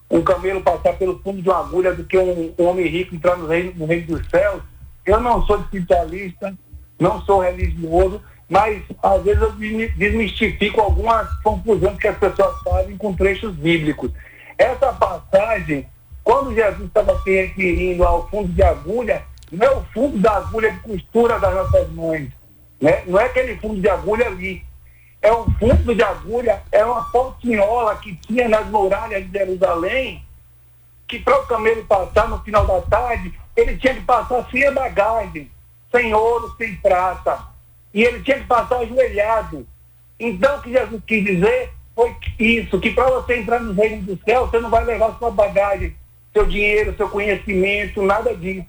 um 0.10 0.22
camelo 0.24 0.62
passar 0.62 0.94
pelo 0.94 1.20
fundo 1.20 1.42
de 1.42 1.50
uma 1.50 1.60
agulha 1.60 1.94
do 1.94 2.04
que 2.04 2.18
um, 2.18 2.54
um 2.58 2.66
homem 2.66 2.88
rico 2.88 3.14
entrar 3.14 3.38
no 3.38 3.48
reino, 3.48 3.74
no 3.76 3.86
reino 3.86 4.08
dos 4.08 4.28
céus. 4.30 4.62
Eu 5.06 5.20
não 5.20 5.46
sou 5.46 5.60
espiritualista, 5.60 6.56
não 7.00 7.22
sou 7.22 7.42
religioso, 7.42 8.20
mas 8.50 8.82
às 9.04 9.22
vezes 9.24 9.42
eu 9.42 9.52
desmi- 9.52 9.90
desmistifico 9.90 10.82
algumas 10.82 11.30
confusões 11.44 11.98
que 12.00 12.08
as 12.08 12.18
pessoas 12.18 12.60
fazem 12.64 12.98
com 12.98 13.14
trechos 13.14 13.54
bíblicos. 13.56 14.12
Essa 14.58 14.92
passagem, 14.94 15.86
quando 16.24 16.56
Jesus 16.56 16.88
estava 16.88 17.22
se 17.22 17.30
referindo 17.30 18.04
ao 18.04 18.28
fundo 18.30 18.52
de 18.52 18.64
agulha, 18.64 19.22
não 19.52 19.66
é 19.66 19.72
o 19.76 19.84
fundo 19.94 20.18
da 20.18 20.38
agulha 20.38 20.72
de 20.72 20.80
costura 20.80 21.40
das 21.40 21.54
nossas 21.54 21.90
mães, 21.92 22.30
né? 22.82 23.04
não 23.06 23.20
é 23.20 23.26
aquele 23.26 23.56
fundo 23.58 23.80
de 23.80 23.90
agulha 23.90 24.26
ali. 24.26 24.64
É 25.22 25.34
um 25.34 25.46
fundo 25.56 25.94
de 25.94 26.02
agulha, 26.02 26.62
é 26.72 26.84
uma 26.84 27.04
portinhola 27.12 27.96
que 27.98 28.16
tinha 28.16 28.48
nas 28.48 28.68
muralhas 28.68 29.26
de 29.26 29.38
Jerusalém, 29.38 30.24
que 31.08 31.20
para 31.20 31.40
o 31.40 31.48
camelo 31.48 31.84
passar 31.86 32.30
no 32.30 32.40
final 32.40 32.66
da 32.66 32.82
tarde, 32.82 33.34
ele 33.56 33.78
tinha 33.78 33.96
que 33.96 34.02
passar 34.02 34.48
sem 34.50 34.66
a 34.66 34.72
bagagem, 34.72 35.52
sem 35.92 36.14
ouro, 36.14 36.56
sem 36.58 36.76
prata. 36.78 37.40
E 37.94 38.04
ele 38.04 38.22
tinha 38.22 38.40
que 38.40 38.46
passar 38.46 38.78
ajoelhado. 38.78 39.68
Então, 40.20 40.58
o 40.58 40.62
que 40.62 40.72
Jesus 40.72 41.02
quis 41.06 41.24
dizer 41.24 41.74
foi 41.96 42.16
isso, 42.40 42.80
que 42.80 42.92
para 42.92 43.10
você 43.10 43.40
entrar 43.40 43.60
no 43.60 43.74
reino 43.74 44.04
do 44.04 44.20
céu, 44.24 44.48
você 44.48 44.60
não 44.60 44.70
vai 44.70 44.86
levar 44.86 45.18
sua 45.18 45.32
bagagem, 45.32 45.94
seu 46.32 46.46
dinheiro, 46.46 46.96
seu 46.96 47.10
conhecimento, 47.10 48.02
nada 48.02 48.34
disso. 48.36 48.66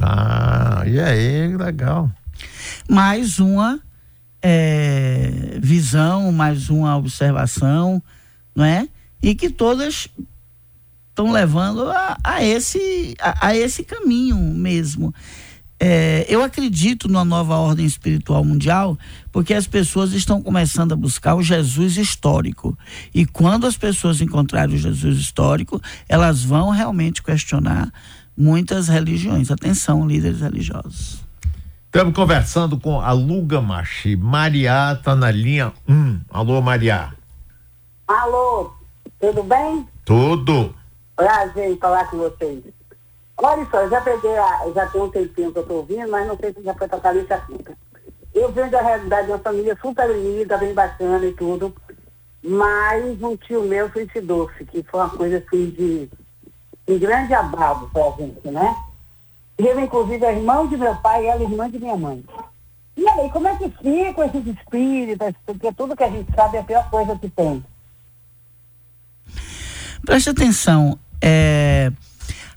Ah, 0.00 0.82
e 0.86 1.00
aí, 1.00 1.56
legal. 1.56 2.08
mais 2.88 3.38
uma 3.38 3.80
é, 4.46 5.58
visão, 5.58 6.30
mais 6.30 6.68
uma 6.68 6.96
observação, 6.98 8.02
não 8.54 8.64
é? 8.64 8.86
e 9.24 9.34
que 9.34 9.48
todas 9.48 10.06
estão 11.08 11.32
levando 11.32 11.88
a, 11.90 12.18
a 12.22 12.44
esse, 12.44 13.14
a, 13.18 13.48
a, 13.48 13.56
esse 13.56 13.82
caminho 13.82 14.36
mesmo. 14.36 15.14
É, 15.80 16.26
eu 16.28 16.42
acredito 16.42 17.08
numa 17.08 17.24
nova 17.24 17.56
ordem 17.56 17.86
espiritual 17.86 18.44
mundial, 18.44 18.98
porque 19.32 19.54
as 19.54 19.66
pessoas 19.66 20.12
estão 20.12 20.42
começando 20.42 20.92
a 20.92 20.96
buscar 20.96 21.34
o 21.36 21.42
Jesus 21.42 21.96
histórico. 21.96 22.76
E 23.14 23.24
quando 23.24 23.66
as 23.66 23.78
pessoas 23.78 24.20
encontrarem 24.20 24.74
o 24.74 24.78
Jesus 24.78 25.18
histórico, 25.18 25.80
elas 26.06 26.44
vão 26.44 26.68
realmente 26.68 27.22
questionar 27.22 27.90
muitas 28.36 28.88
religiões. 28.88 29.50
Atenção, 29.50 30.06
líderes 30.06 30.42
religiosos. 30.42 31.23
Estamos 31.94 32.12
conversando 32.12 32.76
com 32.76 33.00
a 33.00 33.12
Luga 33.12 33.60
Machi. 33.60 34.16
Maria 34.16 34.94
está 34.94 35.14
na 35.14 35.30
linha 35.30 35.72
1. 35.88 36.22
Alô, 36.28 36.60
Maria. 36.60 37.14
Alô, 38.08 38.72
tudo 39.20 39.44
bem? 39.44 39.88
Tudo. 40.04 40.74
Prazer 41.14 41.70
em 41.70 41.76
falar 41.76 42.10
com 42.10 42.16
vocês. 42.16 42.64
Olha 43.36 43.64
só, 43.70 43.82
eu 43.82 43.90
já 43.90 44.00
peguei, 44.00 44.36
a, 44.36 44.72
já 44.74 44.86
tem 44.88 45.02
um 45.02 45.08
tempinho 45.08 45.52
que 45.52 45.58
eu 45.58 45.62
estou 45.62 45.76
ouvindo, 45.76 46.10
mas 46.10 46.26
não 46.26 46.36
sei 46.36 46.52
se 46.52 46.64
já 46.64 46.74
foi 46.74 46.88
tocar 46.88 47.14
nesse 47.14 47.32
assunto. 47.32 47.72
Eu 48.34 48.50
venho 48.50 48.72
da 48.72 48.82
realidade 48.82 49.28
de 49.28 49.32
uma 49.32 49.38
família 49.38 49.78
super 49.80 50.10
unida, 50.10 50.58
bem 50.58 50.74
bacana 50.74 51.24
e 51.24 51.32
tudo, 51.34 51.72
mas 52.42 53.22
um 53.22 53.36
tio 53.36 53.62
meu 53.62 53.88
suicidou-se, 53.92 54.64
que 54.64 54.82
foi 54.82 54.98
uma 54.98 55.10
coisa 55.10 55.38
assim 55.38 55.70
de, 55.70 56.10
de 56.88 56.98
grande 56.98 57.32
abalo 57.34 57.88
para 57.92 58.02
a 58.02 58.10
gente, 58.16 58.48
né? 58.48 58.76
Ele, 59.56 59.82
inclusive, 59.82 60.24
é 60.24 60.36
irmão 60.36 60.66
de 60.66 60.76
meu 60.76 60.94
pai 60.96 61.24
e 61.24 61.26
ela 61.26 61.40
é 61.40 61.44
irmã 61.44 61.70
de 61.70 61.78
minha 61.78 61.96
mãe. 61.96 62.24
E 62.96 63.08
aí, 63.08 63.28
como 63.30 63.48
é 63.48 63.56
que 63.56 63.68
fica 63.68 64.26
esses 64.26 64.46
espíritos? 64.46 65.34
Porque 65.46 65.72
tudo 65.72 65.96
que 65.96 66.04
a 66.04 66.10
gente 66.10 66.32
sabe 66.34 66.56
é 66.56 66.60
a 66.60 66.64
pior 66.64 66.90
coisa 66.90 67.16
que 67.18 67.28
tem. 67.28 67.64
Preste 70.04 70.30
atenção, 70.30 70.98
é, 71.20 71.90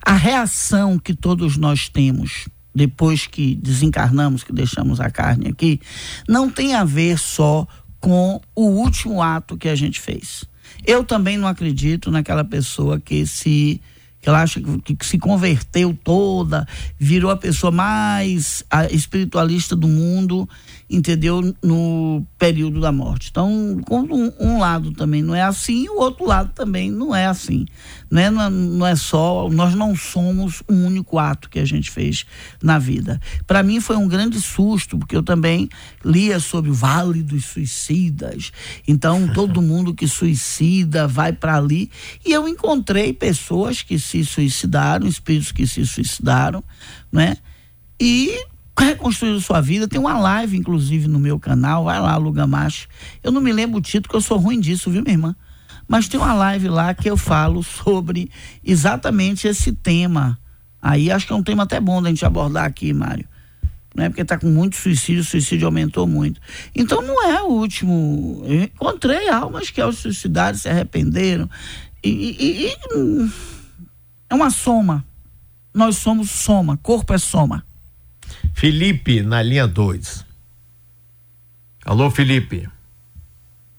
a 0.03 0.13
reação 0.13 0.99
que 0.99 1.13
todos 1.13 1.57
nós 1.57 1.87
temos 1.87 2.47
depois 2.77 3.25
que 3.25 3.55
desencarnamos, 3.55 4.43
que 4.43 4.53
deixamos 4.53 4.99
a 4.99 5.09
carne 5.09 5.47
aqui, 5.47 5.81
não 6.27 6.47
tem 6.47 6.75
a 6.75 6.83
ver 6.83 7.17
só 7.17 7.67
com 7.99 8.39
o 8.55 8.65
último 8.65 9.21
ato 9.21 9.57
que 9.57 9.67
a 9.67 9.75
gente 9.75 9.99
fez. 9.99 10.45
Eu 10.85 11.03
também 11.03 11.37
não 11.37 11.47
acredito 11.47 12.11
naquela 12.11 12.43
pessoa 12.43 12.99
que 12.99 13.25
se 13.25 13.81
que 14.21 14.29
ela 14.29 14.41
acha 14.41 14.59
que, 14.59 14.95
que, 14.95 15.05
se 15.05 15.17
converteu 15.17 15.97
toda, 16.03 16.67
virou 16.99 17.31
a 17.31 17.37
pessoa 17.37 17.71
mais 17.71 18.63
espiritualista 18.91 19.75
do 19.75 19.87
mundo 19.87 20.47
entendeu? 20.89 21.53
No 21.61 22.25
período 22.37 22.79
da 22.79 22.91
morte. 22.91 23.29
Então, 23.29 23.49
um, 23.89 24.31
um, 24.39 24.59
lado 24.59 24.91
também 24.93 25.21
não 25.21 25.35
é 25.35 25.41
assim, 25.41 25.87
o 25.89 25.99
outro 25.99 26.25
lado 26.25 26.51
também 26.53 26.89
não 26.89 27.13
é 27.13 27.25
assim. 27.25 27.65
Não 28.09 28.21
é, 28.21 28.29
não 28.29 28.41
é, 28.41 28.49
não 28.49 28.87
é 28.87 28.95
só, 28.95 29.49
nós 29.49 29.75
não 29.75 29.95
somos 29.95 30.63
um 30.69 30.85
único 30.85 31.19
ato 31.19 31.49
que 31.49 31.59
a 31.59 31.65
gente 31.65 31.91
fez 31.91 32.25
na 32.63 32.79
vida. 32.79 33.19
Para 33.45 33.61
mim 33.63 33.81
foi 33.81 33.97
um 33.97 34.07
grande 34.07 34.39
susto, 34.39 34.97
porque 34.97 35.15
eu 35.15 35.23
também 35.23 35.67
lia 36.05 36.39
sobre 36.39 36.71
o 36.71 36.73
Vale 36.73 37.21
dos 37.21 37.45
Suicidas. 37.45 38.51
Então, 38.87 39.27
todo 39.35 39.61
mundo 39.61 39.93
que 39.93 40.07
suicida 40.07 41.05
vai 41.05 41.33
para 41.33 41.57
ali. 41.57 41.91
E 42.25 42.31
eu 42.31 42.47
encontrei 42.47 43.11
pessoas 43.11 43.81
que 43.81 43.99
se 43.99 44.23
suicidaram, 44.23 45.05
espíritos 45.05 45.51
que 45.51 45.67
se 45.67 45.85
suicidaram, 45.85 46.63
né? 47.11 47.35
E 47.99 48.45
reconstruindo 48.85 49.39
sua 49.41 49.61
vida. 49.61 49.87
Tem 49.87 49.99
uma 49.99 50.17
live, 50.17 50.57
inclusive, 50.57 51.07
no 51.07 51.19
meu 51.19 51.39
canal. 51.39 51.85
Vai 51.85 51.99
lá, 51.99 52.15
Luga 52.17 52.45
Macho. 52.45 52.87
Eu 53.23 53.31
não 53.31 53.41
me 53.41 53.51
lembro 53.51 53.77
o 53.77 53.81
título, 53.81 54.09
que 54.09 54.15
eu 54.15 54.21
sou 54.21 54.37
ruim 54.37 54.59
disso, 54.59 54.91
viu, 54.91 55.01
minha 55.01 55.13
irmã? 55.13 55.35
Mas 55.87 56.07
tem 56.07 56.19
uma 56.19 56.33
live 56.33 56.67
lá 56.67 56.93
que 56.93 57.09
eu 57.09 57.15
falo 57.15 57.63
sobre 57.63 58.29
exatamente 58.63 59.47
esse 59.47 59.71
tema. 59.71 60.37
Aí 60.81 61.09
acho 61.09 61.25
que 61.25 61.33
é 61.33 61.35
um 61.35 61.43
tema 61.43 61.63
até 61.63 61.79
bom 61.79 62.01
da 62.01 62.09
gente 62.09 62.25
abordar 62.25 62.65
aqui, 62.65 62.93
Mário. 62.93 63.27
Não 63.95 64.03
é 64.03 64.09
porque 64.09 64.21
está 64.21 64.37
com 64.37 64.47
muito 64.47 64.75
suicídio, 64.75 65.21
o 65.21 65.25
suicídio 65.25 65.65
aumentou 65.65 66.05
muito. 66.05 66.39
Então 66.75 67.01
não 67.01 67.23
é 67.23 67.41
o 67.41 67.47
último. 67.47 68.43
Eu 68.45 68.63
encontrei 68.63 69.27
almas 69.27 69.71
que 69.71 69.81
ao 69.81 69.91
suicidar 69.91 70.55
se 70.55 70.69
arrependeram. 70.69 71.49
E, 72.03 72.09
e, 72.09 72.67
e 72.67 73.31
é 74.29 74.35
uma 74.35 74.51
soma. 74.51 75.03
Nós 75.73 75.97
somos 75.97 76.29
soma, 76.29 76.77
corpo 76.77 77.13
é 77.13 77.17
soma. 77.17 77.66
Felipe, 78.57 79.21
na 79.21 79.43
linha 79.43 79.67
2. 79.67 80.25
Alô, 81.85 82.09
Felipe. 82.09 82.67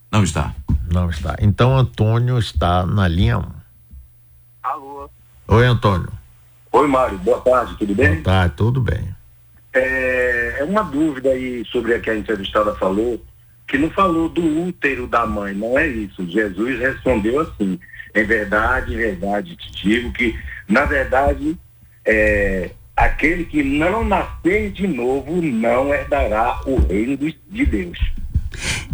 Não 0.09 0.23
está. 0.23 0.55
Não 0.89 1.09
está. 1.09 1.35
Então, 1.41 1.77
Antônio 1.77 2.39
está 2.39 2.85
na 2.85 3.05
linha 3.05 3.39
1. 3.39 3.41
Um. 3.41 3.51
Alô. 4.63 5.09
Oi, 5.49 5.65
Antônio. 5.65 6.09
Oi, 6.71 6.87
Mário. 6.87 7.17
Boa 7.17 7.41
tarde, 7.41 7.75
tudo 7.77 7.93
bem? 7.93 8.11
Boa 8.11 8.23
tarde, 8.23 8.55
tudo 8.55 8.79
bem. 8.79 9.13
É, 9.73 10.59
é 10.59 10.63
uma 10.63 10.83
dúvida 10.83 11.27
aí 11.31 11.65
sobre 11.65 11.95
a 11.95 11.99
que 11.99 12.09
a 12.09 12.15
entrevistada 12.15 12.73
falou, 12.75 13.21
que 13.67 13.77
não 13.77 13.89
falou 13.89 14.29
do 14.29 14.65
útero 14.65 15.07
da 15.07 15.25
mãe, 15.25 15.53
não 15.53 15.77
é 15.77 15.87
isso. 15.87 16.25
Jesus 16.25 16.79
respondeu 16.79 17.41
assim, 17.41 17.77
em 18.15 18.23
verdade, 18.23 18.93
em 18.93 18.97
verdade, 18.97 19.57
te 19.57 19.71
digo 19.73 20.13
que, 20.13 20.39
na 20.69 20.85
verdade, 20.85 21.59
é, 22.05 22.71
aquele 22.99 23.45
que 23.45 23.63
não 23.63 24.03
nascer 24.03 24.71
de 24.71 24.85
novo 24.85 25.41
não 25.41 25.93
herdará 25.93 26.61
o 26.65 26.79
reino 26.79 27.17
de 27.17 27.65
Deus. 27.65 27.97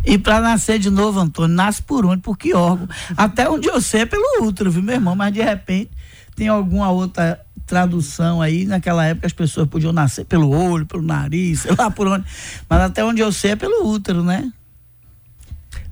E 0.06 0.18
para 0.20 0.40
nascer 0.40 0.78
de 0.78 0.92
novo, 0.92 1.20
Antônio, 1.20 1.56
nasce 1.56 1.82
por 1.82 2.06
onde? 2.06 2.22
Por 2.22 2.38
que 2.38 2.54
órgão? 2.54 2.88
Até 3.18 3.50
onde 3.50 3.68
eu 3.68 3.82
sei 3.82 4.02
é 4.02 4.06
pelo 4.06 4.46
útero, 4.46 4.70
viu, 4.70 4.84
meu 4.84 4.96
irmão? 4.96 5.16
Mas 5.16 5.34
de 5.34 5.42
repente 5.42 5.90
tem 6.36 6.48
alguma 6.48 6.92
outra 6.92 7.42
tradução 7.66 8.44
aí. 8.44 8.66
Naquela 8.66 9.06
época 9.06 9.26
as 9.26 9.34
pessoas 9.34 9.68
podiam 9.68 9.92
nascer 9.92 10.26
pelo 10.26 10.52
olho, 10.52 10.86
pelo 10.86 11.02
nariz, 11.02 11.62
sei 11.66 11.74
lá 11.76 11.90
por 11.90 12.08
onde. 12.08 12.26
Mas 12.70 12.82
até 12.82 13.04
onde 13.04 13.22
eu 13.22 13.32
sei 13.32 13.52
é 13.52 13.56
pelo 13.56 13.88
útero, 13.88 14.24
né? 14.24 14.52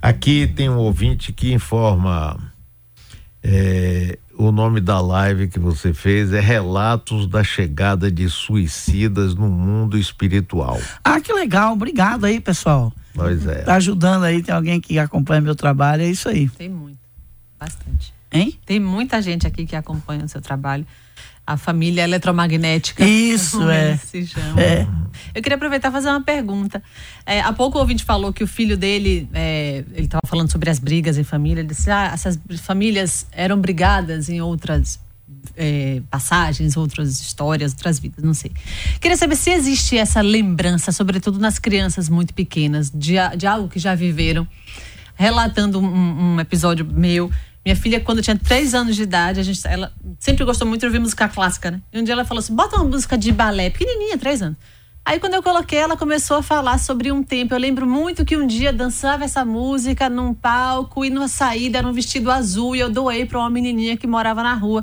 Aqui 0.00 0.46
tem 0.46 0.68
um 0.68 0.78
ouvinte 0.78 1.32
que 1.32 1.52
informa. 1.52 2.38
É, 3.42 4.18
o 4.36 4.50
nome 4.50 4.80
da 4.80 5.00
live 5.00 5.48
que 5.48 5.58
você 5.58 5.92
fez 5.92 6.32
é 6.32 6.40
Relatos 6.40 7.26
da 7.26 7.44
Chegada 7.44 8.10
de 8.10 8.28
Suicidas 8.28 9.34
no 9.34 9.48
Mundo 9.48 9.96
Espiritual. 9.96 10.80
Ah, 11.02 11.20
que 11.20 11.32
legal. 11.32 11.72
Obrigado 11.72 12.24
aí, 12.24 12.40
pessoal. 12.40 12.92
Pois 13.14 13.46
é. 13.46 13.62
Tá 13.62 13.76
ajudando 13.76 14.24
aí, 14.24 14.42
tem 14.42 14.54
alguém 14.54 14.80
que 14.80 14.98
acompanha 14.98 15.40
meu 15.40 15.54
trabalho, 15.54 16.02
é 16.02 16.08
isso 16.08 16.28
aí. 16.28 16.48
Tem 16.48 16.68
muito. 16.68 16.98
Bastante. 17.58 18.12
Hein? 18.32 18.58
Tem 18.66 18.80
muita 18.80 19.22
gente 19.22 19.46
aqui 19.46 19.64
que 19.64 19.76
acompanha 19.76 20.24
o 20.24 20.28
seu 20.28 20.40
trabalho 20.40 20.84
a 21.46 21.56
família 21.56 22.02
eletromagnética. 22.02 23.04
Isso, 23.04 23.68
é. 23.68 23.96
Se 23.96 24.26
chama. 24.26 24.60
É. 24.60 24.86
Eu 25.34 25.42
queria 25.42 25.56
aproveitar 25.56 25.88
e 25.88 25.92
fazer 25.92 26.08
uma 26.08 26.22
pergunta. 26.22 26.82
É, 27.26 27.40
há 27.40 27.52
pouco 27.52 27.78
o 27.78 27.80
ouvinte 27.80 28.04
falou 28.04 28.32
que 28.32 28.42
o 28.42 28.46
filho 28.46 28.76
dele, 28.76 29.28
é, 29.32 29.84
ele 29.92 30.06
estava 30.06 30.22
falando 30.26 30.50
sobre 30.50 30.70
as 30.70 30.78
brigas 30.78 31.18
em 31.18 31.24
família, 31.24 31.60
ele 31.60 31.68
disse, 31.68 31.90
ah, 31.90 32.10
essas 32.12 32.38
famílias 32.62 33.26
eram 33.32 33.60
brigadas 33.60 34.28
em 34.28 34.40
outras 34.40 34.98
é, 35.56 36.00
passagens, 36.10 36.76
outras 36.76 37.20
histórias, 37.20 37.72
outras 37.72 37.98
vidas, 37.98 38.24
não 38.24 38.34
sei. 38.34 38.50
Queria 39.00 39.16
saber 39.16 39.36
se 39.36 39.50
existe 39.50 39.96
essa 39.96 40.20
lembrança, 40.20 40.92
sobretudo 40.92 41.38
nas 41.38 41.58
crianças 41.58 42.08
muito 42.08 42.32
pequenas, 42.32 42.90
de, 42.90 43.14
de 43.36 43.46
algo 43.46 43.68
que 43.68 43.78
já 43.78 43.94
viveram, 43.94 44.46
relatando 45.14 45.78
um, 45.78 46.34
um 46.34 46.40
episódio 46.40 46.84
meu 46.84 47.30
minha 47.64 47.76
filha, 47.76 48.00
quando 48.00 48.20
tinha 48.20 48.36
três 48.36 48.74
anos 48.74 48.94
de 48.94 49.02
idade, 49.02 49.40
a 49.40 49.42
gente, 49.42 49.66
ela 49.66 49.92
sempre 50.18 50.44
gostou 50.44 50.66
muito 50.68 50.80
de 50.80 50.86
ouvir 50.86 50.98
música 50.98 51.28
clássica, 51.28 51.70
né? 51.70 51.80
E 51.92 51.98
um 51.98 52.04
dia 52.04 52.12
ela 52.12 52.24
falou 52.24 52.40
assim: 52.40 52.54
bota 52.54 52.76
uma 52.76 52.84
música 52.84 53.16
de 53.16 53.32
balé, 53.32 53.70
pequenininha, 53.70 54.18
três 54.18 54.42
anos. 54.42 54.58
Aí 55.06 55.20
quando 55.20 55.34
eu 55.34 55.42
coloquei, 55.42 55.78
ela 55.78 55.96
começou 55.98 56.38
a 56.38 56.42
falar 56.42 56.78
sobre 56.78 57.12
um 57.12 57.22
tempo. 57.22 57.52
Eu 57.52 57.58
lembro 57.58 57.86
muito 57.86 58.24
que 58.24 58.36
um 58.36 58.46
dia 58.46 58.72
dançava 58.72 59.24
essa 59.24 59.44
música 59.44 60.08
num 60.08 60.32
palco 60.32 61.04
e 61.04 61.10
numa 61.10 61.28
saída 61.28 61.78
era 61.78 61.86
um 61.86 61.92
vestido 61.92 62.30
azul 62.30 62.74
e 62.74 62.80
eu 62.80 62.88
doei 62.88 63.26
para 63.26 63.38
uma 63.38 63.50
menininha 63.50 63.98
que 63.98 64.06
morava 64.06 64.42
na 64.42 64.54
rua 64.54 64.82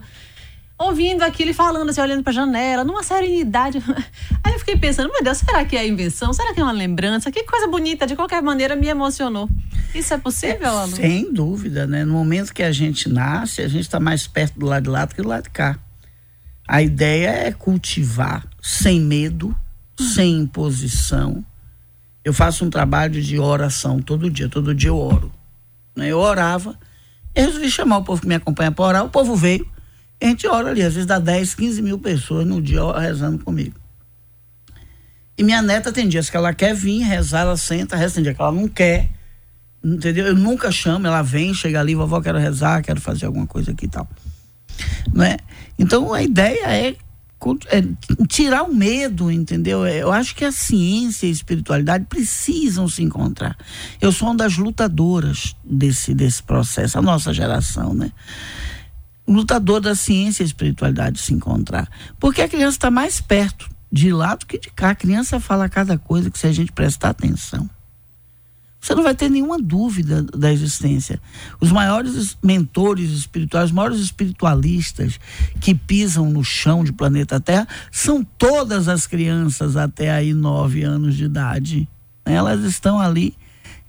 ouvindo 0.81 1.21
aquilo 1.23 1.51
e 1.51 1.53
falando 1.53 1.89
assim, 1.89 2.01
olhando 2.01 2.23
pra 2.23 2.33
janela, 2.33 2.83
numa 2.83 3.03
serenidade. 3.03 3.81
Aí 4.43 4.53
eu 4.53 4.59
fiquei 4.59 4.77
pensando, 4.77 5.11
meu 5.11 5.23
Deus, 5.23 5.37
será 5.37 5.63
que 5.63 5.75
é 5.77 5.87
invenção? 5.87 6.33
Será 6.33 6.53
que 6.53 6.59
é 6.59 6.63
uma 6.63 6.71
lembrança? 6.71 7.31
Que 7.31 7.43
coisa 7.43 7.67
bonita, 7.67 8.07
de 8.07 8.15
qualquer 8.15 8.41
maneira 8.41 8.75
me 8.75 8.87
emocionou. 8.87 9.49
Isso 9.93 10.13
é 10.13 10.17
possível, 10.17 10.69
Alu? 10.69 10.95
Sem 10.95 11.31
dúvida, 11.31 11.85
né? 11.85 12.03
No 12.03 12.13
momento 12.13 12.53
que 12.53 12.63
a 12.63 12.71
gente 12.71 13.09
nasce, 13.09 13.61
a 13.61 13.67
gente 13.67 13.81
está 13.81 13.99
mais 13.99 14.27
perto 14.27 14.59
do 14.59 14.65
lado 14.65 14.83
de 14.83 14.89
lá 14.89 15.05
do 15.05 15.15
que 15.15 15.21
do 15.21 15.27
lado 15.27 15.43
de 15.43 15.49
cá. 15.49 15.77
A 16.67 16.81
ideia 16.81 17.29
é 17.29 17.51
cultivar 17.51 18.47
sem 18.61 19.01
medo, 19.01 19.55
sem 19.99 20.39
imposição. 20.39 21.43
Eu 22.23 22.33
faço 22.33 22.63
um 22.63 22.69
trabalho 22.69 23.21
de 23.21 23.37
oração 23.39 24.01
todo 24.01 24.29
dia, 24.29 24.47
todo 24.47 24.73
dia 24.73 24.89
eu 24.89 24.97
oro. 24.97 25.31
Né? 25.95 26.07
Eu 26.07 26.19
orava, 26.19 26.77
eu 27.35 27.45
resolvi 27.45 27.69
chamar 27.69 27.97
o 27.97 28.03
povo 28.03 28.21
que 28.21 28.27
me 28.27 28.35
acompanha 28.35 28.71
para 28.71 28.85
orar, 28.85 29.05
o 29.05 29.09
povo 29.09 29.35
veio 29.35 29.67
a 30.25 30.29
gente 30.29 30.47
ora 30.47 30.69
ali, 30.69 30.81
às 30.81 30.93
vezes 30.93 31.07
dá 31.07 31.19
10, 31.19 31.55
15 31.55 31.81
mil 31.81 31.97
pessoas 31.97 32.45
no 32.45 32.61
dia 32.61 32.81
rezando 32.99 33.43
comigo. 33.43 33.75
E 35.37 35.43
minha 35.43 35.61
neta 35.61 35.91
tem 35.91 36.07
dias 36.07 36.29
que 36.29 36.37
ela 36.37 36.53
quer 36.53 36.75
vir 36.75 37.01
rezar, 37.01 37.41
ela 37.41 37.57
senta, 37.57 37.95
reza, 37.95 38.15
tem 38.15 38.23
dia 38.23 38.33
que 38.33 38.41
ela 38.41 38.51
não 38.51 38.67
quer. 38.67 39.09
Entendeu? 39.83 40.27
Eu 40.27 40.35
nunca 40.35 40.71
chamo, 40.71 41.07
ela 41.07 41.23
vem, 41.23 41.53
chega 41.53 41.79
ali, 41.79 41.95
vovó, 41.95 42.21
quero 42.21 42.37
rezar, 42.37 42.83
quero 42.83 43.01
fazer 43.01 43.25
alguma 43.25 43.47
coisa 43.47 43.71
aqui 43.71 43.85
e 43.85 43.89
tal. 43.89 44.07
É? 45.19 45.37
Então 45.79 46.13
a 46.13 46.21
ideia 46.21 46.67
é, 46.67 46.89
é 46.89 47.83
tirar 48.27 48.63
o 48.63 48.73
medo, 48.73 49.31
entendeu? 49.31 49.87
Eu 49.87 50.11
acho 50.11 50.35
que 50.35 50.45
a 50.45 50.51
ciência 50.51 51.25
e 51.25 51.29
a 51.29 51.33
espiritualidade 51.33 52.05
precisam 52.05 52.87
se 52.87 53.01
encontrar. 53.01 53.57
Eu 53.99 54.11
sou 54.11 54.27
uma 54.27 54.35
das 54.35 54.57
lutadoras 54.57 55.55
desse, 55.63 56.13
desse 56.13 56.43
processo, 56.43 56.99
a 56.99 57.01
nossa 57.01 57.33
geração, 57.33 57.95
né? 57.95 58.11
Lutador 59.27 59.79
da 59.79 59.95
ciência 59.95 60.43
e 60.43 60.45
espiritualidade 60.45 61.21
se 61.21 61.33
encontrar. 61.33 61.89
Porque 62.19 62.41
a 62.41 62.49
criança 62.49 62.77
está 62.77 62.91
mais 62.91 63.21
perto 63.21 63.69
de 63.91 64.11
lá 64.11 64.35
do 64.35 64.45
que 64.45 64.57
de 64.57 64.69
cá. 64.69 64.91
A 64.91 64.95
criança 64.95 65.39
fala 65.39 65.69
cada 65.69 65.97
coisa 65.97 66.29
que 66.29 66.39
se 66.39 66.47
a 66.47 66.51
gente 66.51 66.71
prestar 66.71 67.09
atenção 67.09 67.69
você 68.81 68.95
não 68.95 69.03
vai 69.03 69.13
ter 69.13 69.29
nenhuma 69.29 69.61
dúvida 69.61 70.23
da 70.23 70.51
existência. 70.51 71.21
Os 71.59 71.71
maiores 71.71 72.35
mentores 72.41 73.11
espirituais, 73.11 73.65
os 73.65 73.71
maiores 73.71 73.99
espiritualistas 73.99 75.19
que 75.59 75.75
pisam 75.75 76.31
no 76.31 76.43
chão 76.43 76.83
de 76.83 76.91
planeta 76.91 77.39
Terra 77.39 77.67
são 77.91 78.23
todas 78.23 78.87
as 78.87 79.05
crianças 79.05 79.77
até 79.77 80.09
aí 80.09 80.33
nove 80.33 80.81
anos 80.81 81.15
de 81.15 81.25
idade. 81.25 81.87
Elas 82.25 82.63
estão 82.63 82.99
ali, 82.99 83.35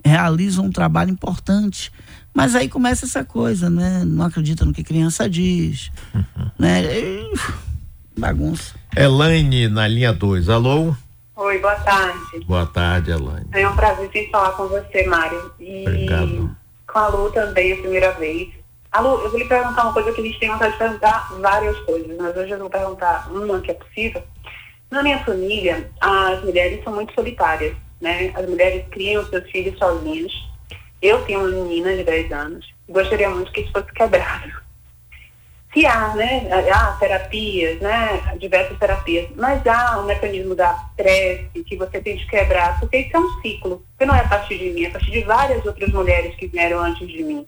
realizam 0.05 0.67
um 0.67 0.71
trabalho 0.71 1.11
importante. 1.11 1.91
Mas 2.35 2.55
aí 2.55 2.69
começa 2.69 3.05
essa 3.05 3.25
coisa, 3.25 3.69
né? 3.69 4.03
Não 4.07 4.25
acredita 4.25 4.65
no 4.65 4.73
que 4.73 4.83
criança 4.83 5.29
diz. 5.29 5.91
né? 6.59 6.83
E... 6.85 7.33
Bagunça. 8.19 8.75
Elaine 8.97 9.69
na 9.69 9.87
linha 9.87 10.13
2. 10.13 10.49
Alô? 10.49 10.95
Oi, 11.37 11.59
boa 11.59 11.75
tarde. 11.77 12.41
Boa 12.47 12.67
tarde, 12.67 13.11
Elaine. 13.11 13.47
É 13.53 13.69
um 13.69 13.75
prazer 13.75 14.11
em 14.15 14.31
falar 14.31 14.51
com 14.53 14.69
você, 14.69 15.07
Mário. 15.07 15.51
E 15.59 15.83
Obrigado. 15.87 16.57
com 16.87 16.99
a 16.99 17.09
Lu 17.09 17.31
também, 17.33 17.73
a 17.73 17.77
primeira 17.77 18.13
vez. 18.13 18.49
A 18.93 19.01
Lu, 19.01 19.21
eu 19.23 19.31
vou 19.31 19.39
lhe 19.39 19.47
perguntar 19.47 19.85
uma 19.85 19.93
coisa 19.93 20.13
que 20.13 20.21
a 20.21 20.25
gente 20.25 20.39
tem 20.39 20.51
vontade 20.51 20.73
de 20.73 20.79
perguntar 20.79 21.33
várias 21.41 21.79
coisas, 21.81 22.17
mas 22.19 22.37
hoje 22.37 22.51
eu 22.51 22.59
vou 22.59 22.69
perguntar 22.71 23.31
uma 23.33 23.61
que 23.61 23.71
é 23.71 23.75
possível. 23.75 24.23
Na 24.91 25.03
minha 25.03 25.19
família, 25.25 25.91
as 26.01 26.45
mulheres 26.45 26.85
são 26.85 26.95
muito 26.95 27.15
solitárias, 27.15 27.75
né? 28.01 28.31
As 28.35 28.47
mulheres 28.47 28.85
criam 28.91 29.25
seus 29.27 29.51
filhos 29.51 29.79
sozinhas. 29.79 30.31
Eu 31.03 31.25
tenho 31.25 31.41
uma 31.41 31.49
menina 31.49 31.97
de 31.97 32.05
10 32.05 32.33
anos. 32.33 32.73
Gostaria 32.89 33.29
muito 33.29 33.53
que 33.53 33.63
isso 33.63 33.73
fosse 33.73 33.93
quebrado 33.93 34.63
se 35.73 35.87
há, 35.87 36.15
né, 36.15 36.49
há 36.71 36.93
terapias, 36.99 37.81
né, 37.81 38.37
diversas 38.39 38.79
terapias, 38.79 39.29
mas 39.37 39.67
há 39.67 40.01
um 40.01 40.05
mecanismo 40.05 40.55
da 40.55 40.75
prece 40.97 41.65
que 41.65 41.77
você 41.77 41.99
tem 42.01 42.17
de 42.17 42.27
quebrar, 42.27 42.79
porque 42.79 42.99
isso 42.99 43.17
é 43.17 43.19
um 43.19 43.41
ciclo, 43.41 43.83
que 43.99 44.05
não 44.05 44.15
é 44.15 44.21
a 44.21 44.29
partir 44.29 44.59
de 44.59 44.71
mim, 44.71 44.83
é 44.83 44.89
a 44.89 44.91
partir 44.91 45.11
de 45.11 45.23
várias 45.23 45.65
outras 45.65 45.91
mulheres 45.91 46.37
que 46.37 46.47
vieram 46.47 46.79
antes 46.79 47.09
de 47.09 47.23
mim. 47.23 47.47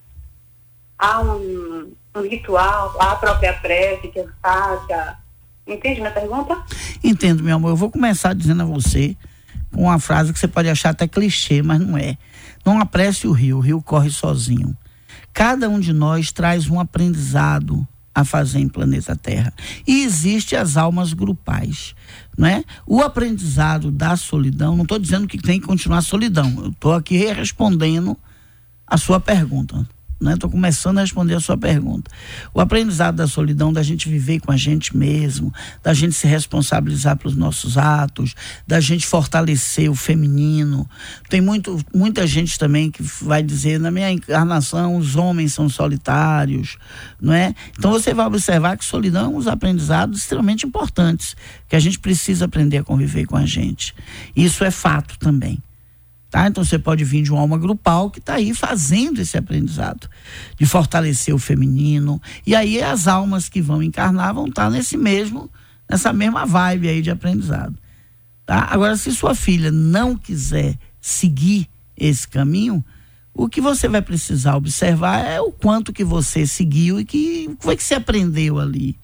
Há 0.98 1.20
um, 1.20 1.92
um 2.16 2.22
ritual, 2.22 2.96
há 2.98 3.12
a 3.12 3.16
própria 3.16 3.52
prece 3.52 4.08
que 4.08 4.20
é 4.20 4.26
fácil. 4.40 5.16
Entende 5.66 6.00
minha 6.00 6.12
pergunta? 6.12 6.62
Entendo, 7.02 7.42
meu 7.42 7.56
amor. 7.56 7.70
Eu 7.70 7.76
vou 7.76 7.90
começar 7.90 8.34
dizendo 8.34 8.62
a 8.62 8.66
você 8.66 9.16
com 9.72 9.82
uma 9.82 9.98
frase 9.98 10.32
que 10.32 10.38
você 10.38 10.48
pode 10.48 10.68
achar 10.68 10.90
até 10.90 11.06
clichê, 11.06 11.62
mas 11.62 11.80
não 11.80 11.98
é. 11.98 12.16
Não 12.64 12.80
apresse 12.80 13.26
o 13.26 13.32
rio, 13.32 13.58
o 13.58 13.60
rio 13.60 13.82
corre 13.82 14.10
sozinho. 14.10 14.76
Cada 15.32 15.68
um 15.68 15.78
de 15.78 15.92
nós 15.92 16.32
traz 16.32 16.68
um 16.68 16.80
aprendizado 16.80 17.86
a 18.14 18.24
fazer 18.24 18.60
em 18.60 18.68
planeta 18.68 19.16
Terra. 19.16 19.52
E 19.86 20.04
existe 20.04 20.54
as 20.54 20.76
almas 20.76 21.12
grupais, 21.12 21.94
não 22.38 22.46
é? 22.46 22.64
O 22.86 23.02
aprendizado 23.02 23.90
da 23.90 24.16
solidão, 24.16 24.76
não 24.76 24.84
estou 24.84 24.98
dizendo 24.98 25.26
que 25.26 25.36
tem 25.36 25.60
que 25.60 25.66
continuar 25.66 26.00
solidão, 26.00 26.54
eu 26.58 26.68
estou 26.68 26.92
aqui 26.92 27.16
respondendo 27.32 28.16
a 28.86 28.96
sua 28.96 29.18
pergunta. 29.18 29.86
Estou 30.20 30.48
né? 30.48 30.52
começando 30.52 30.98
a 30.98 31.00
responder 31.02 31.34
a 31.34 31.40
sua 31.40 31.56
pergunta. 31.56 32.10
O 32.52 32.60
aprendizado 32.60 33.16
da 33.16 33.26
solidão, 33.26 33.72
da 33.72 33.82
gente 33.82 34.08
viver 34.08 34.40
com 34.40 34.52
a 34.52 34.56
gente 34.56 34.96
mesmo, 34.96 35.52
da 35.82 35.92
gente 35.92 36.14
se 36.14 36.26
responsabilizar 36.26 37.16
pelos 37.16 37.36
nossos 37.36 37.76
atos, 37.76 38.34
da 38.66 38.80
gente 38.80 39.06
fortalecer 39.06 39.90
o 39.90 39.94
feminino. 39.94 40.88
Tem 41.28 41.40
muito, 41.40 41.78
muita 41.94 42.26
gente 42.26 42.58
também 42.58 42.90
que 42.90 43.02
vai 43.02 43.42
dizer, 43.42 43.78
na 43.78 43.90
minha 43.90 44.10
encarnação, 44.10 44.96
os 44.96 45.16
homens 45.16 45.52
são 45.52 45.68
solitários, 45.68 46.78
não 47.20 47.32
é? 47.32 47.54
Então 47.76 47.90
você 47.90 48.14
vai 48.14 48.26
observar 48.26 48.76
que 48.76 48.84
solidão 48.84 49.26
é 49.26 49.28
um 49.28 49.38
dos 49.38 49.48
aprendizados 49.48 50.20
extremamente 50.20 50.66
importantes, 50.66 51.36
que 51.68 51.76
a 51.76 51.80
gente 51.80 51.98
precisa 51.98 52.44
aprender 52.44 52.78
a 52.78 52.84
conviver 52.84 53.26
com 53.26 53.36
a 53.36 53.44
gente. 53.44 53.94
Isso 54.34 54.64
é 54.64 54.70
fato 54.70 55.18
também. 55.18 55.60
Tá? 56.34 56.48
Então 56.48 56.64
você 56.64 56.80
pode 56.80 57.04
vir 57.04 57.22
de 57.22 57.30
uma 57.30 57.42
alma 57.42 57.56
grupal 57.56 58.10
que 58.10 58.18
está 58.18 58.34
aí 58.34 58.52
fazendo 58.52 59.20
esse 59.20 59.38
aprendizado 59.38 60.10
de 60.58 60.66
fortalecer 60.66 61.32
o 61.32 61.38
feminino. 61.38 62.20
E 62.44 62.56
aí 62.56 62.82
as 62.82 63.06
almas 63.06 63.48
que 63.48 63.62
vão 63.62 63.80
encarnar 63.80 64.34
vão 64.34 64.46
estar 64.46 64.64
tá 64.64 64.70
nesse 64.70 64.96
mesmo, 64.96 65.48
nessa 65.88 66.12
mesma 66.12 66.44
vibe 66.44 66.88
aí 66.88 67.00
de 67.00 67.08
aprendizado. 67.08 67.78
Tá? 68.44 68.66
Agora, 68.68 68.96
se 68.96 69.12
sua 69.12 69.32
filha 69.32 69.70
não 69.70 70.16
quiser 70.16 70.76
seguir 71.00 71.68
esse 71.96 72.26
caminho, 72.26 72.84
o 73.32 73.48
que 73.48 73.60
você 73.60 73.88
vai 73.88 74.02
precisar 74.02 74.56
observar 74.56 75.24
é 75.24 75.40
o 75.40 75.52
quanto 75.52 75.92
que 75.92 76.02
você 76.02 76.48
seguiu 76.48 76.98
e 76.98 77.04
que 77.04 77.48
foi 77.60 77.76
que 77.76 77.84
você 77.84 77.94
aprendeu 77.94 78.58
ali 78.58 78.98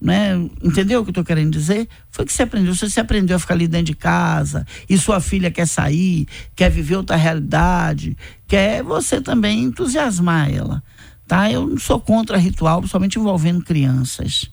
né? 0.00 0.34
Entendeu 0.62 1.00
o 1.00 1.04
que 1.04 1.10
eu 1.10 1.12
estou 1.12 1.24
querendo 1.24 1.52
dizer? 1.52 1.88
Foi 2.10 2.24
que 2.24 2.32
você 2.32 2.42
aprendeu. 2.42 2.74
Se 2.74 2.88
você 2.88 3.00
aprendeu 3.00 3.36
a 3.36 3.38
ficar 3.38 3.54
ali 3.54 3.68
dentro 3.68 3.86
de 3.86 3.94
casa 3.94 4.66
e 4.88 4.96
sua 4.96 5.20
filha 5.20 5.50
quer 5.50 5.66
sair, 5.66 6.26
quer 6.56 6.70
viver 6.70 6.96
outra 6.96 7.16
realidade, 7.16 8.16
quer 8.46 8.82
você 8.82 9.20
também 9.20 9.64
entusiasmar 9.64 10.50
ela, 10.50 10.82
tá? 11.26 11.50
Eu 11.50 11.66
não 11.66 11.78
sou 11.78 12.00
contra 12.00 12.38
ritual, 12.38 12.78
principalmente 12.78 13.18
envolvendo 13.18 13.62
crianças. 13.62 14.50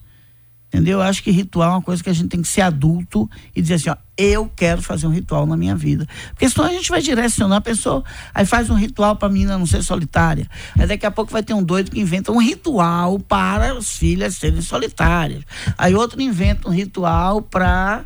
Entendeu? 0.68 1.00
Eu 1.00 1.02
acho 1.02 1.24
que 1.24 1.32
ritual 1.32 1.72
é 1.72 1.74
uma 1.76 1.82
coisa 1.82 2.04
que 2.04 2.10
a 2.10 2.14
gente 2.14 2.28
tem 2.28 2.42
que 2.42 2.48
ser 2.48 2.62
adulto 2.62 3.30
e 3.56 3.62
dizer 3.62 3.76
assim, 3.76 3.90
ó, 3.90 3.96
eu 4.18 4.52
quero 4.54 4.82
fazer 4.82 5.08
um 5.08 5.12
ritual 5.12 5.46
na 5.46 5.56
minha 5.56 5.76
vida. 5.76 6.06
Porque 6.32 6.50
senão 6.50 6.68
a 6.68 6.74
gente 6.74 6.90
vai 6.90 7.02
direcionar 7.02 7.58
a 7.58 7.62
pessoa, 7.62 8.04
aí 8.34 8.46
faz 8.46 8.70
um 8.70 8.76
ritual 8.76 9.16
para 9.16 9.30
a 9.30 9.32
menina 9.32 9.58
não 9.58 9.66
ser 9.66 9.82
solitária. 9.82 10.46
Aí 10.78 10.86
daqui 10.86 11.06
a 11.06 11.12
pouco 11.12 11.32
vai 11.32 11.42
ter 11.42 11.54
um 11.54 11.64
doido 11.64 11.92
que 11.92 12.00
inventa 12.00 12.34
um 12.34 12.42
ritual 12.42 13.18
para 13.18 13.78
as 13.78 13.92
filhas 13.92 14.36
serem 14.36 14.62
solitárias. 14.62 15.44
Aí 15.78 15.96
outro 15.96 16.22
inventa 16.22 16.68
um 16.68 16.74
ritual 16.74 17.42
para 17.42 18.04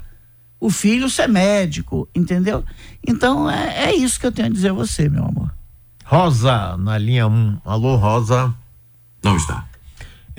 o 0.59 0.69
filho 0.69 1.09
ser 1.09 1.27
médico, 1.27 2.07
entendeu? 2.13 2.63
Então 3.05 3.49
é, 3.49 3.85
é 3.85 3.95
isso 3.95 4.19
que 4.19 4.27
eu 4.27 4.31
tenho 4.31 4.47
a 4.47 4.51
dizer 4.51 4.69
a 4.69 4.73
você, 4.73 5.09
meu 5.09 5.25
amor. 5.25 5.51
Rosa, 6.05 6.77
na 6.77 6.97
linha 6.97 7.27
1. 7.27 7.61
Alô, 7.65 7.95
Rosa. 7.95 8.53
Não 9.23 9.35
está. 9.35 9.70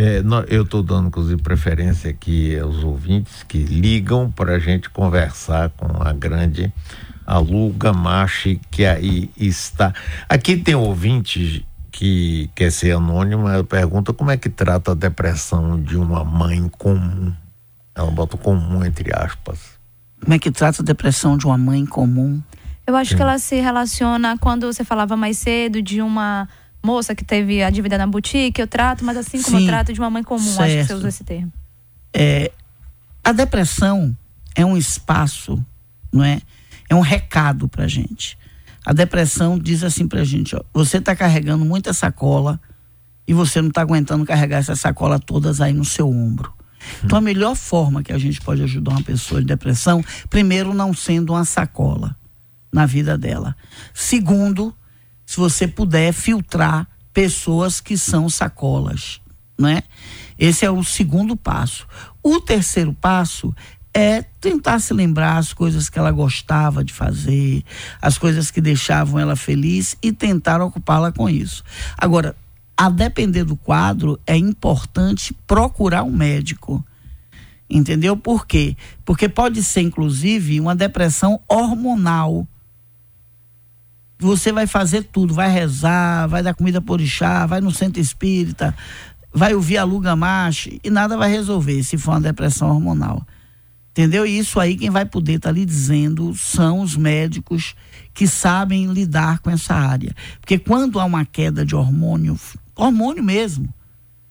É, 0.04 0.20
eu 0.48 0.64
estou 0.64 0.82
dando, 0.82 1.06
inclusive, 1.06 1.40
preferência 1.40 2.10
aqui 2.10 2.58
aos 2.58 2.82
ouvintes 2.82 3.44
que 3.44 3.58
ligam 3.58 4.28
para 4.28 4.56
a 4.56 4.58
gente 4.58 4.90
conversar 4.90 5.70
com 5.70 6.02
a 6.02 6.12
grande 6.12 6.72
Alu 7.24 7.70
Gamache, 7.70 8.60
que 8.68 8.84
aí 8.84 9.30
está. 9.36 9.94
Aqui 10.28 10.56
tem 10.56 10.74
ouvinte 10.74 11.64
que 11.92 12.50
quer 12.52 12.72
ser 12.72 12.96
anônima, 12.96 13.62
pergunta 13.62 14.12
como 14.12 14.32
é 14.32 14.36
que 14.36 14.48
trata 14.48 14.90
a 14.90 14.94
depressão 14.94 15.80
de 15.80 15.96
uma 15.96 16.24
mãe 16.24 16.68
comum. 16.68 17.32
Ela 17.94 18.10
bota 18.10 18.36
comum 18.36 18.84
entre 18.84 19.14
aspas. 19.14 19.78
Como 20.20 20.34
é 20.34 20.38
que 20.40 20.50
trata 20.50 20.82
a 20.82 20.84
depressão 20.84 21.38
de 21.38 21.46
uma 21.46 21.56
mãe 21.56 21.86
comum? 21.86 22.42
Eu 22.84 22.96
acho 22.96 23.10
Sim. 23.10 23.16
que 23.18 23.22
ela 23.22 23.38
se 23.38 23.60
relaciona 23.60 24.36
quando 24.36 24.66
você 24.66 24.82
falava 24.82 25.16
mais 25.16 25.38
cedo 25.38 25.80
de 25.80 26.02
uma 26.02 26.48
moça 26.82 27.14
que 27.14 27.24
teve 27.24 27.62
a 27.62 27.70
dívida 27.70 27.96
na 27.96 28.06
boutique, 28.06 28.60
eu 28.60 28.66
trato, 28.66 29.04
mas 29.04 29.16
assim 29.16 29.40
como 29.42 29.58
Sim, 29.58 29.64
eu 29.64 29.68
trato 29.68 29.92
de 29.92 30.00
uma 30.00 30.10
mãe 30.10 30.22
comum, 30.22 30.40
certo. 30.40 30.60
acho 30.62 30.76
que 30.76 30.84
você 30.84 30.94
usa 30.94 31.08
esse 31.08 31.24
termo. 31.24 31.52
É, 32.12 32.50
a 33.24 33.32
depressão 33.32 34.16
é 34.54 34.64
um 34.64 34.76
espaço, 34.76 35.64
não 36.12 36.24
é? 36.24 36.40
É 36.88 36.94
um 36.94 37.00
recado 37.00 37.68
pra 37.68 37.86
gente. 37.86 38.36
A 38.84 38.92
depressão 38.92 39.58
diz 39.58 39.84
assim 39.84 40.08
pra 40.08 40.24
gente, 40.24 40.56
ó, 40.56 40.62
você 40.74 41.00
tá 41.00 41.14
carregando 41.14 41.64
muita 41.64 41.92
sacola 41.92 42.60
e 43.26 43.32
você 43.32 43.62
não 43.62 43.70
tá 43.70 43.80
aguentando 43.80 44.26
carregar 44.26 44.58
essa 44.58 44.74
sacola 44.74 45.18
todas 45.18 45.60
aí 45.60 45.72
no 45.72 45.84
seu 45.84 46.08
ombro. 46.08 46.52
Então 47.04 47.16
a 47.18 47.20
melhor 47.20 47.54
forma 47.54 48.02
que 48.02 48.12
a 48.12 48.18
gente 48.18 48.40
pode 48.40 48.60
ajudar 48.62 48.90
uma 48.90 49.02
pessoa 49.02 49.40
de 49.40 49.46
depressão, 49.46 50.04
primeiro 50.28 50.74
não 50.74 50.92
sendo 50.92 51.32
uma 51.32 51.44
sacola 51.44 52.16
na 52.72 52.86
vida 52.86 53.16
dela. 53.16 53.54
Segundo, 53.94 54.74
se 55.32 55.38
você 55.38 55.66
puder 55.66 56.12
filtrar 56.12 56.86
pessoas 57.10 57.80
que 57.80 57.96
são 57.96 58.28
sacolas, 58.28 59.18
né? 59.58 59.82
Esse 60.38 60.66
é 60.66 60.70
o 60.70 60.84
segundo 60.84 61.34
passo. 61.34 61.86
O 62.22 62.38
terceiro 62.38 62.92
passo 62.92 63.54
é 63.94 64.20
tentar 64.20 64.78
se 64.78 64.92
lembrar 64.92 65.38
as 65.38 65.54
coisas 65.54 65.88
que 65.88 65.98
ela 65.98 66.10
gostava 66.10 66.84
de 66.84 66.92
fazer, 66.92 67.64
as 68.02 68.18
coisas 68.18 68.50
que 68.50 68.60
deixavam 68.60 69.18
ela 69.18 69.34
feliz 69.34 69.96
e 70.02 70.12
tentar 70.12 70.60
ocupá-la 70.60 71.10
com 71.10 71.30
isso. 71.30 71.64
Agora, 71.96 72.36
a 72.76 72.90
depender 72.90 73.44
do 73.44 73.56
quadro, 73.56 74.20
é 74.26 74.36
importante 74.36 75.34
procurar 75.46 76.02
um 76.02 76.12
médico. 76.12 76.84
Entendeu? 77.70 78.18
Por 78.18 78.46
quê? 78.46 78.76
Porque 79.02 79.30
pode 79.30 79.64
ser, 79.64 79.80
inclusive, 79.80 80.60
uma 80.60 80.76
depressão 80.76 81.40
hormonal 81.48 82.46
você 84.26 84.52
vai 84.52 84.66
fazer 84.66 85.04
tudo, 85.04 85.34
vai 85.34 85.50
rezar, 85.50 86.28
vai 86.28 86.42
dar 86.42 86.54
comida 86.54 86.80
por 86.80 86.94
orixá, 86.94 87.46
vai 87.46 87.60
no 87.60 87.70
centro 87.70 88.00
espírita, 88.00 88.74
vai 89.32 89.54
ouvir 89.54 89.78
a 89.78 89.84
Luga 89.84 90.14
Mache 90.14 90.80
e 90.84 90.90
nada 90.90 91.16
vai 91.16 91.30
resolver 91.30 91.82
se 91.82 91.98
for 91.98 92.12
uma 92.12 92.20
depressão 92.20 92.70
hormonal. 92.70 93.26
Entendeu? 93.90 94.24
E 94.24 94.38
isso 94.38 94.58
aí 94.58 94.76
quem 94.76 94.88
vai 94.88 95.04
poder 95.04 95.34
estar 95.34 95.50
tá 95.50 95.52
lhe 95.52 95.66
dizendo 95.66 96.34
são 96.34 96.80
os 96.80 96.96
médicos 96.96 97.74
que 98.14 98.26
sabem 98.26 98.86
lidar 98.86 99.40
com 99.40 99.50
essa 99.50 99.74
área. 99.74 100.14
Porque 100.40 100.58
quando 100.58 100.98
há 100.98 101.04
uma 101.04 101.26
queda 101.26 101.64
de 101.64 101.74
hormônio, 101.74 102.38
hormônio 102.74 103.22
mesmo, 103.22 103.68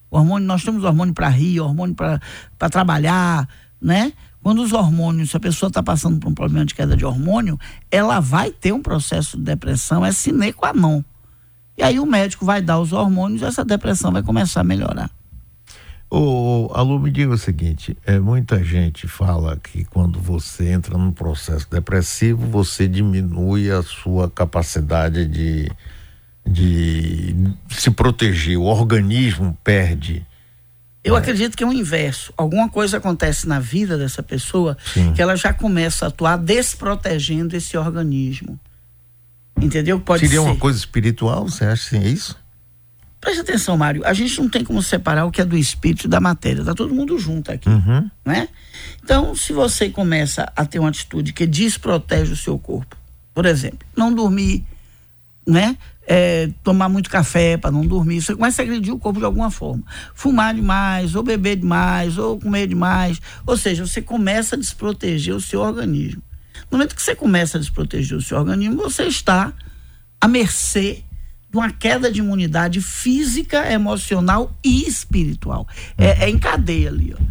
hormônio, 0.09 0.47
nós 0.47 0.63
temos 0.63 0.83
hormônio 0.83 1.13
para 1.13 1.29
rir, 1.29 1.59
hormônio 1.59 1.95
para 1.95 2.69
trabalhar, 2.69 3.47
né? 3.79 4.13
Quando 4.41 4.61
os 4.61 4.73
hormônios, 4.73 5.29
se 5.29 5.37
a 5.37 5.39
pessoa 5.39 5.67
está 5.67 5.83
passando 5.83 6.19
por 6.19 6.29
um 6.29 6.33
problema 6.33 6.65
de 6.65 6.73
queda 6.73 6.97
de 6.97 7.05
hormônio, 7.05 7.59
ela 7.91 8.19
vai 8.19 8.51
ter 8.51 8.73
um 8.73 8.81
processo 8.81 9.37
de 9.37 9.43
depressão, 9.43 10.05
é 10.05 10.11
sine 10.11 10.51
qua 10.51 10.73
non. 10.73 11.03
E 11.77 11.83
aí 11.83 11.99
o 11.99 12.05
médico 12.05 12.45
vai 12.45 12.61
dar 12.61 12.79
os 12.79 12.91
hormônios 12.91 13.41
e 13.41 13.45
essa 13.45 13.63
depressão 13.63 14.11
vai 14.11 14.23
começar 14.23 14.61
a 14.61 14.63
melhorar. 14.63 15.09
O 16.13 16.69
Alô, 16.73 16.99
me 16.99 17.09
diga 17.09 17.31
o 17.31 17.37
seguinte: 17.37 17.97
é, 18.05 18.19
muita 18.19 18.61
gente 18.63 19.07
fala 19.07 19.55
que 19.55 19.85
quando 19.85 20.19
você 20.19 20.69
entra 20.69 20.97
num 20.97 21.11
processo 21.11 21.69
depressivo, 21.69 22.45
você 22.47 22.85
diminui 22.85 23.71
a 23.71 23.81
sua 23.81 24.29
capacidade 24.29 25.25
de, 25.25 25.71
de 26.45 27.33
se 27.69 27.89
proteger, 27.91 28.57
o 28.57 28.63
organismo 28.63 29.57
perde. 29.63 30.25
Eu 31.03 31.15
é. 31.15 31.19
acredito 31.19 31.57
que 31.57 31.63
é 31.63 31.67
o 31.67 31.73
inverso. 31.73 32.33
Alguma 32.37 32.69
coisa 32.69 32.97
acontece 32.97 33.47
na 33.47 33.59
vida 33.59 33.97
dessa 33.97 34.21
pessoa 34.21 34.77
Sim. 34.93 35.13
que 35.13 35.21
ela 35.21 35.35
já 35.35 35.53
começa 35.53 36.05
a 36.05 36.07
atuar 36.09 36.37
desprotegendo 36.37 37.55
esse 37.55 37.75
organismo. 37.75 38.59
Entendeu? 39.59 39.99
Pode 39.99 40.21
Seria 40.21 40.41
ser. 40.41 40.47
uma 40.47 40.55
coisa 40.55 40.77
espiritual, 40.77 41.47
você 41.47 41.65
acha 41.65 41.89
que 41.89 41.95
é 41.97 42.07
isso? 42.07 42.39
Preste 43.19 43.41
atenção, 43.41 43.77
Mário. 43.77 44.01
A 44.03 44.13
gente 44.13 44.39
não 44.39 44.49
tem 44.49 44.63
como 44.63 44.81
separar 44.81 45.25
o 45.25 45.31
que 45.31 45.41
é 45.41 45.45
do 45.45 45.55
espírito 45.55 46.05
e 46.05 46.09
da 46.09 46.19
matéria. 46.19 46.65
Tá 46.65 46.73
todo 46.73 46.93
mundo 46.93 47.19
junto 47.19 47.51
aqui, 47.51 47.69
uhum. 47.69 48.09
né? 48.25 48.49
Então, 49.03 49.35
se 49.35 49.53
você 49.53 49.89
começa 49.89 50.51
a 50.55 50.65
ter 50.65 50.79
uma 50.79 50.89
atitude 50.89 51.31
que 51.31 51.45
desprotege 51.45 52.33
o 52.33 52.35
seu 52.37 52.57
corpo, 52.57 52.97
por 53.31 53.45
exemplo, 53.45 53.87
não 53.95 54.11
dormir, 54.11 54.65
né? 55.45 55.77
É, 56.07 56.49
tomar 56.63 56.89
muito 56.89 57.09
café 57.09 57.57
para 57.57 57.71
não 57.71 57.85
dormir, 57.85 58.21
você 58.21 58.35
começa 58.35 58.61
a 58.61 58.65
agredir 58.65 58.93
o 58.93 58.99
corpo 58.99 59.19
de 59.19 59.25
alguma 59.25 59.51
forma. 59.51 59.83
Fumar 60.15 60.53
demais, 60.53 61.15
ou 61.15 61.23
beber 61.23 61.57
demais, 61.57 62.17
ou 62.17 62.39
comer 62.39 62.67
demais. 62.67 63.21
Ou 63.45 63.55
seja, 63.55 63.85
você 63.85 64.01
começa 64.01 64.55
a 64.55 64.59
desproteger 64.59 65.35
o 65.35 65.39
seu 65.39 65.61
organismo. 65.61 66.21
No 66.69 66.77
momento 66.77 66.95
que 66.95 67.01
você 67.01 67.15
começa 67.15 67.57
a 67.57 67.59
desproteger 67.59 68.17
o 68.17 68.21
seu 68.21 68.37
organismo, 68.37 68.77
você 68.77 69.03
está 69.03 69.53
à 70.19 70.27
mercê 70.27 71.03
de 71.49 71.57
uma 71.57 71.69
queda 71.69 72.11
de 72.11 72.19
imunidade 72.19 72.81
física, 72.81 73.71
emocional 73.71 74.57
e 74.63 74.87
espiritual. 74.87 75.67
É, 75.97 76.25
é 76.25 76.29
em 76.29 76.39
cadeia 76.39 76.89
ali, 76.89 77.13
ó. 77.13 77.21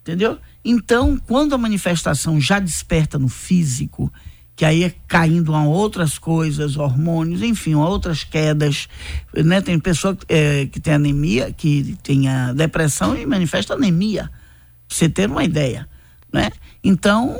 Entendeu? 0.00 0.38
Então, 0.64 1.16
quando 1.16 1.54
a 1.54 1.58
manifestação 1.58 2.40
já 2.40 2.58
desperta 2.58 3.20
no 3.20 3.28
físico, 3.28 4.12
que 4.54 4.64
aí 4.64 4.84
é 4.84 4.94
caindo 5.08 5.54
a 5.54 5.64
outras 5.64 6.18
coisas, 6.18 6.76
hormônios, 6.76 7.42
enfim, 7.42 7.74
outras 7.74 8.22
quedas, 8.22 8.88
né? 9.34 9.60
Tem 9.60 9.78
pessoa 9.78 10.16
é, 10.28 10.66
que 10.66 10.78
tem 10.78 10.94
anemia, 10.94 11.52
que 11.52 11.96
tem 12.02 12.28
a 12.28 12.52
depressão 12.52 13.16
e 13.16 13.24
manifesta 13.26 13.74
anemia. 13.74 14.30
Pra 14.86 14.96
você 14.96 15.08
ter 15.08 15.30
uma 15.30 15.44
ideia, 15.44 15.88
né? 16.32 16.50
Então, 16.84 17.36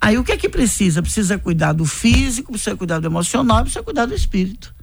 aí 0.00 0.16
o 0.16 0.24
que 0.24 0.32
é 0.32 0.36
que 0.36 0.48
precisa? 0.48 1.02
Precisa 1.02 1.38
cuidar 1.38 1.72
do 1.72 1.84
físico, 1.84 2.52
precisa 2.52 2.76
cuidar 2.76 2.98
do 2.98 3.06
emocional, 3.06 3.62
precisa 3.62 3.82
cuidar 3.82 4.06
do 4.06 4.14
espírito. 4.14 4.74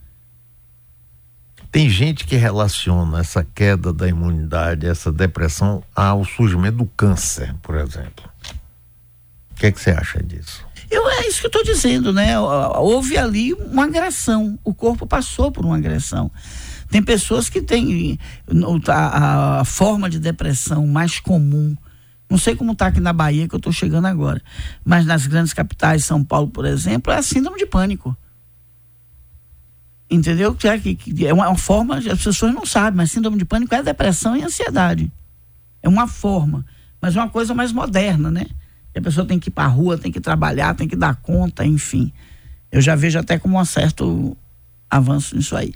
Tem 1.71 1.89
gente 1.89 2.25
que 2.25 2.37
relaciona 2.37 3.19
essa 3.19 3.43
queda 3.43 3.91
da 3.91 4.07
imunidade, 4.07 4.87
essa 4.87 5.11
depressão, 5.11 5.83
ao 5.93 6.23
surgimento 6.23 6.77
do 6.77 6.85
câncer, 6.85 7.53
por 7.61 7.75
exemplo. 7.75 8.29
O 9.51 9.55
que, 9.55 9.65
é 9.65 9.71
que 9.73 9.81
você 9.81 9.91
acha 9.91 10.23
disso? 10.23 10.65
Eu, 10.89 11.09
é 11.09 11.27
isso 11.27 11.39
que 11.39 11.45
eu 11.45 11.49
estou 11.49 11.63
dizendo, 11.63 12.13
né? 12.13 12.39
Houve 12.39 13.17
ali 13.17 13.53
uma 13.53 13.85
agressão. 13.85 14.59
O 14.63 14.73
corpo 14.73 15.07
passou 15.07 15.51
por 15.51 15.65
uma 15.65 15.77
agressão. 15.77 16.31
Tem 16.89 17.01
pessoas 17.01 17.49
que 17.49 17.61
têm 17.61 18.19
a, 18.87 19.61
a 19.61 19.65
forma 19.65 20.09
de 20.09 20.19
depressão 20.19 20.85
mais 20.87 21.19
comum. 21.19 21.75
Não 22.29 22.37
sei 22.37 22.55
como 22.55 22.71
está 22.71 22.87
aqui 22.87 22.99
na 22.99 23.13
Bahia, 23.13 23.47
que 23.47 23.55
eu 23.55 23.57
estou 23.57 23.73
chegando 23.73 24.05
agora. 24.05 24.41
Mas 24.83 25.05
nas 25.05 25.27
grandes 25.27 25.53
capitais, 25.53 26.05
São 26.05 26.23
Paulo, 26.23 26.47
por 26.49 26.65
exemplo, 26.65 27.11
é 27.11 27.17
a 27.17 27.21
síndrome 27.21 27.57
de 27.57 27.65
pânico. 27.65 28.15
Entendeu? 30.09 30.53
Que 30.53 30.67
é, 30.67 30.77
que 30.77 31.25
é 31.25 31.33
uma 31.33 31.55
forma, 31.57 31.97
as 31.97 32.23
pessoas 32.23 32.53
não 32.53 32.65
sabem, 32.65 32.97
mas 32.97 33.11
síndrome 33.11 33.37
de 33.37 33.45
pânico 33.45 33.73
é 33.73 33.81
depressão 33.81 34.35
e 34.35 34.43
ansiedade. 34.43 35.11
É 35.81 35.89
uma 35.89 36.07
forma, 36.07 36.65
mas 37.01 37.15
é 37.15 37.19
uma 37.19 37.29
coisa 37.29 37.53
mais 37.53 37.71
moderna, 37.71 38.31
né? 38.31 38.45
A 38.99 39.01
pessoa 39.01 39.25
tem 39.25 39.39
que 39.39 39.49
ir 39.49 39.51
para 39.51 39.67
rua, 39.67 39.97
tem 39.97 40.11
que 40.11 40.21
trabalhar, 40.21 40.73
tem 40.75 40.87
que 40.87 40.95
dar 40.95 41.15
conta, 41.15 41.65
enfim. 41.65 42.11
Eu 42.71 42.81
já 42.81 42.95
vejo 42.95 43.19
até 43.19 43.37
como 43.37 43.59
um 43.59 43.65
certo 43.65 44.35
avanço 44.89 45.35
nisso 45.35 45.55
aí. 45.55 45.73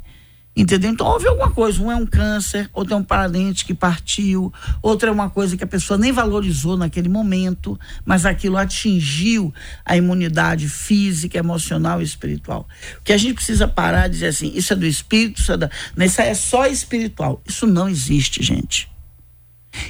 Entendeu? 0.56 0.92
Então 0.92 1.08
houve 1.08 1.28
alguma 1.28 1.52
coisa. 1.52 1.82
Um 1.82 1.92
é 1.92 1.96
um 1.96 2.06
câncer, 2.06 2.70
outro 2.74 2.94
é 2.94 2.98
um 2.98 3.04
parente 3.04 3.64
que 3.64 3.74
partiu, 3.74 4.52
outra 4.82 5.10
é 5.10 5.12
uma 5.12 5.30
coisa 5.30 5.56
que 5.56 5.64
a 5.64 5.68
pessoa 5.68 5.98
nem 5.98 6.12
valorizou 6.12 6.76
naquele 6.76 7.08
momento, 7.08 7.80
mas 8.04 8.26
aquilo 8.26 8.58
atingiu 8.58 9.54
a 9.86 9.96
imunidade 9.96 10.68
física, 10.68 11.38
emocional 11.38 12.02
e 12.02 12.04
espiritual. 12.04 12.68
O 13.00 13.04
que 13.04 13.14
a 13.14 13.18
gente 13.18 13.36
precisa 13.36 13.68
parar 13.68 14.08
de 14.08 14.16
dizer 14.16 14.28
assim, 14.28 14.52
isso 14.54 14.74
é 14.74 14.76
do 14.76 14.86
espírito, 14.86 15.40
isso 15.40 15.52
é, 15.54 15.58
da, 15.58 15.70
isso 15.98 16.22
é 16.22 16.34
só 16.34 16.66
espiritual. 16.66 17.42
Isso 17.48 17.66
não 17.66 17.88
existe, 17.88 18.44
gente. 18.44 18.92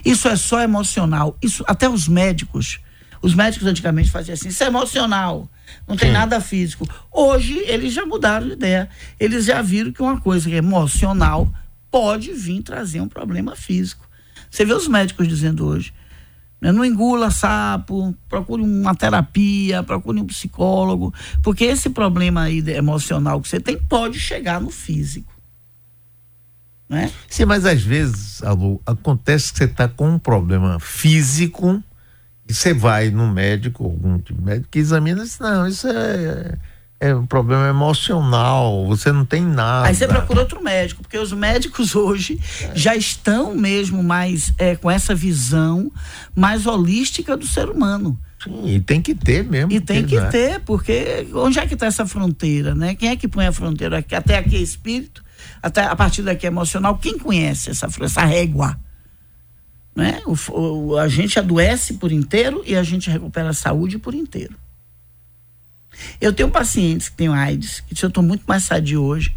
Isso 0.06 0.28
é 0.28 0.36
só 0.36 0.62
emocional. 0.62 1.36
Isso 1.42 1.64
até 1.68 1.90
os 1.90 2.08
médicos, 2.08 2.80
os 3.22 3.34
médicos 3.34 3.68
antigamente 3.68 4.12
faziam 4.12 4.34
assim, 4.34 4.50
isso 4.50 4.64
é 4.64 4.68
emocional 4.68 5.50
não 5.88 5.96
tem 5.96 6.10
Sim. 6.10 6.14
nada 6.14 6.40
físico. 6.40 6.88
Hoje 7.12 7.58
eles 7.66 7.94
já 7.94 8.06
mudaram 8.06 8.48
de 8.48 8.54
ideia. 8.54 8.90
Eles 9.20 9.46
já 9.46 9.62
viram 9.62 9.92
que 9.92 10.02
uma 10.02 10.20
coisa 10.20 10.50
emocional 10.50 11.52
pode 11.90 12.32
vir 12.34 12.62
trazer 12.62 13.02
um 13.02 13.08
problema 13.08 13.56
físico. 13.56 14.08
Você 14.50 14.66
vê 14.66 14.74
os 14.74 14.88
médicos 14.88 15.28
dizendo 15.28 15.66
hoje, 15.66 15.94
né, 16.62 16.72
não 16.72 16.84
engula 16.84 17.32
sapo, 17.32 18.16
procure 18.28 18.62
uma 18.62 18.96
terapia, 18.96 19.84
procure 19.84 20.20
um 20.20 20.26
psicólogo, 20.26 21.14
porque 21.42 21.66
esse 21.66 21.90
problema 21.90 22.44
aí 22.44 22.64
emocional 22.72 23.42
que 23.42 23.48
você 23.48 23.60
tem 23.60 23.78
pode 23.78 24.20
chegar 24.20 24.60
no 24.60 24.70
físico. 24.70 25.34
Né? 26.88 27.12
Sim, 27.28 27.46
mas 27.46 27.66
às 27.66 27.84
vezes, 27.84 28.42
Alô, 28.42 28.82
acontece 28.86 29.52
que 29.52 29.60
você 29.60 29.66
está 29.66 29.88
com 29.88 30.10
um 30.10 30.20
problema 30.20 30.80
físico 30.80 31.84
você 32.50 32.74
vai 32.74 33.10
no 33.10 33.28
médico, 33.28 33.84
algum 33.84 34.18
tipo 34.20 34.42
médico 34.42 34.68
que 34.72 34.80
examina 34.80 35.22
e 35.22 35.24
diz, 35.24 35.40
não, 35.40 35.68
isso 35.68 35.88
é, 35.88 36.58
é 37.00 37.16
um 37.16 37.26
problema 37.26 37.68
emocional, 37.68 38.86
você 38.88 39.12
não 39.12 39.24
tem 39.24 39.42
nada. 39.42 39.88
Aí 39.88 39.96
você 39.96 40.08
procura 40.08 40.42
outro 40.42 40.62
médico, 40.62 41.02
porque 41.02 41.18
os 41.18 41.32
médicos 41.32 41.96
hoje 41.96 42.40
é. 42.62 42.72
já 42.76 42.96
estão 42.96 43.56
mesmo 43.56 44.04
mais 44.04 44.52
é, 44.58 44.76
com 44.76 44.90
essa 44.90 45.14
visão 45.16 45.92
mais 46.36 46.66
holística 46.66 47.38
do 47.38 47.46
ser 47.46 47.70
humano. 47.70 48.20
Sim, 48.44 48.68
e 48.68 48.80
tem 48.80 49.02
que 49.02 49.14
ter 49.14 49.44
mesmo. 49.44 49.72
E 49.72 49.80
tem 49.80 50.06
que 50.06 50.20
né? 50.20 50.30
ter, 50.30 50.60
porque 50.62 51.28
onde 51.34 51.60
é 51.60 51.68
que 51.68 51.74
está 51.74 51.86
essa 51.86 52.06
fronteira, 52.06 52.74
né? 52.74 52.96
Quem 52.96 53.10
é 53.10 53.16
que 53.16 53.28
põe 53.28 53.46
a 53.46 53.52
fronteira? 53.52 53.98
Até 53.98 54.38
aqui 54.38 54.56
é 54.56 54.60
espírito, 54.60 55.24
até 55.62 55.84
a 55.84 55.96
partir 55.96 56.22
daqui 56.22 56.46
é 56.46 56.50
emocional. 56.50 56.98
Quem 56.98 57.18
conhece 57.18 57.70
essa, 57.70 57.88
essa 58.02 58.26
régua? 58.26 58.80
Né? 59.96 60.22
O, 60.26 60.36
o, 60.52 60.98
a 60.98 61.08
gente 61.08 61.40
adoece 61.40 61.96
por 61.96 62.12
inteiro 62.12 62.64
e 62.66 62.76
a 62.76 62.84
gente 62.84 63.10
recupera 63.10 63.50
a 63.50 63.54
saúde 63.54 63.98
por 63.98 64.14
inteiro. 64.14 64.56
Eu 66.22 66.32
tenho 66.32 66.50
pacientes 66.50 67.10
que 67.10 67.18
têm 67.18 67.28
AIDS, 67.28 67.82
que 67.82 68.06
eu 68.06 68.08
estou 68.08 68.24
muito 68.24 68.44
mais 68.48 68.64
sadio 68.64 69.04
hoje, 69.04 69.36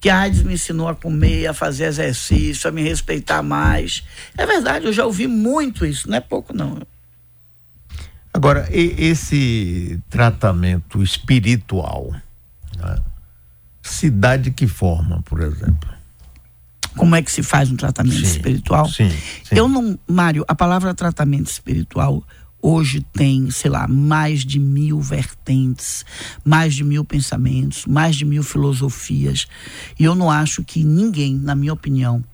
que 0.00 0.08
a 0.08 0.20
AIDS 0.20 0.42
me 0.42 0.54
ensinou 0.54 0.88
a 0.88 0.94
comer, 0.94 1.46
a 1.46 1.54
fazer 1.54 1.84
exercício, 1.84 2.68
a 2.68 2.72
me 2.72 2.82
respeitar 2.82 3.42
mais. 3.42 4.04
É 4.36 4.46
verdade, 4.46 4.84
eu 4.84 4.92
já 4.92 5.04
ouvi 5.04 5.26
muito 5.26 5.84
isso, 5.84 6.08
não 6.08 6.16
é 6.16 6.20
pouco 6.20 6.54
não. 6.54 6.80
Agora, 8.32 8.68
esse 8.70 10.00
tratamento 10.10 11.02
espiritual, 11.02 12.12
né? 12.76 12.98
se 13.80 14.10
dá 14.10 14.36
de 14.36 14.50
que 14.50 14.66
forma, 14.66 15.22
por 15.22 15.40
exemplo? 15.40 15.93
Como 16.96 17.14
é 17.14 17.22
que 17.22 17.30
se 17.30 17.42
faz 17.42 17.70
um 17.70 17.76
tratamento 17.76 18.16
sim, 18.16 18.22
espiritual. 18.22 18.88
Sim, 18.88 19.10
sim. 19.10 19.54
Eu 19.54 19.68
não, 19.68 19.98
Mário, 20.06 20.44
a 20.48 20.54
palavra 20.54 20.94
tratamento 20.94 21.50
espiritual 21.50 22.24
hoje 22.62 23.04
tem, 23.12 23.50
sei 23.50 23.70
lá, 23.70 23.86
mais 23.86 24.42
de 24.42 24.58
mil 24.58 24.98
vertentes, 24.98 26.02
mais 26.42 26.74
de 26.74 26.82
mil 26.82 27.04
pensamentos, 27.04 27.84
mais 27.84 28.16
de 28.16 28.24
mil 28.24 28.42
filosofias. 28.42 29.46
E 29.98 30.04
eu 30.04 30.14
não 30.14 30.30
acho 30.30 30.64
que 30.64 30.82
ninguém, 30.82 31.36
na 31.36 31.54
minha 31.54 31.74
opinião, 31.74 32.24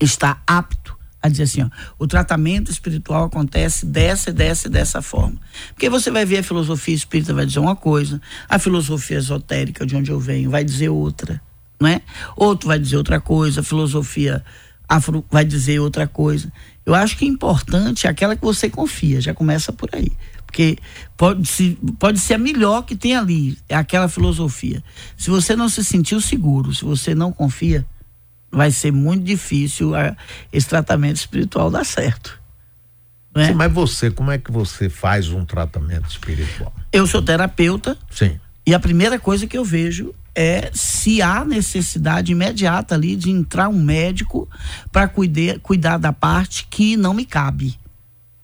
está 0.00 0.40
apto 0.46 0.96
a 1.20 1.28
dizer 1.28 1.44
assim, 1.44 1.62
ó, 1.62 1.70
o 1.98 2.06
tratamento 2.06 2.70
espiritual 2.70 3.24
acontece 3.24 3.86
dessa, 3.86 4.32
dessa 4.32 4.68
e 4.68 4.70
dessa 4.70 5.00
forma. 5.00 5.40
Porque 5.68 5.88
você 5.88 6.10
vai 6.10 6.24
ver 6.24 6.38
a 6.38 6.42
filosofia 6.42 6.94
espírita 6.94 7.34
vai 7.34 7.46
dizer 7.46 7.60
uma 7.60 7.76
coisa, 7.76 8.20
a 8.48 8.58
filosofia 8.58 9.18
esotérica 9.18 9.86
de 9.86 9.96
onde 9.96 10.10
eu 10.10 10.18
venho 10.18 10.50
vai 10.50 10.64
dizer 10.64 10.88
outra, 10.88 11.40
não 11.82 11.88
é? 11.88 12.00
Outro 12.36 12.68
vai 12.68 12.78
dizer 12.78 12.96
outra 12.96 13.20
coisa, 13.20 13.60
a 13.60 13.64
filosofia 13.64 14.44
afro 14.88 15.24
vai 15.30 15.44
dizer 15.44 15.80
outra 15.80 16.06
coisa. 16.06 16.52
Eu 16.86 16.94
acho 16.94 17.16
que 17.16 17.24
é 17.24 17.28
importante 17.28 18.06
aquela 18.06 18.36
que 18.36 18.42
você 18.42 18.70
confia, 18.70 19.20
já 19.20 19.34
começa 19.34 19.72
por 19.72 19.90
aí. 19.92 20.12
Porque 20.46 20.78
pode, 21.16 21.48
se, 21.48 21.78
pode 21.98 22.20
ser 22.20 22.34
a 22.34 22.38
melhor 22.38 22.82
que 22.82 22.94
tem 22.94 23.16
ali, 23.16 23.58
é 23.68 23.74
aquela 23.74 24.08
filosofia. 24.08 24.82
Se 25.16 25.28
você 25.28 25.56
não 25.56 25.68
se 25.68 25.82
sentiu 25.82 26.20
seguro, 26.20 26.72
se 26.74 26.84
você 26.84 27.14
não 27.14 27.32
confia, 27.32 27.84
vai 28.50 28.70
ser 28.70 28.92
muito 28.92 29.24
difícil 29.24 29.94
a, 29.94 30.14
esse 30.52 30.68
tratamento 30.68 31.16
espiritual 31.16 31.70
dar 31.70 31.84
certo. 31.84 32.40
Né? 33.34 33.48
Sim, 33.48 33.54
mas 33.54 33.72
você, 33.72 34.10
como 34.10 34.30
é 34.30 34.38
que 34.38 34.52
você 34.52 34.88
faz 34.90 35.30
um 35.30 35.44
tratamento 35.44 36.08
espiritual? 36.08 36.72
Eu 36.92 37.06
sou 37.06 37.22
terapeuta. 37.22 37.96
Sim. 38.10 38.38
E 38.64 38.74
a 38.74 38.78
primeira 38.78 39.18
coisa 39.18 39.46
que 39.46 39.56
eu 39.56 39.64
vejo 39.64 40.14
é 40.34 40.70
se 40.72 41.20
há 41.20 41.44
necessidade 41.44 42.32
imediata 42.32 42.94
ali 42.94 43.16
de 43.16 43.30
entrar 43.30 43.68
um 43.68 43.82
médico 43.82 44.48
para 44.90 45.06
cuidar, 45.08 45.58
cuidar 45.60 45.98
da 45.98 46.12
parte 46.12 46.66
que 46.70 46.96
não 46.96 47.12
me 47.12 47.24
cabe. 47.24 47.78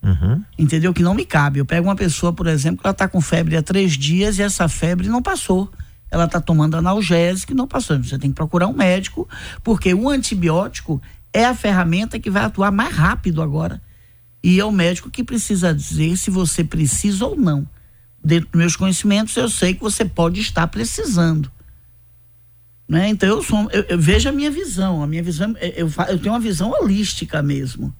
Uhum. 0.02 0.42
Entendeu? 0.58 0.94
Que 0.94 1.02
não 1.02 1.14
me 1.14 1.24
cabe. 1.24 1.58
Eu 1.58 1.66
pego 1.66 1.88
uma 1.88 1.96
pessoa, 1.96 2.32
por 2.32 2.46
exemplo, 2.46 2.80
que 2.80 2.86
ela 2.86 2.92
está 2.92 3.08
com 3.08 3.20
febre 3.20 3.56
há 3.56 3.62
três 3.62 3.92
dias 3.92 4.38
e 4.38 4.42
essa 4.42 4.68
febre 4.68 5.08
não 5.08 5.22
passou. 5.22 5.70
Ela 6.10 6.24
está 6.24 6.40
tomando 6.40 6.76
analgésico 6.76 7.52
e 7.52 7.54
não 7.54 7.66
passou. 7.66 8.02
Você 8.02 8.18
tem 8.18 8.30
que 8.30 8.36
procurar 8.36 8.66
um 8.66 8.72
médico, 8.72 9.28
porque 9.62 9.92
o 9.92 10.08
antibiótico 10.08 11.02
é 11.32 11.44
a 11.44 11.54
ferramenta 11.54 12.18
que 12.18 12.30
vai 12.30 12.44
atuar 12.44 12.70
mais 12.70 12.94
rápido 12.94 13.42
agora. 13.42 13.80
E 14.42 14.60
é 14.60 14.64
o 14.64 14.72
médico 14.72 15.10
que 15.10 15.24
precisa 15.24 15.74
dizer 15.74 16.16
se 16.16 16.30
você 16.30 16.62
precisa 16.62 17.26
ou 17.26 17.36
não. 17.36 17.66
Dentro 18.24 18.48
dos 18.50 18.58
meus 18.58 18.76
conhecimentos, 18.76 19.36
eu 19.36 19.48
sei 19.48 19.74
que 19.74 19.80
você 19.80 20.04
pode 20.04 20.40
estar 20.40 20.66
precisando. 20.68 21.50
Né? 22.88 23.10
Então 23.10 23.28
eu, 23.28 23.42
sou, 23.42 23.68
eu, 23.70 23.84
eu 23.88 23.98
vejo 23.98 24.28
a 24.28 24.32
minha 24.32 24.50
visão, 24.50 25.02
a 25.02 25.06
minha 25.06 25.22
visão, 25.22 25.54
eu, 25.60 25.90
eu 26.08 26.18
tenho 26.18 26.32
uma 26.32 26.40
visão 26.40 26.70
holística 26.70 27.42
mesmo 27.42 27.94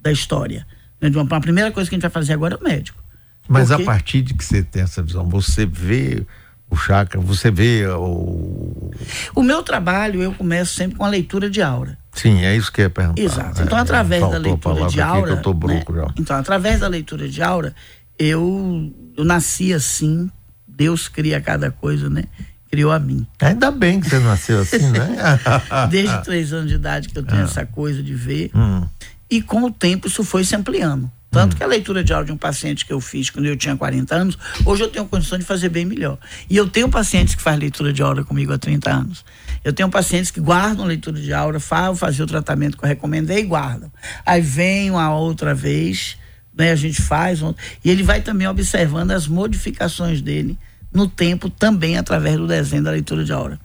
da 0.00 0.10
história. 0.10 0.66
Né? 1.00 1.08
Uma, 1.10 1.36
a 1.36 1.40
primeira 1.40 1.70
coisa 1.70 1.88
que 1.88 1.94
a 1.94 1.96
gente 1.96 2.02
vai 2.02 2.10
fazer 2.10 2.32
agora 2.32 2.54
é 2.54 2.58
o 2.58 2.64
médico. 2.64 3.02
Mas 3.48 3.68
Porque... 3.68 3.82
a 3.82 3.86
partir 3.86 4.22
de 4.22 4.34
que 4.34 4.44
você 4.44 4.62
tem 4.62 4.82
essa 4.82 5.02
visão, 5.02 5.28
você 5.28 5.64
vê 5.64 6.26
o 6.68 6.76
chakra, 6.76 7.20
você 7.20 7.50
vê 7.50 7.86
o. 7.86 8.90
O 9.34 9.42
meu 9.42 9.62
trabalho 9.62 10.22
eu 10.22 10.32
começo 10.32 10.74
sempre 10.74 10.96
com 10.96 11.04
a 11.04 11.08
leitura 11.08 11.50
de 11.50 11.60
aura. 11.60 11.98
Sim, 12.12 12.44
é 12.44 12.56
isso 12.56 12.72
que 12.72 12.80
eu 12.80 12.84
ia 12.84 12.90
perguntar. 12.90 13.22
Exato. 13.22 13.62
Então, 13.62 13.78
é, 13.78 13.80
através 13.80 14.22
da 14.22 14.38
leitura 14.38 14.86
de 14.86 15.00
aura. 15.00 15.30
eu 15.32 15.42
tô 15.42 15.52
bruco 15.52 15.92
né? 15.92 16.02
já. 16.02 16.14
Então, 16.18 16.36
através 16.36 16.80
da 16.80 16.88
leitura 16.88 17.28
de 17.28 17.42
aura, 17.42 17.74
eu, 18.18 18.92
eu 19.16 19.24
nasci 19.24 19.72
assim. 19.72 20.30
Deus 20.66 21.08
cria 21.08 21.40
cada 21.40 21.70
coisa, 21.70 22.08
né? 22.08 22.24
Criou 22.72 22.90
a 22.90 22.98
mim. 22.98 23.26
Ainda 23.38 23.70
bem 23.70 24.00
que 24.00 24.08
você 24.08 24.18
nasceu 24.18 24.60
assim, 24.60 24.90
né? 24.90 25.38
Desde 25.90 26.24
três 26.24 26.54
anos 26.54 26.70
de 26.70 26.76
idade 26.76 27.10
que 27.10 27.18
eu 27.18 27.22
tenho 27.22 27.42
é. 27.42 27.44
essa 27.44 27.66
coisa 27.66 28.02
de 28.02 28.14
ver. 28.14 28.50
Hum. 28.54 28.86
E 29.30 29.42
com 29.42 29.64
o 29.64 29.70
tempo 29.70 30.06
isso 30.06 30.24
foi 30.24 30.42
se 30.42 30.56
ampliando. 30.56 31.10
Tanto 31.30 31.52
hum. 31.52 31.56
que 31.58 31.62
a 31.62 31.66
leitura 31.66 32.02
de 32.02 32.14
áudio 32.14 32.28
de 32.28 32.32
um 32.32 32.38
paciente 32.38 32.86
que 32.86 32.92
eu 32.92 32.98
fiz 32.98 33.28
quando 33.28 33.44
eu 33.44 33.56
tinha 33.58 33.76
40 33.76 34.14
anos, 34.14 34.38
hoje 34.64 34.84
eu 34.84 34.88
tenho 34.88 35.04
condição 35.04 35.38
de 35.38 35.44
fazer 35.44 35.68
bem 35.68 35.84
melhor. 35.84 36.16
E 36.48 36.56
eu 36.56 36.66
tenho 36.66 36.88
pacientes 36.88 37.34
que 37.34 37.42
fazem 37.42 37.60
leitura 37.60 37.92
de 37.92 38.02
aura 38.02 38.24
comigo 38.24 38.54
há 38.54 38.58
30 38.58 38.90
anos. 38.90 39.22
Eu 39.62 39.74
tenho 39.74 39.90
pacientes 39.90 40.30
que 40.30 40.40
guardam 40.40 40.86
leitura 40.86 41.20
de 41.20 41.30
aura, 41.30 41.60
falam 41.60 41.94
fazer 41.94 42.22
o 42.22 42.26
tratamento 42.26 42.78
que 42.78 42.84
eu 42.84 42.88
recomendei 42.88 43.40
e 43.40 43.44
guardam. 43.44 43.92
Aí 44.24 44.40
vem 44.40 44.90
uma 44.90 45.14
outra 45.14 45.54
vez, 45.54 46.16
né, 46.56 46.72
a 46.72 46.76
gente 46.76 47.02
faz, 47.02 47.40
e 47.84 47.90
ele 47.90 48.02
vai 48.02 48.22
também 48.22 48.48
observando 48.48 49.10
as 49.10 49.28
modificações 49.28 50.22
dele 50.22 50.58
no 50.92 51.08
tempo 51.08 51.48
também 51.48 51.96
através 51.96 52.36
do 52.36 52.46
desenho 52.46 52.82
da 52.82 52.90
leitura 52.90 53.24
de 53.24 53.32
aura. 53.32 53.58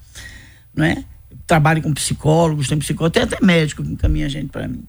Não 0.75 0.86
é? 0.86 1.03
Trabalho 1.45 1.82
com 1.82 1.93
psicólogos, 1.93 2.67
tem 2.67 2.78
psicólogo, 2.78 3.13
tem 3.13 3.23
até 3.23 3.43
médico 3.43 3.84
que 3.84 3.91
encaminha 3.91 4.25
a 4.25 4.30
gente 4.30 4.49
para 4.49 4.67
mim. 4.67 4.84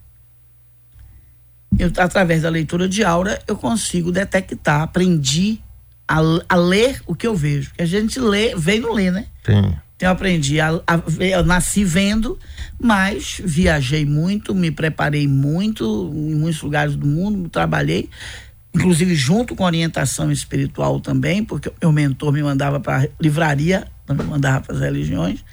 Eu, 1.78 1.92
através 1.98 2.42
da 2.42 2.48
leitura 2.48 2.88
de 2.88 3.04
aura, 3.04 3.40
eu 3.46 3.56
consigo 3.56 4.10
detectar, 4.10 4.82
aprendi 4.82 5.60
a, 6.06 6.18
a, 6.48 6.56
ler 6.56 7.00
o 7.06 7.14
que 7.14 7.26
eu 7.26 7.36
vejo. 7.36 7.68
Porque 7.68 7.82
a 7.82 7.86
gente 7.86 8.18
lê, 8.18 8.54
e 8.54 8.80
não 8.80 8.92
lê, 8.92 9.10
né? 9.10 9.26
Sim. 9.44 9.76
Então 9.96 10.08
eu 10.08 10.12
aprendi 10.12 10.60
a, 10.60 10.80
a 10.86 11.02
eu 11.18 11.44
nasci 11.44 11.84
vendo, 11.84 12.38
mas 12.80 13.40
viajei 13.44 14.04
muito, 14.04 14.54
me 14.54 14.70
preparei 14.70 15.26
muito 15.26 16.12
em 16.14 16.36
muitos 16.36 16.62
lugares 16.62 16.94
do 16.94 17.04
mundo, 17.04 17.48
trabalhei 17.48 18.08
inclusive 18.78 19.14
junto 19.14 19.56
com 19.56 19.64
orientação 19.64 20.30
espiritual 20.30 21.00
também, 21.00 21.44
porque 21.44 21.70
meu 21.80 21.92
mentor 21.92 22.32
me 22.32 22.42
mandava 22.42 22.78
para 22.78 23.08
livraria, 23.20 23.86
não 24.08 24.16
me 24.16 24.22
mandava 24.22 24.60
para 24.60 24.74
as 24.74 24.80
religiões. 24.80 25.44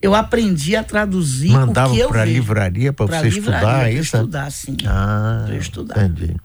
Eu 0.00 0.14
aprendi 0.14 0.74
a 0.74 0.82
traduzir 0.82 1.50
mandava 1.50 1.94
para 2.08 2.24
livraria 2.24 2.92
para 2.92 3.06
você 3.06 3.28
livraria, 3.28 3.38
estudar 3.38 3.78
pra 3.78 3.90
isso? 3.92 4.16
estudar, 4.16 4.50
sim. 4.50 4.76
Ah, 4.84 5.42
para 5.46 5.56
estudar. 5.56 6.04
Entendi. 6.04 6.36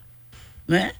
Né? 0.67 0.91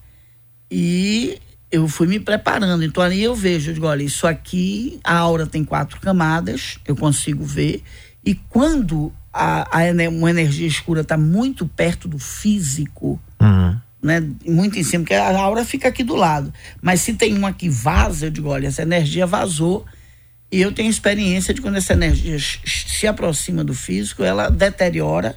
E 0.72 1.40
eu 1.70 1.88
fui 1.88 2.08
me 2.08 2.20
preparando. 2.20 2.84
Então 2.84 3.04
ali 3.04 3.22
eu 3.22 3.36
vejo, 3.36 3.70
eu 3.70 3.74
digo, 3.76 3.86
olha, 3.86 4.02
isso 4.02 4.26
aqui, 4.26 5.00
a 5.04 5.16
aura 5.18 5.46
tem 5.46 5.64
quatro 5.64 6.00
camadas, 6.00 6.80
eu 6.88 6.96
consigo 6.96 7.44
ver. 7.44 7.84
E 8.26 8.34
quando 8.34 9.14
a, 9.32 9.68
a 9.72 10.10
uma 10.10 10.30
energia 10.30 10.68
escura 10.68 11.02
está 11.02 11.16
muito 11.16 11.68
perto 11.68 12.08
do 12.08 12.18
físico, 12.18 13.22
uhum 13.40 13.78
né, 14.08 14.24
muito 14.46 14.80
em 14.80 14.84
cima, 14.84 15.04
porque 15.04 15.14
a 15.14 15.38
aura 15.38 15.66
fica 15.66 15.90
aqui 15.90 16.04
do 16.04 16.16
lado. 16.16 16.52
Mas 16.82 17.02
se 17.02 17.14
tem 17.14 17.38
uma 17.38 17.52
que 17.52 17.70
vaza, 17.70 18.28
eu 18.28 18.32
digo, 18.32 18.48
olha, 18.48 18.68
essa 18.68 18.82
energia 18.82 19.28
vazou. 19.28 19.86
E 20.50 20.62
eu 20.62 20.72
tenho 20.72 20.90
experiência 20.90 21.54
de 21.54 21.62
quando 21.62 21.76
essa 21.76 21.92
energia 21.92 22.38
se 22.40 23.06
aproxima 23.06 23.66
do 23.66 23.74
físico, 23.74 24.24
ela 24.24 24.50
deteriora 24.50 25.36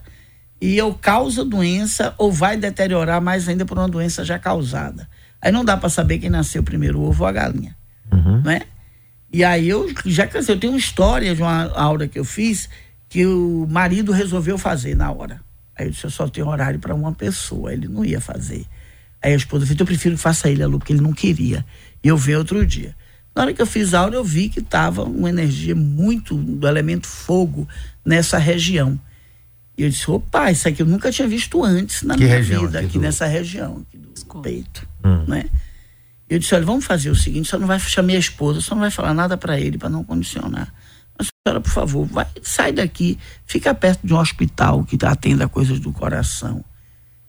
e 0.60 0.80
ou 0.80 0.94
causa 0.94 1.44
doença 1.44 2.14
ou 2.16 2.30
vai 2.30 2.56
deteriorar 2.56 3.20
mais 3.20 3.48
ainda 3.48 3.66
por 3.66 3.76
uma 3.76 3.88
doença 3.88 4.24
já 4.24 4.38
causada. 4.38 5.08
Aí 5.42 5.50
não 5.50 5.64
dá 5.64 5.76
para 5.76 5.88
saber 5.88 6.18
quem 6.18 6.30
nasceu 6.30 6.62
primeiro, 6.62 7.00
o 7.00 7.08
ovo 7.08 7.24
ou 7.24 7.28
a 7.28 7.32
galinha, 7.32 7.74
uhum. 8.12 8.42
né? 8.42 8.62
E 9.32 9.42
aí 9.42 9.68
eu 9.68 9.88
já 10.06 10.26
cansei, 10.26 10.54
eu 10.54 10.60
tenho 10.60 10.74
uma 10.74 10.78
história 10.78 11.34
de 11.34 11.42
uma 11.42 11.72
aura 11.74 12.06
que 12.06 12.18
eu 12.18 12.24
fiz 12.24 12.68
que 13.08 13.26
o 13.26 13.66
marido 13.68 14.12
resolveu 14.12 14.56
fazer 14.56 14.94
na 14.94 15.10
hora. 15.10 15.40
Aí 15.80 15.86
eu 15.86 15.90
disse, 15.92 16.04
eu 16.04 16.10
só 16.10 16.28
tenho 16.28 16.46
horário 16.46 16.78
para 16.78 16.94
uma 16.94 17.10
pessoa. 17.10 17.72
Ele 17.72 17.88
não 17.88 18.04
ia 18.04 18.20
fazer. 18.20 18.66
Aí 19.22 19.32
a 19.32 19.36
esposa 19.36 19.64
disse, 19.64 19.80
eu 19.80 19.86
prefiro 19.86 20.14
que 20.14 20.20
faça 20.20 20.50
ele, 20.50 20.64
Lu, 20.66 20.78
porque 20.78 20.92
ele 20.92 21.00
não 21.00 21.14
queria. 21.14 21.64
E 22.04 22.08
eu 22.08 22.18
vi 22.18 22.36
outro 22.36 22.66
dia. 22.66 22.94
Na 23.34 23.42
hora 23.42 23.54
que 23.54 23.62
eu 23.62 23.66
fiz 23.66 23.94
a 23.94 24.00
aula, 24.00 24.14
eu 24.14 24.22
vi 24.24 24.50
que 24.50 24.60
estava 24.60 25.04
uma 25.04 25.30
energia 25.30 25.74
muito 25.74 26.34
do 26.34 26.68
elemento 26.68 27.06
fogo 27.06 27.66
nessa 28.04 28.36
região. 28.36 29.00
E 29.78 29.84
eu 29.84 29.88
disse, 29.88 30.10
opa, 30.10 30.50
isso 30.50 30.68
aqui 30.68 30.82
eu 30.82 30.86
nunca 30.86 31.10
tinha 31.10 31.26
visto 31.26 31.64
antes 31.64 32.02
na 32.02 32.14
que 32.14 32.24
minha 32.24 32.36
região, 32.36 32.66
vida, 32.66 32.78
aqui, 32.80 32.88
aqui 32.88 32.98
do... 32.98 33.02
nessa 33.02 33.24
região, 33.24 33.82
aqui 33.88 33.96
do 33.96 34.42
peito. 34.42 34.86
Hum. 35.02 35.24
Né? 35.26 35.46
Eu 36.28 36.38
disse, 36.38 36.54
olha, 36.54 36.66
vamos 36.66 36.84
fazer 36.84 37.08
o 37.08 37.16
seguinte, 37.16 37.48
só 37.48 37.58
não 37.58 37.66
vai 37.66 37.80
chamar 37.80 38.12
a 38.12 38.16
esposa, 38.16 38.60
só 38.60 38.74
não 38.74 38.82
vai 38.82 38.90
falar 38.90 39.14
nada 39.14 39.38
para 39.38 39.58
ele, 39.58 39.78
para 39.78 39.88
não 39.88 40.04
condicionar 40.04 40.70
senhora, 41.22 41.60
por 41.60 41.70
favor, 41.70 42.06
vai, 42.06 42.26
sai 42.42 42.72
daqui, 42.72 43.18
fica 43.46 43.74
perto 43.74 44.06
de 44.06 44.12
um 44.12 44.18
hospital 44.18 44.84
que 44.84 44.98
atenda 45.04 45.48
coisas 45.48 45.80
do 45.80 45.92
coração. 45.92 46.64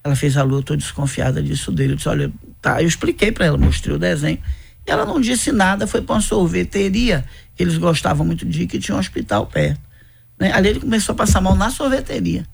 Ela 0.04 0.16
fez 0.16 0.36
a 0.36 0.44
luta, 0.44 0.74
eu 0.74 0.78
desconfiada 0.78 1.42
disso 1.44 1.72
dele. 1.72 1.94
Eu 1.94 1.98
disse, 1.98 2.10
olha, 2.10 2.32
tá. 2.62 2.82
Eu 2.82 2.88
expliquei 2.88 3.32
para 3.32 3.46
ela, 3.46 3.58
mostrei 3.58 3.96
o 3.96 4.00
desenho. 4.00 4.40
Ela 4.86 5.06
não 5.06 5.22
disse 5.22 5.52
nada, 5.52 5.86
foi 5.86 6.02
para 6.02 6.16
uma 6.16 6.22
sorveteria, 6.22 7.24
que 7.56 7.62
eles 7.62 7.78
gostavam 7.78 8.26
muito 8.26 8.46
de 8.46 8.64
ir, 8.64 8.68
que 8.68 8.80
tinha 8.80 8.96
um 8.96 9.00
hospital 9.00 9.46
perto. 9.46 9.80
Né? 10.40 10.52
Ali 10.52 10.70
ele 10.70 10.80
começou 10.80 11.14
a 11.14 11.16
passar 11.16 11.40
mal 11.40 11.56
na 11.56 11.70
sorveteria. 11.70 12.46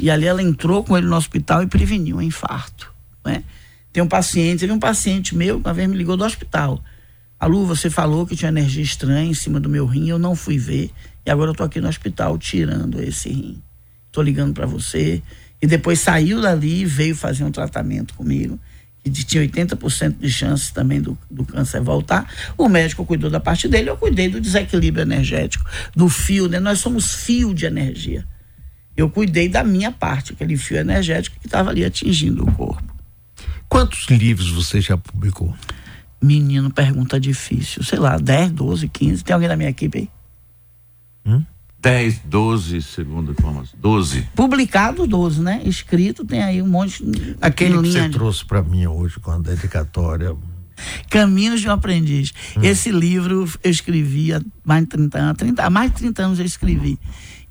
E 0.00 0.10
ali 0.10 0.26
ela 0.26 0.42
entrou 0.42 0.82
com 0.82 0.96
ele 0.96 1.06
no 1.06 1.16
hospital 1.16 1.62
e 1.62 1.66
preveniu 1.66 2.16
um 2.16 2.22
infarto. 2.22 2.92
Né? 3.24 3.44
Tem 3.92 4.02
um 4.02 4.08
paciente, 4.08 4.60
teve 4.60 4.72
um 4.72 4.78
paciente 4.78 5.36
meu, 5.36 5.58
uma 5.58 5.74
vez 5.74 5.88
me 5.88 5.96
ligou 5.96 6.16
do 6.16 6.24
hospital. 6.24 6.82
A 7.42 7.46
Lu, 7.46 7.66
você 7.66 7.90
falou 7.90 8.24
que 8.24 8.36
tinha 8.36 8.50
energia 8.50 8.84
estranha 8.84 9.28
em 9.28 9.34
cima 9.34 9.58
do 9.58 9.68
meu 9.68 9.84
rim, 9.84 10.08
eu 10.08 10.16
não 10.16 10.36
fui 10.36 10.58
ver. 10.58 10.92
E 11.26 11.30
agora 11.30 11.50
eu 11.50 11.54
tô 11.56 11.64
aqui 11.64 11.80
no 11.80 11.88
hospital 11.88 12.38
tirando 12.38 13.02
esse 13.02 13.30
rim. 13.30 13.60
Tô 14.12 14.22
ligando 14.22 14.54
para 14.54 14.64
você. 14.64 15.20
E 15.60 15.66
depois 15.66 15.98
saiu 15.98 16.40
dali 16.40 16.82
e 16.82 16.84
veio 16.84 17.16
fazer 17.16 17.42
um 17.42 17.50
tratamento 17.50 18.14
comigo. 18.14 18.60
Que 19.02 19.10
tinha 19.10 19.42
80% 19.42 20.18
de 20.20 20.30
chance 20.30 20.72
também 20.72 21.00
do, 21.00 21.18
do 21.28 21.44
câncer 21.44 21.80
voltar. 21.80 22.32
O 22.56 22.68
médico 22.68 23.04
cuidou 23.04 23.28
da 23.28 23.40
parte 23.40 23.66
dele, 23.66 23.90
eu 23.90 23.96
cuidei 23.96 24.28
do 24.28 24.40
desequilíbrio 24.40 25.02
energético, 25.02 25.68
do 25.96 26.08
fio, 26.08 26.46
né? 26.46 26.60
Nós 26.60 26.78
somos 26.78 27.12
fio 27.12 27.52
de 27.52 27.66
energia. 27.66 28.24
Eu 28.96 29.10
cuidei 29.10 29.48
da 29.48 29.64
minha 29.64 29.90
parte, 29.90 30.32
aquele 30.32 30.56
fio 30.56 30.76
energético 30.76 31.40
que 31.40 31.48
estava 31.48 31.70
ali 31.70 31.84
atingindo 31.84 32.44
o 32.44 32.52
corpo. 32.52 32.96
Quantos 33.68 34.06
livros 34.06 34.48
você 34.48 34.80
já 34.80 34.96
publicou? 34.96 35.52
Menino, 36.22 36.70
pergunta 36.70 37.18
difícil. 37.18 37.82
Sei 37.82 37.98
lá, 37.98 38.16
10, 38.16 38.52
12, 38.52 38.88
15. 38.88 39.24
Tem 39.24 39.34
alguém 39.34 39.48
da 39.48 39.56
minha 39.56 39.70
equipe 39.70 39.98
aí? 39.98 40.10
Hum? 41.26 41.44
10, 41.80 42.20
12, 42.26 42.80
segundo 42.82 43.32
informação. 43.32 43.76
12. 43.80 44.22
Publicado 44.36 45.04
12, 45.06 45.40
né? 45.42 45.60
Escrito 45.64 46.24
tem 46.24 46.40
aí 46.40 46.62
um 46.62 46.68
monte. 46.68 47.02
Aquele 47.40 47.82
que 47.82 47.90
você 47.90 48.02
de- 48.08 48.10
trouxe 48.10 48.44
para 48.44 48.62
mim 48.62 48.86
hoje 48.86 49.18
com 49.18 49.32
a 49.32 49.38
dedicatória. 49.38 50.36
Caminhos 51.10 51.60
de 51.60 51.68
um 51.68 51.72
Aprendiz. 51.72 52.32
Hum. 52.56 52.60
Esse 52.62 52.90
livro 52.90 53.48
eu 53.62 53.70
escrevi 53.70 54.32
há 54.32 54.40
mais 54.64 54.82
de 54.84 54.88
30 54.90 55.18
anos, 55.18 55.36
30, 55.38 55.62
há 55.64 55.70
mais 55.70 55.90
de 55.90 55.96
30 55.98 56.22
anos 56.22 56.38
eu 56.38 56.44
escrevi. 56.46 56.98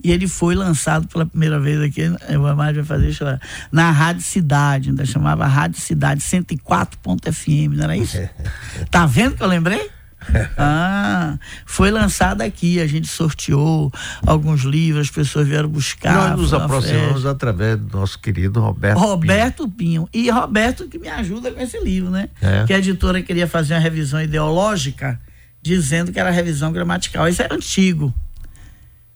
E 0.03 0.11
ele 0.11 0.27
foi 0.27 0.55
lançado 0.55 1.07
pela 1.07 1.25
primeira 1.25 1.59
vez 1.59 1.79
aqui, 1.81 2.01
o 2.37 2.47
Amado 2.47 2.75
vai 2.75 2.83
fazer 2.83 3.13
chorar, 3.13 3.39
na 3.71 3.91
Rádio 3.91 4.23
Cidade, 4.23 4.89
ainda 4.89 5.05
chamava 5.05 5.45
Rádio 5.45 5.79
Cidade 5.79 6.21
104.fm, 6.21 7.75
não 7.75 7.83
era 7.83 7.97
isso? 7.97 8.17
tá 8.89 9.05
vendo 9.05 9.35
que 9.35 9.43
eu 9.43 9.47
lembrei? 9.47 9.89
Ah, 10.57 11.37
foi 11.65 11.89
lançado 11.89 12.41
aqui, 12.41 12.79
a 12.79 12.87
gente 12.87 13.07
sorteou 13.07 13.91
alguns 14.25 14.61
livros, 14.61 15.07
as 15.07 15.11
pessoas 15.11 15.47
vieram 15.47 15.67
buscar. 15.67 16.29
Nós 16.29 16.39
nos 16.39 16.53
aproximamos 16.53 17.25
através 17.25 17.77
do 17.77 17.97
nosso 17.97 18.19
querido 18.19 18.59
Roberto. 18.59 18.99
Roberto 18.99 19.67
Pinho. 19.67 20.07
E 20.13 20.29
Roberto 20.29 20.87
que 20.87 20.99
me 20.99 21.07
ajuda 21.07 21.51
com 21.51 21.59
esse 21.59 21.79
livro, 21.79 22.09
né? 22.11 22.29
É. 22.41 22.65
Que 22.65 22.73
a 22.73 22.77
editora 22.77 23.21
queria 23.21 23.47
fazer 23.47 23.73
uma 23.73 23.79
revisão 23.79 24.21
ideológica, 24.21 25.19
dizendo 25.61 26.11
que 26.11 26.19
era 26.19 26.29
revisão 26.29 26.71
gramatical. 26.71 27.27
Esse 27.27 27.41
é 27.41 27.47
antigo. 27.51 28.13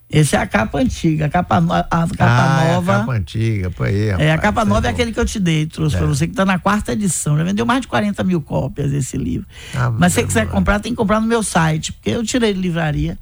Esse 0.09 0.35
é 0.35 0.39
a 0.39 0.45
capa 0.47 0.77
antiga. 0.79 1.25
A 1.25 1.29
capa, 1.29 1.59
no- 1.59 1.73
a 1.73 1.83
capa 1.83 2.15
ah, 2.19 2.63
é 2.63 2.69
a 2.71 2.73
nova. 2.75 2.99
capa 2.99 3.11
antiga, 3.13 3.71
foi 3.71 3.89
aí, 3.89 4.07
É, 4.09 4.11
a 4.11 4.35
rapaz, 4.35 4.41
capa 4.41 4.61
isso 4.61 4.69
nova 4.69 4.87
é 4.87 4.89
bom. 4.89 4.93
aquele 4.95 5.11
que 5.11 5.19
eu 5.19 5.25
te 5.25 5.39
dei, 5.39 5.65
trouxe 5.65 5.95
É. 5.95 5.99
pra 5.99 6.07
você, 6.07 6.27
que 6.27 6.33
tá 6.33 6.45
na 6.45 6.59
quarta 6.59 6.93
edição. 6.93 7.35
Já 7.37 7.43
vendeu 7.43 7.65
mais 7.65 7.81
de 7.81 7.87
40 7.87 8.23
mil 8.23 8.39
cópias 8.41 8.93
esse 8.93 9.17
livro. 9.17 9.47
Ah, 9.73 9.89
Mas 9.89 10.13
se 10.13 10.21
você 10.21 10.27
quiser 10.27 10.47
comprar, 10.47 10.79
tem 10.79 10.91
que 10.91 10.95
comprar 10.95 11.19
no 11.19 11.27
meu 11.27 11.41
site, 11.41 11.91
porque 11.91 12.11
eu 12.11 12.23
tirei 12.23 12.53
de 12.53 12.59
livraria, 12.61 13.17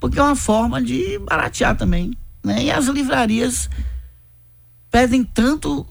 porque 0.00 0.18
é 0.18 0.22
uma 0.22 0.36
forma 0.36 0.82
de 0.82 1.18
baratear 1.20 1.76
também. 1.76 2.12
Né? 2.42 2.64
E 2.64 2.70
as 2.70 2.86
livrarias 2.88 3.70
pedem 4.90 5.24
tanto 5.24 5.86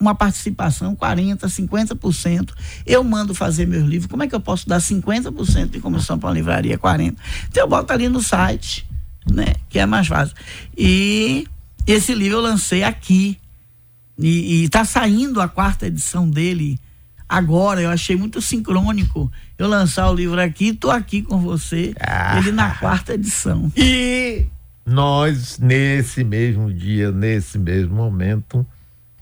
uma 0.00 0.14
participação, 0.14 0.94
40%, 0.94 1.48
50%. 1.48 2.52
Eu 2.86 3.02
mando 3.02 3.34
fazer 3.34 3.66
meus 3.66 3.84
livros. 3.84 4.08
Como 4.10 4.22
é 4.22 4.28
que 4.28 4.34
eu 4.34 4.40
posso 4.40 4.68
dar 4.68 4.80
50% 4.80 5.70
de 5.70 5.80
comissão 5.80 6.18
para 6.18 6.28
uma 6.28 6.34
livraria, 6.34 6.78
40%? 6.78 7.16
Então 7.48 7.64
eu 7.64 7.68
boto 7.68 7.92
ali 7.92 8.08
no 8.08 8.22
site, 8.22 8.87
né? 9.32 9.54
Que 9.68 9.78
é 9.78 9.86
mais 9.86 10.06
fácil. 10.06 10.34
E 10.76 11.46
esse 11.86 12.14
livro 12.14 12.38
eu 12.38 12.42
lancei 12.42 12.82
aqui. 12.82 13.38
E, 14.18 14.64
e 14.64 14.68
tá 14.68 14.84
saindo 14.84 15.40
a 15.40 15.48
quarta 15.48 15.86
edição 15.86 16.28
dele 16.28 16.78
agora. 17.28 17.80
Eu 17.80 17.90
achei 17.90 18.16
muito 18.16 18.40
sincrônico 18.40 19.30
eu 19.58 19.68
lançar 19.68 20.10
o 20.10 20.14
livro 20.14 20.40
aqui, 20.40 20.72
tô 20.72 20.90
aqui 20.90 21.20
com 21.20 21.38
você, 21.40 21.92
ele 22.36 22.52
na 22.52 22.76
quarta 22.76 23.14
edição. 23.14 23.70
E 23.76 24.46
nós, 24.86 25.58
nesse 25.58 26.24
mesmo 26.24 26.72
dia, 26.72 27.10
nesse 27.10 27.58
mesmo 27.58 27.94
momento, 27.94 28.64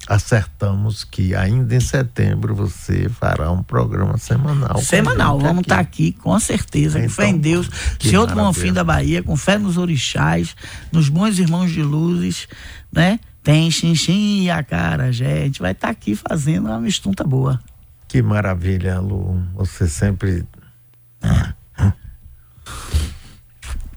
acertamos 0.07 1.05
que 1.05 1.35
ainda 1.35 1.75
em 1.75 1.81
setembro 1.81 2.55
você 2.55 3.09
fará 3.09 3.51
um 3.51 3.63
programa 3.63 4.17
semanal. 4.19 4.79
Semanal, 4.79 5.39
vamos 5.39 5.61
aqui. 5.61 5.61
estar 5.63 5.79
aqui, 5.81 6.13
com 6.13 6.39
certeza. 6.39 7.01
com 7.01 7.09
fé 7.09 7.27
em 7.27 7.31
Então, 7.31 7.41
Deus, 7.41 7.71
Senhor 8.01 8.27
do. 8.27 8.35
Bonfim 8.35 8.73
da 8.73 8.85
Bahia, 8.85 9.23
com 9.23 9.37
fé 9.37 9.59
nos 9.59 9.77
orixás, 9.77 10.55
nos 10.93 11.09
bons 11.09 11.39
irmãos 11.39 11.71
de 11.71 11.83
luzes, 11.83 12.47
né? 12.93 13.19
Tem 13.43 13.71
xinxim 13.71 14.43
e 14.43 14.51
a 14.51 14.63
cara, 14.63 15.13
gente. 15.13 15.61
Vai 15.61 15.73
estar 15.73 15.89
aqui 15.89 16.17
fazendo 16.17 16.67
uma 16.67 16.81
mistunta 16.81 17.23
boa. 17.23 17.61
Que 18.09 18.21
maravilha, 18.23 18.99
Lu. 18.99 19.43
Você 19.55 19.89
sempre. 19.89 20.45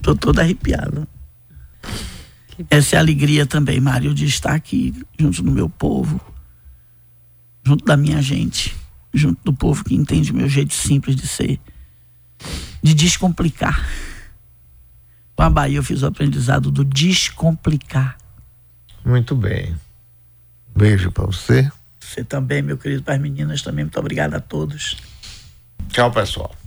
Tô 0.01 0.16
todo 0.16 0.39
arrepiado. 0.39 1.07
Essa 2.70 2.95
é 2.95 2.97
a 2.97 3.01
alegria 3.01 3.45
também, 3.45 3.80
Mário, 3.80 4.14
de 4.14 4.26
estar 4.26 4.53
aqui 4.53 4.93
junto 5.18 5.43
do 5.43 5.51
meu 5.51 5.70
povo, 5.70 6.20
junto 7.64 7.86
da 7.86 7.95
minha 7.95 8.22
gente, 8.22 8.76
junto 9.14 9.39
do 9.43 9.53
povo 9.53 9.84
que 9.84 9.95
entende 9.95 10.32
o 10.32 10.36
meu 10.36 10.49
jeito 10.49 10.74
simples 10.74 11.16
de 11.16 11.28
ser, 11.28 11.60
de 12.82 12.93
descomplicar. 12.93 13.88
Com 15.36 15.43
a 15.43 15.49
Bahia 15.49 15.78
eu 15.78 15.84
fiz 15.84 16.01
o 16.01 16.07
aprendizado 16.07 16.70
do 16.70 16.84
descomplicar. 16.84 18.18
Muito 19.05 19.36
bem. 19.36 19.76
Beijo 20.76 21.12
pra 21.12 21.26
você. 21.26 21.72
Você 21.99 22.24
também, 22.24 22.62
meu 22.62 22.78
querido, 22.78 23.03
para 23.03 23.16
as 23.16 23.22
meninas 23.22 23.62
também. 23.62 23.86
Muito 23.86 23.99
obrigado 23.99 24.34
a 24.34 24.39
todos. 24.39 24.97
Tchau, 25.89 26.12
pessoal. 26.12 26.59